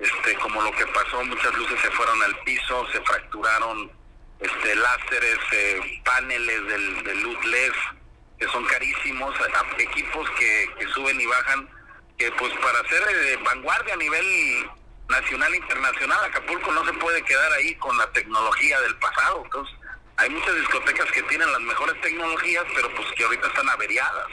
este, 0.00 0.34
como 0.36 0.60
lo 0.62 0.72
que 0.72 0.86
pasó, 0.88 1.24
muchas 1.24 1.54
luces 1.54 1.80
se 1.80 1.90
fueron 1.92 2.20
al 2.22 2.36
piso, 2.40 2.86
se 2.90 3.00
fracturaron 3.02 3.90
este 4.40 4.74
láseres, 4.74 5.38
eh, 5.52 6.02
paneles 6.04 6.66
del, 6.66 7.04
de 7.04 7.14
luz 7.14 7.44
LED, 7.44 7.72
que 8.42 8.48
son 8.48 8.64
carísimos, 8.64 9.32
equipos 9.78 10.28
que, 10.30 10.68
que 10.76 10.86
suben 10.88 11.20
y 11.20 11.26
bajan, 11.26 11.68
que 12.18 12.28
pues 12.32 12.52
para 12.54 12.88
ser 12.88 13.04
de 13.04 13.36
vanguardia 13.36 13.94
a 13.94 13.96
nivel 13.96 14.68
nacional 15.08 15.54
e 15.54 15.58
internacional, 15.58 16.24
Acapulco 16.24 16.72
no 16.72 16.84
se 16.84 16.92
puede 16.94 17.22
quedar 17.22 17.52
ahí 17.52 17.76
con 17.76 17.96
la 17.96 18.10
tecnología 18.10 18.80
del 18.80 18.96
pasado, 18.96 19.42
entonces 19.44 19.76
hay 20.16 20.28
muchas 20.30 20.56
discotecas 20.56 21.12
que 21.12 21.22
tienen 21.24 21.52
las 21.52 21.60
mejores 21.60 22.00
tecnologías, 22.00 22.64
pero 22.74 22.92
pues 22.96 23.12
que 23.12 23.22
ahorita 23.22 23.46
están 23.46 23.68
averiadas. 23.68 24.28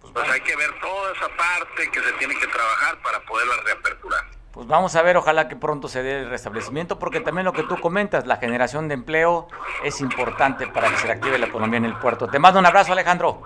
Pues, 0.00 0.12
pues 0.12 0.30
hay 0.30 0.40
que 0.42 0.56
ver 0.56 0.78
toda 0.80 1.12
esa 1.14 1.28
parte 1.34 1.90
que 1.90 2.02
se 2.02 2.12
tiene 2.12 2.38
que 2.38 2.46
trabajar 2.46 3.00
para 3.00 3.20
poderla 3.20 3.56
reaperturar. 3.62 4.26
Pues 4.54 4.68
vamos 4.68 4.94
a 4.94 5.02
ver, 5.02 5.16
ojalá 5.16 5.48
que 5.48 5.56
pronto 5.56 5.88
se 5.88 6.04
dé 6.04 6.20
el 6.20 6.30
restablecimiento, 6.30 6.96
porque 6.96 7.18
también 7.18 7.44
lo 7.44 7.52
que 7.52 7.64
tú 7.64 7.76
comentas, 7.80 8.24
la 8.24 8.36
generación 8.36 8.86
de 8.86 8.94
empleo 8.94 9.48
es 9.82 10.00
importante 10.00 10.68
para 10.68 10.88
que 10.90 10.96
se 10.96 11.08
reactive 11.08 11.40
la 11.40 11.46
economía 11.46 11.78
en 11.78 11.86
el 11.86 11.98
puerto. 11.98 12.28
Te 12.28 12.38
mando 12.38 12.60
un 12.60 12.66
abrazo, 12.66 12.92
Alejandro. 12.92 13.42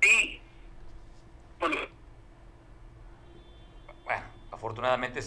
Sí. 0.00 0.40
Bueno, 1.58 1.76
afortunadamente 4.50 5.20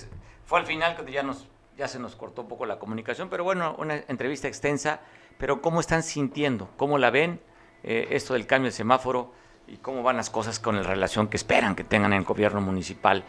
fue 0.45 0.59
al 0.59 0.65
final 0.65 0.95
que 0.95 1.11
ya 1.11 1.21
nos 1.21 1.47
ya 1.77 1.87
se 1.87 1.99
nos 1.99 2.15
cortó 2.15 2.41
un 2.41 2.47
poco 2.47 2.65
la 2.65 2.79
comunicación, 2.79 3.29
pero 3.29 3.43
bueno, 3.43 3.75
una 3.77 3.97
entrevista 4.07 4.47
extensa, 4.47 5.01
pero 5.37 5.61
¿cómo 5.61 5.79
están 5.79 6.01
sintiendo? 6.01 6.69
¿Cómo 6.77 6.97
la 6.97 7.11
ven 7.11 7.39
eh, 7.83 8.07
esto 8.09 8.33
del 8.33 8.47
cambio 8.47 8.71
de 8.71 8.75
semáforo 8.75 9.31
y 9.67 9.77
cómo 9.77 10.01
van 10.01 10.17
las 10.17 10.31
cosas 10.31 10.59
con 10.59 10.75
la 10.75 10.83
relación 10.83 11.27
que 11.27 11.37
esperan 11.37 11.75
que 11.75 11.83
tengan 11.83 12.13
en 12.13 12.19
el 12.19 12.25
gobierno 12.25 12.61
municipal? 12.61 13.25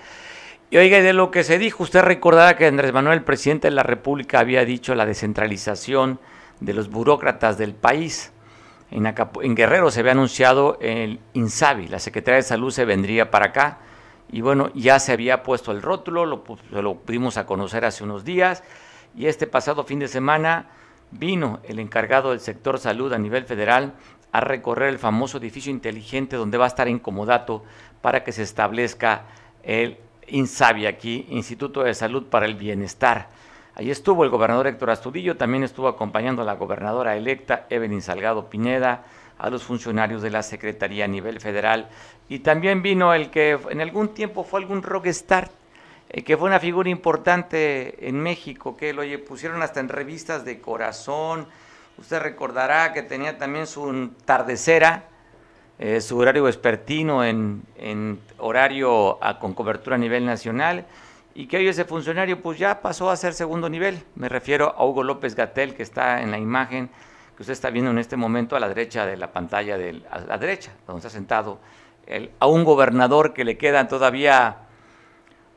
Y 0.70 0.76
oiga, 0.76 1.00
de 1.00 1.12
lo 1.12 1.30
que 1.30 1.44
se 1.44 1.58
dijo, 1.58 1.82
usted 1.82 2.02
recordará 2.02 2.56
que 2.56 2.66
Andrés 2.66 2.92
Manuel, 2.92 3.18
el 3.18 3.24
presidente 3.24 3.68
de 3.68 3.74
la 3.74 3.82
República, 3.82 4.40
había 4.40 4.64
dicho 4.64 4.94
la 4.94 5.06
descentralización 5.06 6.18
de 6.60 6.74
los 6.74 6.90
burócratas 6.90 7.58
del 7.58 7.74
país. 7.74 8.32
En, 8.90 9.06
en 9.06 9.54
Guerrero 9.54 9.90
se 9.90 10.00
había 10.00 10.12
anunciado 10.12 10.78
el 10.80 11.20
INSABI, 11.32 11.88
la 11.88 11.98
Secretaría 11.98 12.36
de 12.36 12.42
Salud 12.42 12.70
se 12.70 12.84
vendría 12.84 13.30
para 13.30 13.46
acá 13.46 13.78
y 14.30 14.40
bueno, 14.40 14.70
ya 14.74 14.98
se 14.98 15.12
había 15.12 15.42
puesto 15.42 15.72
el 15.72 15.82
rótulo, 15.82 16.26
lo, 16.26 16.44
lo 16.70 16.94
pudimos 16.96 17.36
a 17.36 17.46
conocer 17.46 17.84
hace 17.84 18.04
unos 18.04 18.24
días 18.24 18.62
y 19.16 19.26
este 19.26 19.46
pasado 19.46 19.84
fin 19.84 19.98
de 19.98 20.08
semana 20.08 20.70
vino 21.10 21.60
el 21.64 21.78
encargado 21.78 22.30
del 22.30 22.40
sector 22.40 22.78
salud 22.78 23.12
a 23.12 23.18
nivel 23.18 23.44
federal 23.44 23.94
a 24.32 24.40
recorrer 24.40 24.88
el 24.88 24.98
famoso 24.98 25.38
edificio 25.38 25.70
inteligente 25.70 26.36
donde 26.36 26.58
va 26.58 26.64
a 26.64 26.68
estar 26.68 26.88
incomodato 26.88 27.62
para 28.00 28.24
que 28.24 28.32
se 28.32 28.42
establezca 28.42 29.22
el 29.62 29.98
INSABI 30.28 30.86
aquí, 30.86 31.26
Instituto 31.30 31.82
de 31.82 31.94
Salud 31.94 32.24
para 32.24 32.46
el 32.46 32.54
Bienestar. 32.54 33.28
Ahí 33.74 33.90
estuvo 33.90 34.24
el 34.24 34.30
gobernador 34.30 34.68
Héctor 34.68 34.90
Astudillo, 34.90 35.36
también 35.36 35.64
estuvo 35.64 35.88
acompañando 35.88 36.42
a 36.42 36.44
la 36.44 36.54
gobernadora 36.54 37.16
electa 37.16 37.66
Evelyn 37.70 38.02
Salgado 38.02 38.48
Pineda, 38.48 39.04
a 39.38 39.50
los 39.50 39.64
funcionarios 39.64 40.22
de 40.22 40.30
la 40.30 40.42
Secretaría 40.42 41.06
a 41.06 41.08
nivel 41.08 41.40
federal. 41.40 41.88
Y 42.28 42.38
también 42.38 42.82
vino 42.82 43.12
el 43.14 43.30
que 43.30 43.58
en 43.70 43.80
algún 43.80 44.14
tiempo 44.14 44.44
fue 44.44 44.60
algún 44.60 44.82
rockstar, 44.82 45.50
eh, 46.08 46.22
que 46.22 46.36
fue 46.36 46.46
una 46.46 46.60
figura 46.60 46.88
importante 46.88 48.08
en 48.08 48.20
México, 48.20 48.76
que 48.76 48.92
lo 48.92 49.02
pusieron 49.24 49.62
hasta 49.62 49.80
en 49.80 49.88
revistas 49.88 50.44
de 50.44 50.60
corazón. 50.60 51.46
Usted 51.98 52.20
recordará 52.20 52.92
que 52.92 53.02
tenía 53.02 53.38
también 53.38 53.66
su 53.66 54.10
tardecera, 54.24 55.08
eh, 55.84 56.00
su 56.00 56.16
horario 56.16 56.44
vespertino 56.44 57.22
en, 57.22 57.62
en 57.76 58.18
horario 58.38 59.18
con 59.38 59.52
cobertura 59.52 59.96
a 59.96 59.98
nivel 59.98 60.24
nacional. 60.24 60.86
y 61.34 61.46
que 61.46 61.58
hoy 61.58 61.68
ese 61.68 61.84
funcionario 61.84 62.40
pues 62.40 62.58
ya 62.58 62.80
pasó 62.80 63.10
a 63.10 63.16
ser 63.16 63.34
segundo 63.34 63.68
nivel. 63.68 64.02
Me 64.14 64.30
refiero 64.30 64.74
a 64.78 64.86
Hugo 64.86 65.02
López 65.02 65.34
Gatel, 65.34 65.74
que 65.74 65.82
está 65.82 66.22
en 66.22 66.30
la 66.30 66.38
imagen 66.38 66.88
que 67.36 67.42
usted 67.42 67.52
está 67.52 67.68
viendo 67.68 67.90
en 67.90 67.98
este 67.98 68.16
momento 68.16 68.56
a 68.56 68.60
la 68.60 68.68
derecha 68.68 69.04
de 69.04 69.18
la 69.18 69.30
pantalla, 69.30 69.74
a 70.10 70.20
la 70.20 70.38
derecha, 70.38 70.72
donde 70.86 71.00
está 71.00 71.10
sentado, 71.10 71.58
a 72.38 72.46
un 72.46 72.64
gobernador 72.64 73.34
que 73.34 73.44
le 73.44 73.58
quedan 73.58 73.86
todavía 73.86 74.56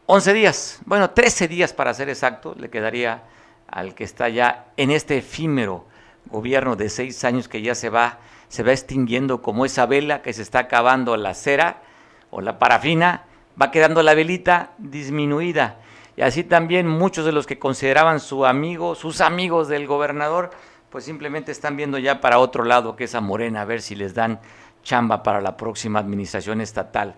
11 0.07 0.33
días, 0.33 0.79
bueno, 0.85 1.11
13 1.11 1.47
días 1.47 1.71
para 1.71 1.93
ser 1.93 2.09
exacto, 2.09 2.53
le 2.57 2.69
quedaría 2.69 3.23
al 3.65 3.95
que 3.95 4.03
está 4.03 4.27
ya 4.27 4.65
en 4.75 4.91
este 4.91 5.19
efímero 5.19 5.85
gobierno 6.25 6.75
de 6.75 6.89
seis 6.89 7.23
años 7.23 7.47
que 7.47 7.61
ya 7.61 7.75
se 7.75 7.89
va, 7.89 8.19
se 8.49 8.63
va 8.63 8.71
extinguiendo 8.71 9.41
como 9.41 9.65
esa 9.65 9.85
vela 9.85 10.21
que 10.21 10.33
se 10.33 10.41
está 10.41 10.59
acabando 10.59 11.17
la 11.17 11.33
cera 11.33 11.81
o 12.29 12.41
la 12.41 12.59
parafina, 12.59 13.25
va 13.61 13.71
quedando 13.71 14.03
la 14.03 14.13
velita 14.13 14.71
disminuida. 14.77 15.79
Y 16.15 16.21
así 16.21 16.43
también 16.43 16.87
muchos 16.87 17.25
de 17.25 17.31
los 17.31 17.45
que 17.45 17.59
consideraban 17.59 18.19
su 18.19 18.45
amigo, 18.45 18.95
sus 18.95 19.21
amigos 19.21 19.67
del 19.67 19.85
gobernador, 19.85 20.49
pues 20.89 21.03
simplemente 21.03 21.51
están 21.51 21.75
viendo 21.75 21.97
ya 21.97 22.21
para 22.21 22.39
otro 22.39 22.63
lado, 22.63 22.95
que 22.95 23.03
es 23.03 23.15
a 23.15 23.21
Morena, 23.21 23.61
a 23.61 23.65
ver 23.65 23.81
si 23.81 23.95
les 23.95 24.13
dan 24.13 24.39
chamba 24.83 25.21
para 25.21 25.41
la 25.41 25.57
próxima 25.57 25.99
administración 25.99 26.61
estatal. 26.61 27.15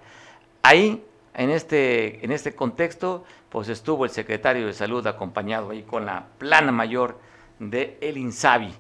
Ahí, 0.64 1.04
en 1.36 1.50
este, 1.52 2.26
en 2.26 2.32
este 2.32 2.56
contexto, 2.56 3.24
pues 3.50 3.70
estuvo 3.70 4.04
el 4.04 4.12
secretario 4.12 4.66
de 4.66 4.74
Salud 4.74 5.06
acompañado 5.08 5.70
ahí 5.70 5.84
con 5.84 6.06
la 6.06 6.26
plana 6.38 6.72
mayor 6.72 7.20
de 7.60 7.98
El 8.02 8.18
Insabi 8.18 8.74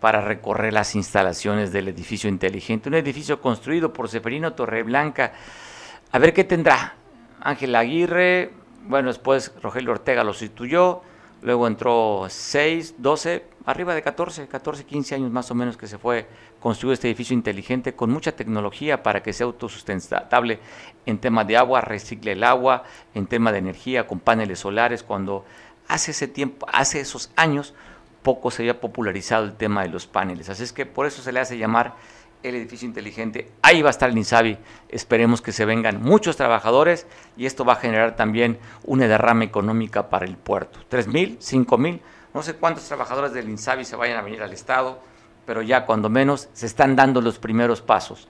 para 0.00 0.20
recorrer 0.20 0.72
las 0.72 0.94
instalaciones 0.94 1.72
del 1.72 1.88
edificio 1.88 2.28
inteligente, 2.28 2.88
un 2.88 2.94
edificio 2.94 3.40
construido 3.40 3.92
por 3.92 4.08
Seferino 4.08 4.52
Torreblanca. 4.52 5.32
A 6.12 6.18
ver 6.18 6.32
qué 6.32 6.44
tendrá. 6.44 6.94
Ángel 7.40 7.74
Aguirre, 7.74 8.52
bueno, 8.84 9.08
después 9.08 9.52
Rogelio 9.62 9.92
Ortega 9.92 10.24
lo 10.24 10.32
sustituyó, 10.32 11.02
luego 11.42 11.66
entró 11.66 12.26
6, 12.28 12.96
12, 12.98 13.44
arriba 13.66 13.94
de 13.94 14.02
14, 14.02 14.46
14, 14.46 14.84
15 14.84 15.14
años 15.14 15.30
más 15.30 15.50
o 15.50 15.54
menos 15.54 15.76
que 15.76 15.86
se 15.86 15.98
fue 15.98 16.26
construido 16.60 16.94
este 16.94 17.08
edificio 17.08 17.34
inteligente 17.34 17.94
con 17.94 18.10
mucha 18.10 18.32
tecnología 18.32 19.02
para 19.02 19.22
que 19.22 19.32
sea 19.32 19.46
autosustentable 19.46 20.58
en 21.04 21.18
tema 21.18 21.44
de 21.44 21.56
agua, 21.56 21.80
recicle 21.80 22.32
el 22.32 22.44
agua, 22.44 22.84
en 23.14 23.26
tema 23.26 23.52
de 23.52 23.58
energía, 23.58 24.06
con 24.06 24.20
paneles 24.20 24.60
solares, 24.60 25.02
cuando 25.02 25.44
hace 25.88 26.12
ese 26.12 26.28
tiempo, 26.28 26.66
hace 26.72 27.00
esos 27.00 27.30
años, 27.36 27.74
poco 28.26 28.50
se 28.50 28.62
había 28.62 28.80
popularizado 28.80 29.44
el 29.44 29.52
tema 29.52 29.84
de 29.84 29.88
los 29.88 30.08
paneles. 30.08 30.48
Así 30.48 30.64
es 30.64 30.72
que 30.72 30.84
por 30.84 31.06
eso 31.06 31.22
se 31.22 31.30
le 31.30 31.38
hace 31.38 31.58
llamar 31.58 31.94
el 32.42 32.56
edificio 32.56 32.88
inteligente. 32.88 33.52
Ahí 33.62 33.82
va 33.82 33.90
a 33.90 33.92
estar 33.92 34.10
el 34.10 34.18
INSABI. 34.18 34.58
Esperemos 34.88 35.40
que 35.40 35.52
se 35.52 35.64
vengan 35.64 36.02
muchos 36.02 36.36
trabajadores 36.36 37.06
y 37.36 37.46
esto 37.46 37.64
va 37.64 37.74
a 37.74 37.76
generar 37.76 38.16
también 38.16 38.58
una 38.82 39.06
derrama 39.06 39.44
económica 39.44 40.08
para 40.08 40.26
el 40.26 40.36
puerto. 40.36 40.80
¿Tres 40.88 41.06
mil? 41.06 41.36
¿Cinco 41.38 41.78
mil? 41.78 42.02
No 42.34 42.42
sé 42.42 42.54
cuántos 42.54 42.82
trabajadores 42.88 43.32
del 43.32 43.48
INSABI 43.48 43.84
se 43.84 43.94
vayan 43.94 44.18
a 44.18 44.22
venir 44.22 44.42
al 44.42 44.52
Estado, 44.52 45.00
pero 45.46 45.62
ya 45.62 45.86
cuando 45.86 46.10
menos 46.10 46.48
se 46.52 46.66
están 46.66 46.96
dando 46.96 47.20
los 47.20 47.38
primeros 47.38 47.80
pasos. 47.80 48.26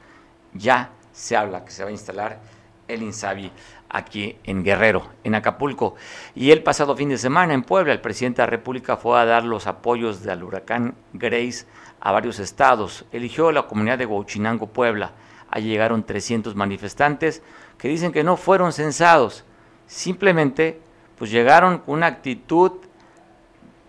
Ya 0.53 0.91
se 1.11 1.39
habla 1.39 1.65
que 1.65 1.71
se 1.71 1.85
va 1.85 1.89
a 1.89 1.93
instalar 1.93 2.43
el 2.87 3.03
INSABI 3.03 3.51
aquí 3.89 4.37
en 4.45 4.65
Guerrero, 4.65 5.09
en 5.25 5.35
Acapulco. 5.35 5.95
Y 6.35 6.51
el 6.51 6.63
pasado 6.63 6.97
fin 6.97 7.09
de 7.09 7.19
semana 7.19 7.55
en 7.55 7.63
Puebla, 7.63 7.93
el 7.93 8.01
presidente 8.01 8.43
de 8.43 8.47
la 8.47 8.51
República 8.51 8.97
fue 8.97 9.19
a 9.19 9.25
dar 9.25 9.45
los 9.45 9.67
apoyos 9.67 10.23
del 10.23 10.43
huracán 10.43 10.95
Grace 11.13 11.67
a 12.01 12.13
varios 12.13 12.39
estados. 12.39 13.05
Eligió 13.13 13.53
la 13.53 13.67
comunidad 13.67 13.99
de 13.99 14.07
Huachinango, 14.07 14.69
Puebla. 14.69 15.13
Allí 15.51 15.69
llegaron 15.69 16.05
300 16.05 16.55
manifestantes 16.55 17.43
que 17.79 17.89
dicen 17.89 18.13
que 18.13 18.25
no 18.25 18.37
fueron 18.37 18.73
censados. 18.73 19.45
Simplemente, 19.87 20.81
pues 21.17 21.31
llegaron 21.31 21.79
con 21.79 21.97
una 21.97 22.07
actitud 22.07 22.73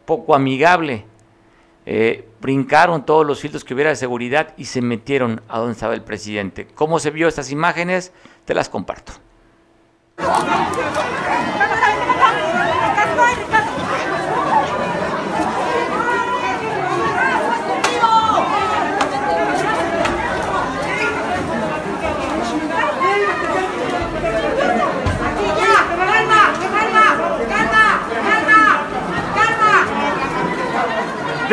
poco 0.06 0.36
amigable. 0.36 1.06
Eh, 1.86 2.28
brincaron 2.41 3.06
todos 3.06 3.26
los 3.26 3.39
filtros 3.39 3.64
que 3.64 3.74
hubiera 3.74 3.89
de 3.89 3.95
seguridad 3.95 4.54
y 4.58 4.66
se 4.66 4.82
metieron 4.82 5.41
a 5.48 5.60
donde 5.60 5.74
estaba 5.74 5.93
el 5.93 6.04
presidente. 6.04 6.68
¿Cómo 6.76 7.00
se 7.00 7.12
vio 7.12 7.28
estas 7.28 7.52
imágenes? 7.52 8.12
Te 8.45 8.54
las 8.54 8.70
comparto. 8.70 9.26
¿De 10.18 10.26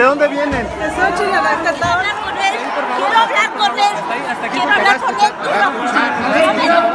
dónde 0.03 0.27
vienen? 0.27 0.51
De 0.51 0.91
Xochitl, 0.91 1.25
Quiero 1.25 1.39
hablar 1.39 1.63
con 2.21 2.37
él. 2.37 2.55
Quiero 2.97 3.19
hablar 3.19 3.53
con 3.53 3.79
él. 3.79 3.95
Quiero 4.51 4.73
hablar 4.73 4.99
con 5.01 5.15
él. 5.21 5.33
Quiero... 6.59 6.95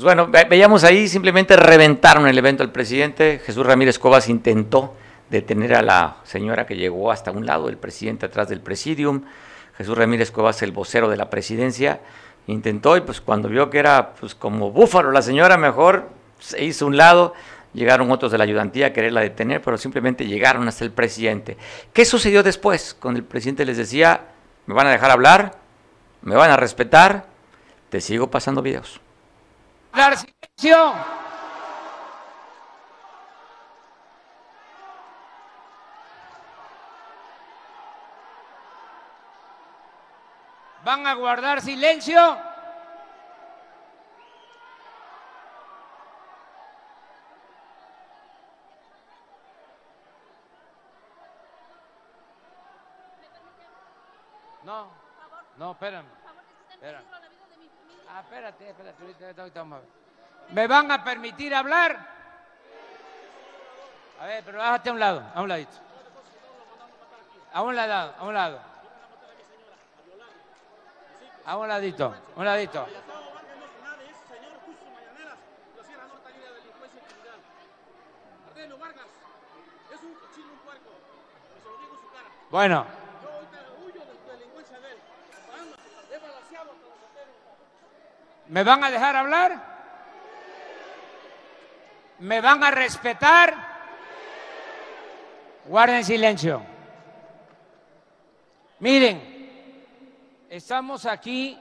Pues 0.00 0.04
bueno, 0.04 0.28
veíamos 0.50 0.82
ahí, 0.82 1.06
simplemente 1.06 1.54
reventaron 1.54 2.26
el 2.26 2.36
evento 2.36 2.64
del 2.64 2.72
presidente. 2.72 3.40
Jesús 3.46 3.64
Ramírez 3.64 4.00
Cobas 4.00 4.28
intentó 4.28 4.96
detener 5.30 5.76
a 5.76 5.82
la 5.82 6.16
señora 6.24 6.66
que 6.66 6.74
llegó 6.74 7.12
hasta 7.12 7.30
un 7.30 7.46
lado, 7.46 7.68
el 7.68 7.76
presidente 7.76 8.26
atrás 8.26 8.48
del 8.48 8.60
presidium. 8.60 9.22
Jesús 9.78 9.96
Ramírez 9.96 10.32
Cobas, 10.32 10.60
el 10.62 10.72
vocero 10.72 11.08
de 11.08 11.16
la 11.16 11.30
presidencia, 11.30 12.00
intentó 12.48 12.96
y 12.96 13.02
pues 13.02 13.20
cuando 13.20 13.48
vio 13.48 13.70
que 13.70 13.78
era 13.78 14.14
pues 14.14 14.34
como 14.34 14.72
búfalo 14.72 15.12
la 15.12 15.22
señora, 15.22 15.56
mejor 15.56 16.08
se 16.40 16.64
hizo 16.64 16.84
un 16.84 16.96
lado. 16.96 17.32
Llegaron 17.72 18.10
otros 18.10 18.32
de 18.32 18.38
la 18.38 18.42
ayudantía 18.42 18.88
a 18.88 18.92
quererla 18.92 19.20
detener, 19.20 19.62
pero 19.62 19.78
simplemente 19.78 20.26
llegaron 20.26 20.66
hasta 20.66 20.82
el 20.82 20.90
presidente. 20.90 21.56
¿Qué 21.92 22.04
sucedió 22.04 22.42
después? 22.42 22.96
Cuando 22.98 23.20
el 23.20 23.24
presidente 23.24 23.64
les 23.64 23.76
decía, 23.76 24.22
me 24.66 24.74
van 24.74 24.88
a 24.88 24.90
dejar 24.90 25.12
hablar, 25.12 25.58
me 26.22 26.34
van 26.34 26.50
a 26.50 26.56
respetar, 26.56 27.26
te 27.88 28.00
sigo 28.00 28.32
pasando 28.32 28.62
videos. 28.62 29.00
¿Van 40.84 41.06
a 41.06 41.14
guardar 41.14 41.62
silencio? 41.62 42.20
No, 54.62 54.90
no, 55.56 55.72
espérame. 55.72 56.06
espérame. 56.70 57.04
Ah, 58.10 58.20
espérate, 58.20 58.68
espérate, 58.68 59.02
ahorita, 59.02 59.42
ahorita 59.42 59.60
vamos 59.60 59.78
a 59.78 59.80
ver. 59.80 59.99
¿Me 60.52 60.66
van 60.66 60.90
a 60.90 61.04
permitir 61.04 61.54
hablar? 61.54 61.98
A 64.20 64.26
ver, 64.26 64.44
pero 64.44 64.58
bájate 64.58 64.90
a 64.90 64.92
un 64.92 64.98
lado, 64.98 65.22
a 65.34 65.42
un 65.42 65.48
ladito. 65.48 65.76
A 67.52 67.62
un 67.62 67.76
lado, 67.76 68.14
a 68.18 68.24
un 68.24 68.34
lado. 68.34 68.60
A 71.46 71.56
un 71.56 71.68
ladito, 71.68 72.14
a 72.36 72.38
un 72.38 72.44
ladito. 72.44 72.86
Bueno. 82.50 82.86
¿Me 88.48 88.64
van 88.64 88.82
a 88.82 88.90
dejar 88.90 89.14
hablar? 89.14 89.69
¿Me 92.20 92.42
van 92.42 92.62
a 92.62 92.70
respetar? 92.70 93.54
Guarden 95.64 96.04
silencio. 96.04 96.62
Miren, 98.80 100.46
estamos 100.50 101.06
aquí 101.06 101.58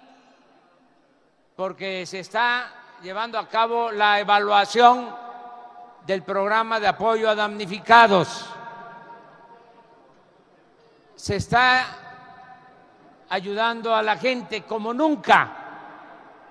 porque 1.55 2.05
se 2.05 2.20
está 2.20 2.74
llevando 3.01 3.39
a 3.39 3.47
cabo 3.47 3.89
la 3.91 4.20
evaluación 4.20 5.16
del 6.05 6.24
programa 6.24 6.78
de 6.82 6.88
apoyo 6.88 7.30
a 7.30 7.36
damnificados. 7.36 8.45
Se 11.16 11.38
está 11.38 11.86
ayudando 13.30 13.95
a 13.95 14.03
la 14.03 14.18
gente 14.18 14.64
como 14.64 14.93
nunca 14.93 15.51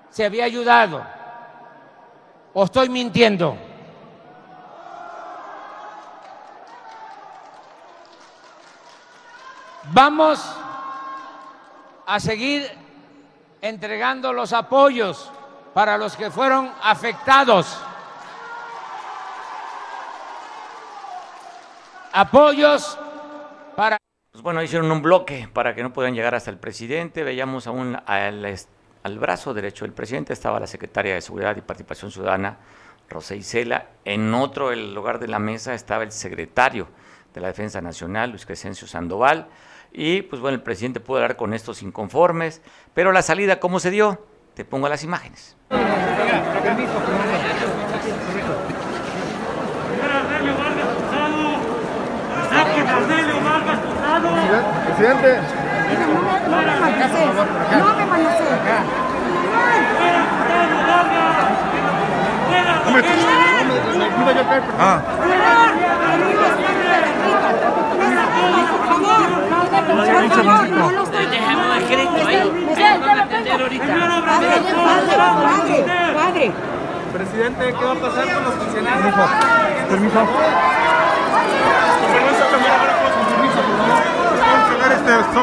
se 0.09 0.25
había 0.25 0.45
ayudado. 0.45 1.05
¿O 2.53 2.63
estoy 2.63 2.89
mintiendo? 2.89 3.68
Vamos 9.91 10.39
a 12.05 12.19
seguir 12.19 12.69
entregando 13.61 14.33
los 14.33 14.53
apoyos 14.53 15.31
para 15.73 15.97
los 15.97 16.15
que 16.15 16.29
fueron 16.29 16.71
afectados. 16.83 17.79
Apoyos 22.11 22.99
para... 23.75 23.97
Pues 24.31 24.43
bueno, 24.43 24.61
hicieron 24.61 24.91
un 24.91 25.01
bloque 25.01 25.49
para 25.51 25.73
que 25.73 25.81
no 25.81 25.91
puedan 25.91 26.13
llegar 26.13 26.35
hasta 26.35 26.51
el 26.51 26.57
presidente. 26.57 27.23
Veíamos 27.23 27.65
aún 27.65 27.97
al, 28.05 28.45
al 29.03 29.19
brazo 29.19 29.55
derecho 29.55 29.85
del 29.85 29.93
presidente 29.93 30.33
estaba 30.33 30.59
la 30.59 30.67
secretaria 30.67 31.15
de 31.15 31.21
Seguridad 31.21 31.55
y 31.55 31.61
Participación 31.61 32.11
Ciudadana, 32.11 32.57
Rosa 33.09 33.33
Isela. 33.33 33.87
En 34.05 34.33
otro 34.35 34.71
el 34.71 34.93
lugar 34.93 35.17
de 35.17 35.27
la 35.27 35.39
mesa 35.39 35.73
estaba 35.73 36.03
el 36.03 36.11
secretario 36.11 36.87
de 37.33 37.41
la 37.41 37.47
Defensa 37.47 37.81
Nacional, 37.81 38.31
Luis 38.31 38.45
Crescencio 38.45 38.87
Sandoval. 38.87 39.47
Y 39.91 40.21
pues 40.23 40.41
bueno, 40.41 40.55
el 40.55 40.61
presidente 40.61 40.99
pudo 40.99 41.17
hablar 41.17 41.35
con 41.35 41.53
estos 41.53 41.81
inconformes, 41.81 42.61
pero 42.93 43.11
la 43.11 43.21
salida, 43.21 43.59
¿cómo 43.59 43.79
se 43.79 43.91
dio? 43.91 44.25
Te 44.53 44.65
pongo 44.65 44.87
las 44.89 45.03
imágenes. 45.03 45.55
Presidente. 54.85 55.39
No 64.17 64.25
me 64.25 65.98
manacé. 75.35 75.85
Ah. 75.87 76.11
Padre, 76.15 76.51
Presidente, 77.13 77.65
¿qué 77.65 77.85
va 77.85 77.91
a 77.91 77.95
pasar 77.95 78.33
con 78.33 78.43
los 78.43 78.53
funcionarios? 78.53 79.15
Permiso. 79.89 80.27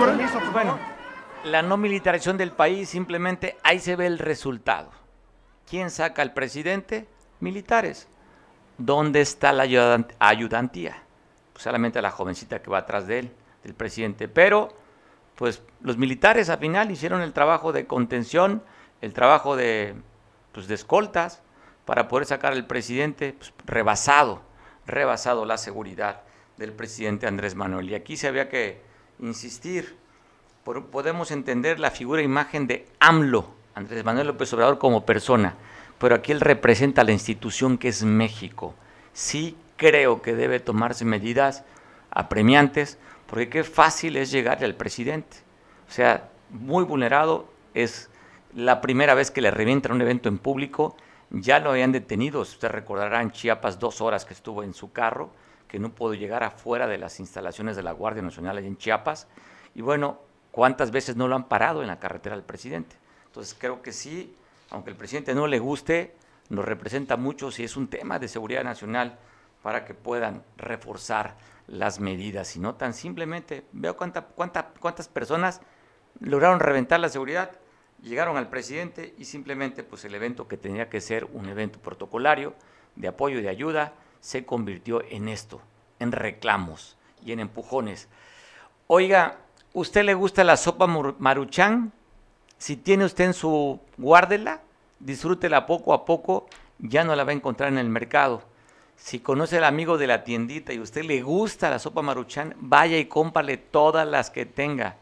Permiso. 0.01 0.41
Bueno, 0.53 0.79
la 1.45 1.63
no 1.63 1.77
militarización 1.77 2.37
del 2.37 2.53
país, 2.53 2.89
simplemente 2.89 3.57
ahí 3.63 3.81
se 3.81 3.97
ve 3.97 4.07
el 4.07 4.19
resultado. 4.19 4.91
¿Quién 5.69 5.91
saca 5.91 6.23
al 6.23 6.33
presidente? 6.33 7.09
Militares. 7.41 8.09
¿Dónde 8.79 9.21
está 9.21 9.53
la 9.53 9.65
ayudantía? 10.19 11.03
Pues 11.53 11.65
solamente 11.65 12.01
la 12.01 12.11
jovencita 12.11 12.61
que 12.63 12.71
va 12.71 12.79
atrás 12.79 13.07
de 13.07 13.19
él, 13.21 13.33
del 13.67 13.75
presidente. 13.75 14.29
Pero, 14.29 14.73
pues 15.35 15.63
los 15.83 15.97
militares 15.99 16.49
al 16.49 16.59
final 16.59 16.91
hicieron 16.91 17.21
el 17.21 17.33
trabajo 17.33 17.73
de 17.73 17.87
contención, 17.87 18.63
el 19.01 19.13
trabajo 19.13 19.57
de, 19.57 19.97
pues, 20.53 20.69
de 20.69 20.75
escoltas, 20.77 21.43
para 21.85 22.09
poder 22.09 22.27
sacar 22.27 22.53
al 22.53 22.67
presidente 22.67 23.35
pues, 23.35 23.53
rebasado, 23.67 24.43
rebasado 24.87 25.45
la 25.45 25.59
seguridad 25.59 26.23
del 26.57 26.73
presidente 26.73 27.27
Andrés 27.27 27.55
Manuel. 27.55 27.91
Y 27.91 27.95
aquí 27.95 28.17
se 28.17 28.29
había 28.29 28.49
que 28.49 28.81
insistir, 29.19 29.97
podemos 30.65 31.31
entender 31.31 31.81
la 31.81 31.91
figura 31.91 32.21
e 32.21 32.25
imagen 32.25 32.67
de 32.67 32.89
AMLO, 33.01 33.51
Andrés 33.75 34.05
Manuel 34.05 34.29
López 34.29 34.53
Obrador 34.53 34.79
como 34.79 35.05
persona, 35.05 35.55
pero 35.99 36.15
aquí 36.15 36.33
él 36.33 36.41
representa 36.41 37.05
la 37.05 37.13
institución 37.13 37.79
que 37.79 37.89
es 37.89 38.05
México. 38.05 38.75
Sí 39.13 39.57
creo 39.77 40.23
que 40.23 40.35
debe 40.35 40.61
tomarse 40.61 41.05
medidas 41.05 41.65
apremiantes, 42.11 42.99
porque 43.27 43.49
qué 43.49 43.65
fácil 43.65 44.17
es 44.17 44.31
llegarle 44.31 44.67
al 44.67 44.75
presidente. 44.75 45.39
O 45.89 45.93
sea, 45.93 46.29
muy 46.51 46.85
vulnerado, 46.85 47.49
es 47.75 48.11
la 48.55 48.81
primera 48.81 49.15
vez 49.15 49.31
que 49.31 49.41
le 49.41 49.51
revientan 49.51 49.93
un 49.93 50.01
evento 50.01 50.29
en 50.29 50.39
público, 50.39 50.97
ya 51.31 51.59
lo 51.59 51.71
habían 51.71 51.93
detenido, 51.93 52.41
usted 52.41 52.69
recordará 52.69 53.21
en 53.21 53.33
Chiapas 53.33 53.79
dos 53.79 54.01
horas 54.01 54.25
que 54.25 54.35
estuvo 54.35 54.63
en 54.63 54.75
su 54.75 54.93
carro, 54.93 55.31
que 55.69 55.79
no 55.79 55.91
pudo 55.91 56.15
llegar 56.15 56.45
afuera 56.45 56.87
de 56.87 56.99
las 56.99 57.19
instalaciones 57.21 57.77
de 57.77 57.83
la 57.83 57.93
Guardia 57.93 58.23
Nacional 58.23 58.57
allá 58.57 58.67
en 58.67 58.79
Chiapas, 58.79 59.27
y 59.75 59.83
bueno, 59.83 60.21
¿cuántas 60.53 60.91
veces 60.91 61.17
no 61.17 61.29
lo 61.29 61.37
han 61.37 61.49
parado 61.49 61.83
en 61.83 61.89
la 61.89 61.99
carretera 61.99 62.37
del 62.37 62.45
presidente? 62.45 62.97
Entonces 63.27 63.57
creo 63.59 63.83
que 63.83 63.93
sí, 63.93 64.35
aunque 64.71 64.91
el 64.91 64.97
presidente 64.97 65.35
no 65.35 65.47
le 65.47 65.59
guste, 65.59 66.15
nos 66.49 66.65
representa 66.65 67.17
mucho 67.17 67.51
si 67.51 67.65
es 67.65 67.77
un 67.77 67.89
tema 67.89 68.19
de 68.19 68.29
seguridad 68.29 68.65
nacional 68.65 69.19
para 69.63 69.85
que 69.85 69.95
puedan 69.95 70.45
reforzar 70.57 71.37
las 71.67 72.01
medidas 72.01 72.55
y 72.57 72.61
no 72.61 72.75
tan 72.75 72.95
simplemente, 72.95 73.65
veo 73.73 73.97
cuánta, 73.97 74.23
cuánta, 74.23 74.69
cuántas 74.79 75.09
personas 75.09 75.61
lograron 76.21 76.61
reventar 76.61 77.01
la 77.01 77.09
seguridad, 77.09 77.51
llegaron 78.03 78.37
al 78.37 78.49
presidente 78.49 79.15
y 79.19 79.25
simplemente 79.25 79.83
pues 79.83 80.05
el 80.05 80.15
evento 80.15 80.49
que 80.49 80.57
tenía 80.57 80.89
que 80.89 81.01
ser 81.01 81.25
un 81.25 81.49
evento 81.49 81.79
protocolario 81.81 82.55
de 82.95 83.09
apoyo 83.09 83.39
y 83.39 83.43
de 83.43 83.49
ayuda 83.49 83.95
se 84.21 84.45
convirtió 84.45 85.03
en 85.11 85.29
esto, 85.29 85.61
en 85.99 86.13
reclamos 86.13 86.97
y 87.25 87.33
en 87.33 87.41
empujones. 87.41 88.09
Oiga, 88.87 89.39
¿usted 89.73 90.05
le 90.05 90.15
gusta 90.15 90.45
la 90.45 90.57
sopa 90.57 90.87
maruchan? 90.87 91.93
Si 92.59 92.77
tiene 92.77 93.05
usted 93.05 93.25
en 93.25 93.35
su 93.35 93.81
guárdela, 93.99 94.63
disfrútela 94.99 95.67
poco 95.67 95.93
a 95.93 96.05
poco, 96.05 96.47
ya 96.79 97.05
no 97.05 97.15
la 97.15 97.25
va 97.25 97.31
a 97.31 97.35
encontrar 97.35 97.71
en 97.71 97.79
el 97.79 97.89
mercado. 97.89 98.43
Si 98.97 99.21
conoce 99.21 99.59
al 99.59 99.65
amigo 99.65 99.99
de 99.99 100.07
la 100.07 100.25
tiendita 100.25 100.73
y 100.73 100.79
a 100.79 100.83
usted 100.83 101.05
le 101.05 101.23
gusta 101.23 101.71
la 101.71 101.79
sopa 101.79 102.03
maruchan, 102.03 102.55
vaya 102.59 102.99
y 102.99 103.07
cómpale 103.07 103.57
todas 103.57 104.07
las 104.07 104.31
que 104.31 104.47
tenga 104.47 104.97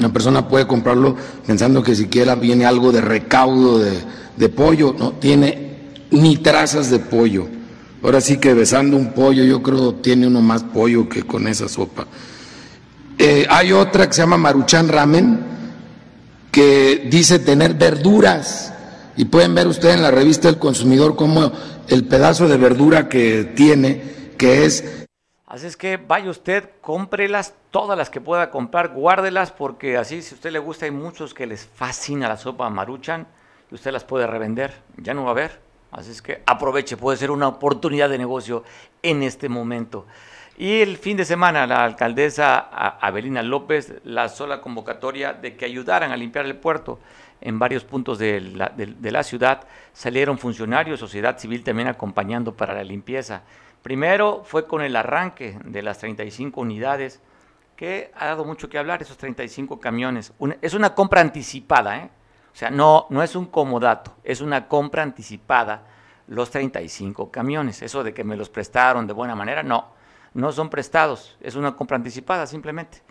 Una 0.00 0.12
persona 0.12 0.48
puede 0.48 0.66
comprarlo 0.66 1.14
pensando 1.46 1.84
que 1.84 1.94
siquiera 1.94 2.34
viene 2.34 2.66
algo 2.66 2.90
de 2.90 3.00
recaudo 3.00 3.78
de, 3.78 4.48
pollo, 4.48 4.92
no 4.98 5.12
tiene 5.12 6.00
ni 6.10 6.38
trazas 6.38 6.90
de 6.90 6.98
pollo. 6.98 7.46
Ahora 8.02 8.20
sí 8.20 8.38
que 8.38 8.54
besando 8.54 8.96
un 8.96 9.12
pollo, 9.12 9.44
yo 9.44 9.62
creo 9.62 9.94
tiene 9.94 10.26
uno 10.26 10.42
más 10.42 10.64
pollo 10.64 11.08
que 11.08 11.22
con 11.22 11.46
esa 11.46 11.68
sopa. 11.68 12.08
Eh, 13.18 13.46
hay 13.48 13.70
otra 13.70 14.08
que 14.08 14.14
se 14.14 14.22
llama 14.22 14.36
Maruchan 14.36 14.88
Ramen, 14.88 15.38
que 16.50 17.06
dice 17.08 17.38
tener 17.38 17.74
verduras. 17.74 18.72
Y 19.16 19.26
pueden 19.26 19.54
ver 19.54 19.68
ustedes 19.68 19.94
en 19.94 20.02
la 20.02 20.10
revista 20.10 20.48
El 20.48 20.58
Consumidor 20.58 21.14
cómo 21.14 21.52
el 21.86 22.04
pedazo 22.06 22.48
de 22.48 22.56
verdura 22.56 23.08
que 23.08 23.52
tiene, 23.54 24.16
que 24.36 24.64
es... 24.64 25.06
Así 25.46 25.66
es 25.68 25.76
que 25.76 25.96
vaya 25.96 26.28
usted, 26.28 26.70
cómprelas, 26.80 27.54
todas 27.70 27.96
las 27.96 28.10
que 28.10 28.20
pueda 28.20 28.50
comprar, 28.50 28.88
guárdelas, 28.88 29.52
porque 29.52 29.96
así 29.96 30.20
si 30.20 30.34
usted 30.34 30.50
le 30.50 30.58
gusta, 30.58 30.86
hay 30.86 30.90
muchos 30.90 31.34
que 31.34 31.46
les 31.46 31.64
fascina 31.64 32.28
la 32.28 32.36
sopa 32.36 32.68
Maruchan 32.68 33.28
y 33.70 33.74
usted 33.76 33.92
las 33.92 34.02
puede 34.02 34.26
revender, 34.26 34.74
ya 34.96 35.14
no 35.14 35.22
va 35.22 35.28
a 35.28 35.30
haber. 35.32 35.60
Así 35.92 36.10
es 36.10 36.20
que 36.20 36.42
aproveche, 36.46 36.96
puede 36.96 37.16
ser 37.16 37.30
una 37.30 37.46
oportunidad 37.46 38.08
de 38.08 38.18
negocio 38.18 38.64
en 39.02 39.22
este 39.22 39.48
momento. 39.48 40.06
Y 40.58 40.80
el 40.80 40.96
fin 40.96 41.16
de 41.16 41.24
semana 41.24 41.64
la 41.66 41.84
alcaldesa 41.84 42.58
Abelina 42.58 43.42
López 43.42 43.94
lanzó 44.04 44.46
la 44.46 44.60
convocatoria 44.60 45.32
de 45.32 45.54
que 45.56 45.64
ayudaran 45.64 46.10
a 46.10 46.16
limpiar 46.16 46.46
el 46.46 46.56
puerto. 46.56 46.98
En 47.40 47.58
varios 47.58 47.84
puntos 47.84 48.18
de 48.18 48.40
la, 48.40 48.72
de 48.74 49.12
la 49.12 49.22
ciudad 49.22 49.60
salieron 49.92 50.38
funcionarios, 50.38 50.98
sociedad 50.98 51.38
civil 51.38 51.62
también 51.62 51.88
acompañando 51.88 52.56
para 52.56 52.74
la 52.74 52.82
limpieza. 52.82 53.42
Primero 53.86 54.42
fue 54.42 54.66
con 54.66 54.82
el 54.82 54.96
arranque 54.96 55.60
de 55.64 55.80
las 55.80 55.98
35 55.98 56.60
unidades, 56.60 57.20
que 57.76 58.10
ha 58.16 58.26
dado 58.26 58.44
mucho 58.44 58.68
que 58.68 58.78
hablar, 58.78 59.00
esos 59.00 59.16
35 59.16 59.78
camiones. 59.78 60.32
es 60.60 60.74
una 60.74 60.92
compra 60.92 61.20
anticipada, 61.20 61.98
¿eh? 61.98 62.10
o 62.52 62.56
sea, 62.56 62.68
no, 62.68 63.06
no 63.10 63.22
es 63.22 63.36
un 63.36 63.46
comodato, 63.46 64.16
es 64.24 64.40
una 64.40 64.66
compra 64.66 65.04
anticipada 65.04 65.84
los 66.26 66.50
35 66.50 67.30
camiones. 67.30 67.80
Eso 67.80 68.02
de 68.02 68.12
que 68.12 68.24
me 68.24 68.36
los 68.36 68.48
prestaron 68.48 69.06
de 69.06 69.12
buena 69.12 69.36
manera, 69.36 69.62
no 69.62 69.94
no 70.34 70.50
son 70.50 70.68
prestados, 70.68 71.36
es 71.40 71.54
una 71.54 71.76
compra 71.76 71.96
anticipada 71.96 72.48
simplemente. 72.48 73.04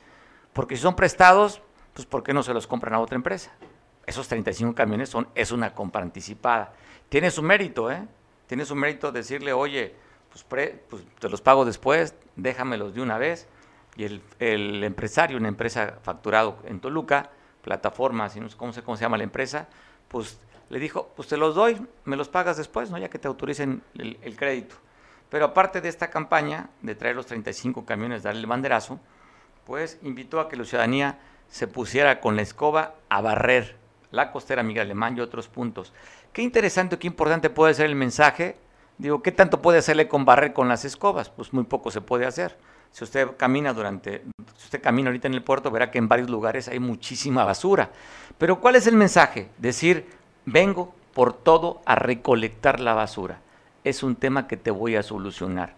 Porque 0.52 0.76
si 0.76 0.82
son 0.82 0.98
prestados, 0.98 1.62
pues 1.94 2.06
¿por 2.06 2.22
qué 2.22 2.34
no 2.34 2.44
se 2.44 2.54
los 2.54 2.68
compran 2.68 2.96
a 2.96 3.00
otra 3.00 3.16
empresa? 3.16 3.50
Esos 4.06 4.28
35 4.28 4.76
camiones 4.76 5.08
son, 5.08 5.30
es 5.36 5.54
una 5.54 5.74
compra 5.74 6.02
anticipada. 6.02 6.74
Tiene 7.08 7.32
su 7.32 7.42
mérito, 7.42 7.90
¿eh? 7.90 8.06
Tiene 8.46 8.66
su 8.66 8.76
mérito 8.76 9.14
decirle, 9.14 9.54
oye, 9.54 9.96
pues, 10.44 10.74
pues 10.90 11.04
te 11.20 11.30
los 11.30 11.42
pago 11.42 11.66
después, 11.66 12.16
déjamelos 12.36 12.94
de 12.94 13.02
una 13.02 13.18
vez. 13.18 13.48
Y 13.96 14.04
el, 14.04 14.84
empresario, 14.84 15.38
una 15.38 15.48
empresa 15.48 16.00
facturado 16.02 16.58
en 16.66 16.82
Toluca, 16.82 17.30
plataforma, 17.62 18.30
no 18.36 18.50
sé 18.50 18.84
cómo 18.84 18.98
se 18.98 19.02
llama 19.02 19.18
la 19.18 19.24
empresa, 19.24 19.68
pues 20.10 20.38
le 20.70 20.80
dijo, 20.80 21.12
pues 21.16 21.30
te 21.30 21.38
los 21.38 21.56
doy, 21.56 21.82
me 22.04 22.18
los 22.18 22.28
pagas 22.28 22.58
después, 22.58 22.92
¿no? 22.92 22.98
Ya 22.98 23.10
que 23.10 23.20
te 23.20 23.28
autoricen 23.28 23.82
el 23.96 24.36
crédito. 24.36 24.76
Pero 25.30 25.46
aparte 25.46 25.82
de 25.82 25.90
esta 25.90 26.10
campaña 26.10 26.70
de 26.82 26.96
traer 26.96 27.16
los 27.16 27.26
35 27.26 27.86
camiones, 27.86 28.24
darle 28.24 28.42
el 28.42 28.48
banderazo, 28.48 29.00
pues 29.66 29.98
invitó 30.04 30.40
a 30.40 30.48
que 30.50 30.56
la 30.56 30.66
ciudadanía 30.66 31.20
se 31.48 31.68
pusiera 31.68 32.22
con 32.22 32.36
la 32.36 32.42
escoba 32.42 32.96
a 33.10 33.22
barrer 33.22 33.78
la 34.12 34.32
costera 34.32 34.64
Miguel 34.64 34.86
Alemán 34.86 35.18
y 35.18 35.22
otros 35.22 35.48
puntos. 35.48 35.94
Qué 36.32 36.42
interesante, 36.42 36.98
qué 36.98 37.08
importante 37.08 37.50
puede 37.50 37.74
ser 37.74 37.88
el 37.88 37.96
mensaje. 37.96 38.58
Digo, 38.98 39.22
¿qué 39.22 39.32
tanto 39.32 39.62
puede 39.62 39.80
hacerle 39.80 40.08
con 40.08 40.26
barrer 40.26 40.54
con 40.54 40.68
las 40.68 40.86
escobas? 40.86 41.30
Pues 41.30 41.54
muy 41.54 41.64
poco 41.64 41.92
se 41.92 42.02
puede 42.02 42.26
hacer. 42.26 42.58
Si 42.92 43.04
usted 43.04 43.30
camina 43.38 43.74
durante, 43.74 44.24
si 44.56 44.66
usted 44.66 44.82
camina 44.82 45.10
ahorita 45.10 45.28
en 45.28 45.34
el 45.34 45.44
puerto, 45.44 45.70
verá 45.70 45.92
que 45.92 45.98
en 45.98 46.08
varios 46.08 46.30
lugares 46.30 46.68
hay 46.68 46.80
muchísima 46.80 47.44
basura. 47.44 47.92
Pero 48.38 48.62
¿cuál 48.62 48.76
es 48.76 48.88
el 48.88 48.96
mensaje? 48.96 49.50
Decir, 49.58 50.08
vengo 50.46 50.94
por 51.14 51.34
todo 51.34 51.82
a 51.86 51.96
recolectar 51.96 52.80
la 52.80 52.94
basura 52.94 53.40
es 53.86 54.04
un 54.04 54.16
tema 54.16 54.48
que 54.48 54.58
te 54.58 54.72
voy 54.72 54.98
a 54.98 55.04
solucionar. 55.04 55.76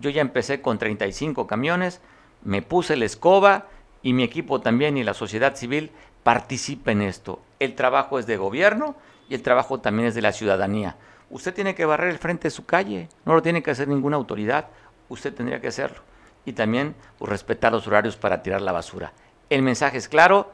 Yo 0.00 0.10
ya 0.10 0.22
empecé 0.22 0.62
con 0.62 0.78
35 0.78 1.46
camiones, 1.46 2.00
me 2.42 2.62
puse 2.62 2.96
la 2.96 3.04
escoba 3.04 3.66
y 4.02 4.14
mi 4.14 4.24
equipo 4.24 4.60
también 4.60 4.96
y 4.96 5.04
la 5.04 5.14
sociedad 5.14 5.54
civil 5.54 5.92
participa 6.24 6.90
en 6.90 7.02
esto. 7.02 7.40
El 7.60 7.74
trabajo 7.74 8.18
es 8.18 8.26
de 8.26 8.38
gobierno 8.38 8.96
y 9.28 9.34
el 9.34 9.42
trabajo 9.42 9.78
también 9.78 10.08
es 10.08 10.14
de 10.14 10.22
la 10.22 10.32
ciudadanía. 10.32 10.96
Usted 11.30 11.54
tiene 11.54 11.76
que 11.76 11.84
barrer 11.84 12.10
el 12.10 12.18
frente 12.18 12.44
de 12.44 12.50
su 12.50 12.66
calle, 12.66 13.08
no 13.24 13.34
lo 13.34 13.42
tiene 13.42 13.62
que 13.62 13.70
hacer 13.70 13.86
ninguna 13.86 14.16
autoridad, 14.16 14.66
usted 15.08 15.32
tendría 15.32 15.60
que 15.60 15.68
hacerlo. 15.68 16.02
Y 16.44 16.52
también 16.52 16.96
pues, 17.18 17.30
respetar 17.30 17.72
los 17.72 17.86
horarios 17.86 18.16
para 18.16 18.42
tirar 18.42 18.60
la 18.60 18.72
basura. 18.72 19.12
El 19.48 19.62
mensaje 19.62 19.96
es 19.96 20.08
claro, 20.08 20.52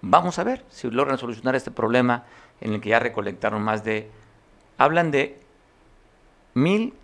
vamos 0.00 0.38
a 0.38 0.44
ver 0.44 0.64
si 0.70 0.90
logran 0.90 1.18
solucionar 1.18 1.54
este 1.54 1.70
problema 1.70 2.24
en 2.60 2.72
el 2.72 2.80
que 2.80 2.90
ya 2.90 2.98
recolectaron 2.98 3.62
más 3.62 3.84
de, 3.84 4.10
hablan 4.78 5.10
de 5.10 5.40
mil, 6.54 6.94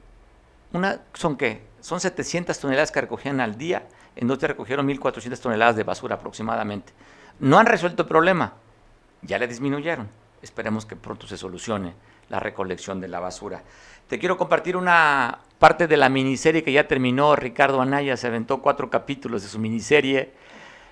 una, 0.73 1.01
¿son 1.12 1.37
qué? 1.37 1.62
Son 1.81 2.01
700 2.01 2.59
toneladas 2.59 2.91
que 2.91 3.01
recogían 3.03 3.41
al 3.41 3.59
día, 3.59 3.87
en 4.16 4.29
donde 4.29 4.47
recogieron 4.47 4.89
1.400 4.89 5.39
toneladas 5.41 5.77
de 5.77 5.83
basura 5.83 6.16
aproximadamente. 6.16 6.93
No 7.39 7.59
han 7.59 7.66
resuelto 7.66 8.03
el 8.03 8.09
problema, 8.09 8.55
ya 9.23 9.39
le 9.39 9.47
disminuyeron. 9.47 10.09
Esperemos 10.43 10.87
que 10.87 10.97
pronto 10.97 11.27
se 11.27 11.37
solucione 11.37 11.95
la 12.31 12.41
recolección 12.41 13.01
de 13.01 13.09
la 13.09 13.20
basura. 13.20 13.62
Te 14.09 14.18
quiero 14.18 14.39
compartir 14.39 14.76
una 14.76 15.41
parte 15.59 15.87
de 15.87 15.97
la 15.97 16.09
miniserie 16.09 16.64
que 16.64 16.72
ya 16.72 16.89
terminó. 16.89 17.37
Ricardo 17.37 17.81
Anaya 17.83 18.16
se 18.16 18.28
aventó 18.28 18.62
cuatro 18.62 18.89
capítulos 18.89 19.43
de 19.43 19.49
su 19.49 19.59
miniserie. 19.59 20.33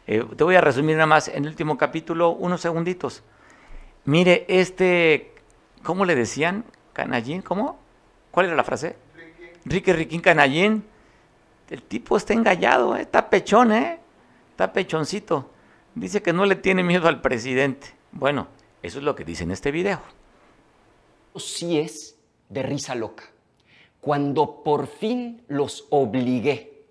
Eh, 0.06 0.24
te 0.36 0.44
voy 0.44 0.56
a 0.56 0.60
resumir 0.60 0.96
nada 0.96 1.06
más 1.06 1.28
en 1.28 1.44
el 1.44 1.50
último 1.50 1.78
capítulo, 1.78 2.30
unos 2.30 2.60
segunditos. 2.60 3.22
Mire, 4.04 4.44
este, 4.48 5.32
¿cómo 5.82 6.04
le 6.04 6.14
decían? 6.14 6.64
Canallín, 6.92 7.42
¿cómo? 7.42 7.78
¿Cuál 8.30 8.46
era 8.46 8.56
la 8.56 8.64
frase? 8.64 8.96
Enrique 9.64 9.92
Riquín 9.92 10.20
Canallín. 10.20 10.84
El 11.70 11.82
tipo 11.82 12.16
está 12.16 12.32
engallado, 12.32 12.96
¿eh? 12.96 13.02
está 13.02 13.28
pechón, 13.28 13.72
¿eh? 13.72 13.98
Está 14.50 14.72
pechoncito. 14.72 15.50
Dice 15.94 16.22
que 16.22 16.32
no 16.32 16.46
le 16.46 16.56
tiene 16.56 16.82
miedo 16.82 17.08
al 17.08 17.20
presidente. 17.20 17.88
Bueno, 18.12 18.48
eso 18.82 18.98
es 18.98 19.04
lo 19.04 19.14
que 19.14 19.24
dice 19.24 19.44
en 19.44 19.50
este 19.50 19.70
video. 19.70 20.00
Sí 21.36 21.78
es 21.78 22.16
de 22.48 22.62
risa 22.62 22.94
loca. 22.94 23.24
Cuando 24.00 24.62
por 24.62 24.86
fin 24.86 25.42
los 25.48 25.86
obligué 25.90 26.84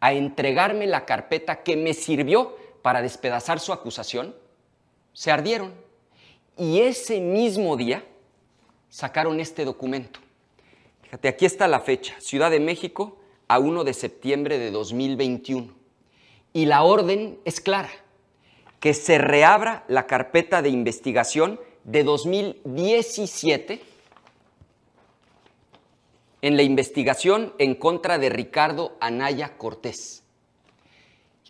a 0.00 0.12
entregarme 0.12 0.86
la 0.86 1.04
carpeta 1.04 1.62
que 1.62 1.76
me 1.76 1.94
sirvió 1.94 2.56
para 2.82 3.02
despedazar 3.02 3.60
su 3.60 3.72
acusación, 3.72 4.34
se 5.12 5.30
ardieron. 5.30 5.72
Y 6.56 6.80
ese 6.80 7.20
mismo 7.20 7.76
día 7.76 8.04
sacaron 8.88 9.40
este 9.40 9.64
documento 9.64 10.20
aquí 11.22 11.46
está 11.46 11.68
la 11.68 11.80
fecha, 11.80 12.14
Ciudad 12.20 12.50
de 12.50 12.60
México 12.60 13.18
a 13.48 13.58
1 13.58 13.84
de 13.84 13.94
septiembre 13.94 14.58
de 14.58 14.70
2021. 14.70 15.72
Y 16.52 16.66
la 16.66 16.82
orden 16.82 17.38
es 17.44 17.60
clara, 17.60 17.90
que 18.80 18.94
se 18.94 19.18
reabra 19.18 19.84
la 19.88 20.06
carpeta 20.06 20.62
de 20.62 20.70
investigación 20.70 21.60
de 21.84 22.04
2017 22.04 23.82
en 26.42 26.56
la 26.56 26.62
investigación 26.62 27.54
en 27.58 27.74
contra 27.74 28.18
de 28.18 28.28
Ricardo 28.28 28.96
Anaya 29.00 29.56
Cortés. 29.56 30.22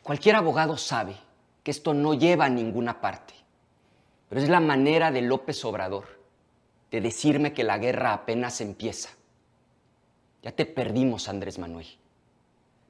Cualquier 0.03 0.37
abogado 0.37 0.76
sabe 0.76 1.16
que 1.62 1.70
esto 1.70 1.95
no 1.95 2.14
lleva 2.14 2.45
a 2.45 2.51
ninguna 2.51 3.01
parte, 3.01 3.35
pero 4.28 4.41
es 4.41 4.49
la 4.49 4.61
manera 4.61 5.11
de 5.11 5.22
López 5.22 5.64
Obrador 5.64 6.05
de 6.91 7.01
decirme 7.01 7.53
que 7.53 7.64
la 7.64 7.78
guerra 7.78 8.12
apenas 8.12 8.61
empieza 8.61 9.11
ya 10.45 10.53
te 10.53 10.66
perdimos, 10.66 11.30
Andrés 11.30 11.59
Manuel. 11.59 11.87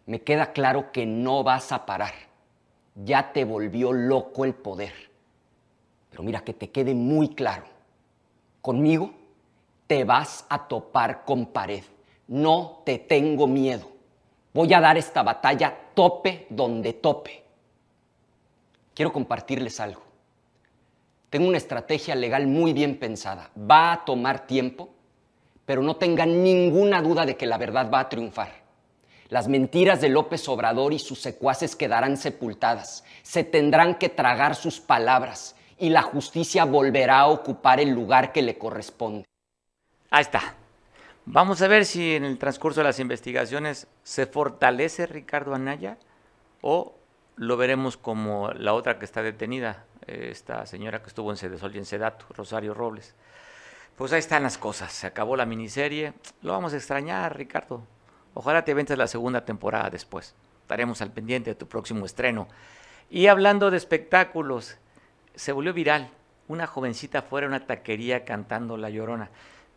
Me 0.07 0.23
queda 0.23 0.53
claro 0.53 0.91
que 0.91 1.07
no 1.07 1.45
vas 1.45 1.71
a 1.71 1.87
parar. 1.87 2.13
Ya 2.97 3.33
te 3.33 3.45
volvió 3.45 3.93
loco 3.93 4.45
el 4.45 4.55
poder. 4.55 4.93
Pero 6.15 6.23
mira, 6.23 6.45
que 6.45 6.55
te 6.55 6.71
quede 6.71 6.95
muy 6.95 7.31
claro. 7.31 7.65
Conmigo 8.63 9.11
te 9.89 10.05
vas 10.05 10.47
a 10.49 10.69
topar 10.69 11.25
con 11.25 11.47
pared. 11.47 11.83
No 12.29 12.83
te 12.87 13.01
tengo 13.01 13.49
miedo. 13.49 13.91
Voy 14.53 14.73
a 14.75 14.81
dar 14.81 14.97
esta 14.97 15.25
batalla 15.25 15.77
tope 15.93 16.47
donde 16.51 16.93
tope. 16.93 17.43
Quiero 18.95 19.13
compartirles 19.13 19.81
algo. 19.81 20.03
Tengo 21.31 21.49
una 21.49 21.59
estrategia 21.59 22.15
legal 22.15 22.47
muy 22.47 22.73
bien 22.73 22.97
pensada. 22.97 23.51
Va 23.59 23.93
a 23.93 24.05
tomar 24.05 24.47
tiempo, 24.47 24.91
pero 25.67 25.83
no 25.83 25.97
tengan 25.97 26.45
ninguna 26.45 27.03
duda 27.03 27.27
de 27.27 27.37
que 27.37 27.47
la 27.47 27.59
verdad 27.59 27.91
va 27.93 27.99
a 27.99 28.09
triunfar. 28.09 28.53
Las 29.31 29.49
mentiras 29.49 30.01
de 30.01 30.11
López 30.11 30.49
Obrador 30.49 30.93
y 30.93 31.01
sus 31.01 31.21
secuaces 31.21 31.75
quedarán 31.75 32.17
sepultadas, 32.17 33.03
se 33.25 33.43
tendrán 33.43 33.97
que 33.97 34.09
tragar 34.09 34.55
sus 34.55 34.79
palabras 34.79 35.57
y 35.79 35.91
la 35.91 36.03
justicia 36.03 36.65
volverá 36.65 37.21
a 37.21 37.29
ocupar 37.29 37.81
el 37.81 37.91
lugar 37.91 38.33
que 38.33 38.43
le 38.43 38.59
corresponde. 38.59 39.25
Ahí 40.11 40.23
está. 40.23 40.55
Vamos 41.27 41.63
a 41.63 41.69
ver 41.69 41.87
si 41.87 42.17
en 42.17 42.25
el 42.25 42.39
transcurso 42.39 42.81
de 42.81 42.85
las 42.85 43.01
investigaciones 43.01 43.87
se 44.03 44.27
fortalece 44.27 45.07
Ricardo 45.07 45.55
Anaya 45.55 45.97
o 46.61 46.95
lo 47.37 47.57
veremos 47.57 47.97
como 47.97 48.51
la 48.53 48.75
otra 48.75 48.99
que 48.99 49.05
está 49.05 49.23
detenida, 49.23 49.85
esta 50.07 50.67
señora 50.67 51.03
que 51.03 51.09
estuvo 51.09 51.31
en 51.31 51.37
Cedesol 51.37 51.75
y 51.75 51.79
en 51.79 51.87
Sedato, 51.87 52.27
Rosario 52.31 52.75
Robles. 52.75 53.15
Pues 53.97 54.13
ahí 54.13 54.19
están 54.19 54.43
las 54.43 54.59
cosas, 54.59 54.93
se 54.93 55.07
acabó 55.07 55.37
la 55.37 55.47
miniserie, 55.47 56.13
lo 56.43 56.53
vamos 56.53 56.75
a 56.75 56.77
extrañar, 56.77 57.37
Ricardo. 57.37 57.83
Ojalá 58.35 58.65
te 58.65 58.75
ventes 58.75 58.99
la 58.99 59.07
segunda 59.07 59.45
temporada 59.45 59.91
después. 59.91 60.35
Estaremos 60.63 61.01
al 61.01 61.13
pendiente 61.13 61.51
de 61.51 61.55
tu 61.55 61.69
próximo 61.69 62.05
estreno. 62.05 62.49
Y 63.09 63.29
hablando 63.29 63.71
de 63.71 63.77
espectáculos, 63.77 64.77
se 65.35 65.53
volvió 65.53 65.73
viral 65.73 66.11
una 66.49 66.67
jovencita 66.67 67.23
fuera 67.23 67.47
de 67.47 67.57
una 67.57 67.67
taquería 67.67 68.25
cantando 68.25 68.77
La 68.77 68.91
Llorona. 68.91 69.31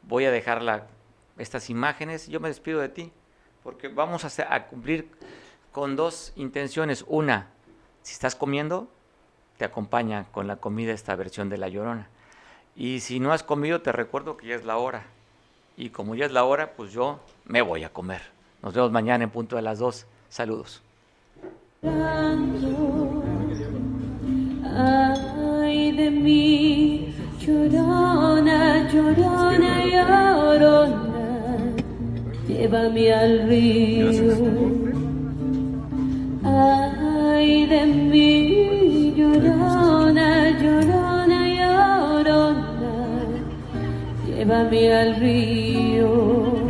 Voy 0.04 0.26
a 0.26 0.32
dejar 0.32 0.88
estas 1.38 1.70
imágenes. 1.70 2.28
Yo 2.28 2.40
me 2.40 2.50
despido 2.50 2.80
de 2.80 2.90
ti 2.90 3.12
porque 3.64 3.88
vamos 3.88 4.26
a, 4.26 4.54
a 4.54 4.68
cumplir 4.68 5.10
con 5.72 5.96
dos 5.96 6.34
intenciones. 6.36 7.06
Una, 7.08 7.48
si 8.02 8.14
estás 8.14 8.36
comiendo, 8.36 8.88
te 9.58 9.66
acompaña 9.66 10.26
con 10.32 10.48
la 10.48 10.58
comida 10.58 10.94
esta 10.94 11.16
versión 11.16 11.50
de 11.50 11.58
La 11.58 11.68
Llorona. 11.68 12.10
Y 12.76 13.00
si 13.00 13.20
no 13.20 13.34
has 13.34 13.44
comido, 13.44 13.82
te 13.82 13.92
recuerdo 13.92 14.38
que 14.38 14.48
ya 14.48 14.56
es 14.56 14.66
la 14.66 14.78
hora. 14.78 15.06
Y 15.76 15.90
como 15.90 16.16
ya 16.16 16.26
es 16.26 16.32
la 16.32 16.44
hora, 16.44 16.74
pues 16.74 16.92
yo 16.92 17.20
me 17.46 17.62
voy 17.62 17.84
a 17.84 17.90
comer. 17.90 18.22
Nos 18.62 18.74
vemos 18.74 18.92
mañana 18.92 19.24
en 19.24 19.30
punto 19.30 19.56
de 19.56 19.62
las 19.62 19.80
dos. 19.80 20.06
Saludos. 20.30 20.82
De 25.98 26.12
mí, 26.12 27.08
llorona, 27.42 28.88
llorona, 28.92 29.72
llorona, 29.94 31.24
llévame 32.48 33.12
al 33.12 33.50
río. 33.50 34.12
Ay 36.44 37.66
de 37.66 37.86
mí, 38.12 39.14
llorona, 39.18 40.52
llorona, 40.62 41.40
llorona, 41.58 42.94
llévame 44.28 44.94
al 44.94 45.16
río. 45.16 46.67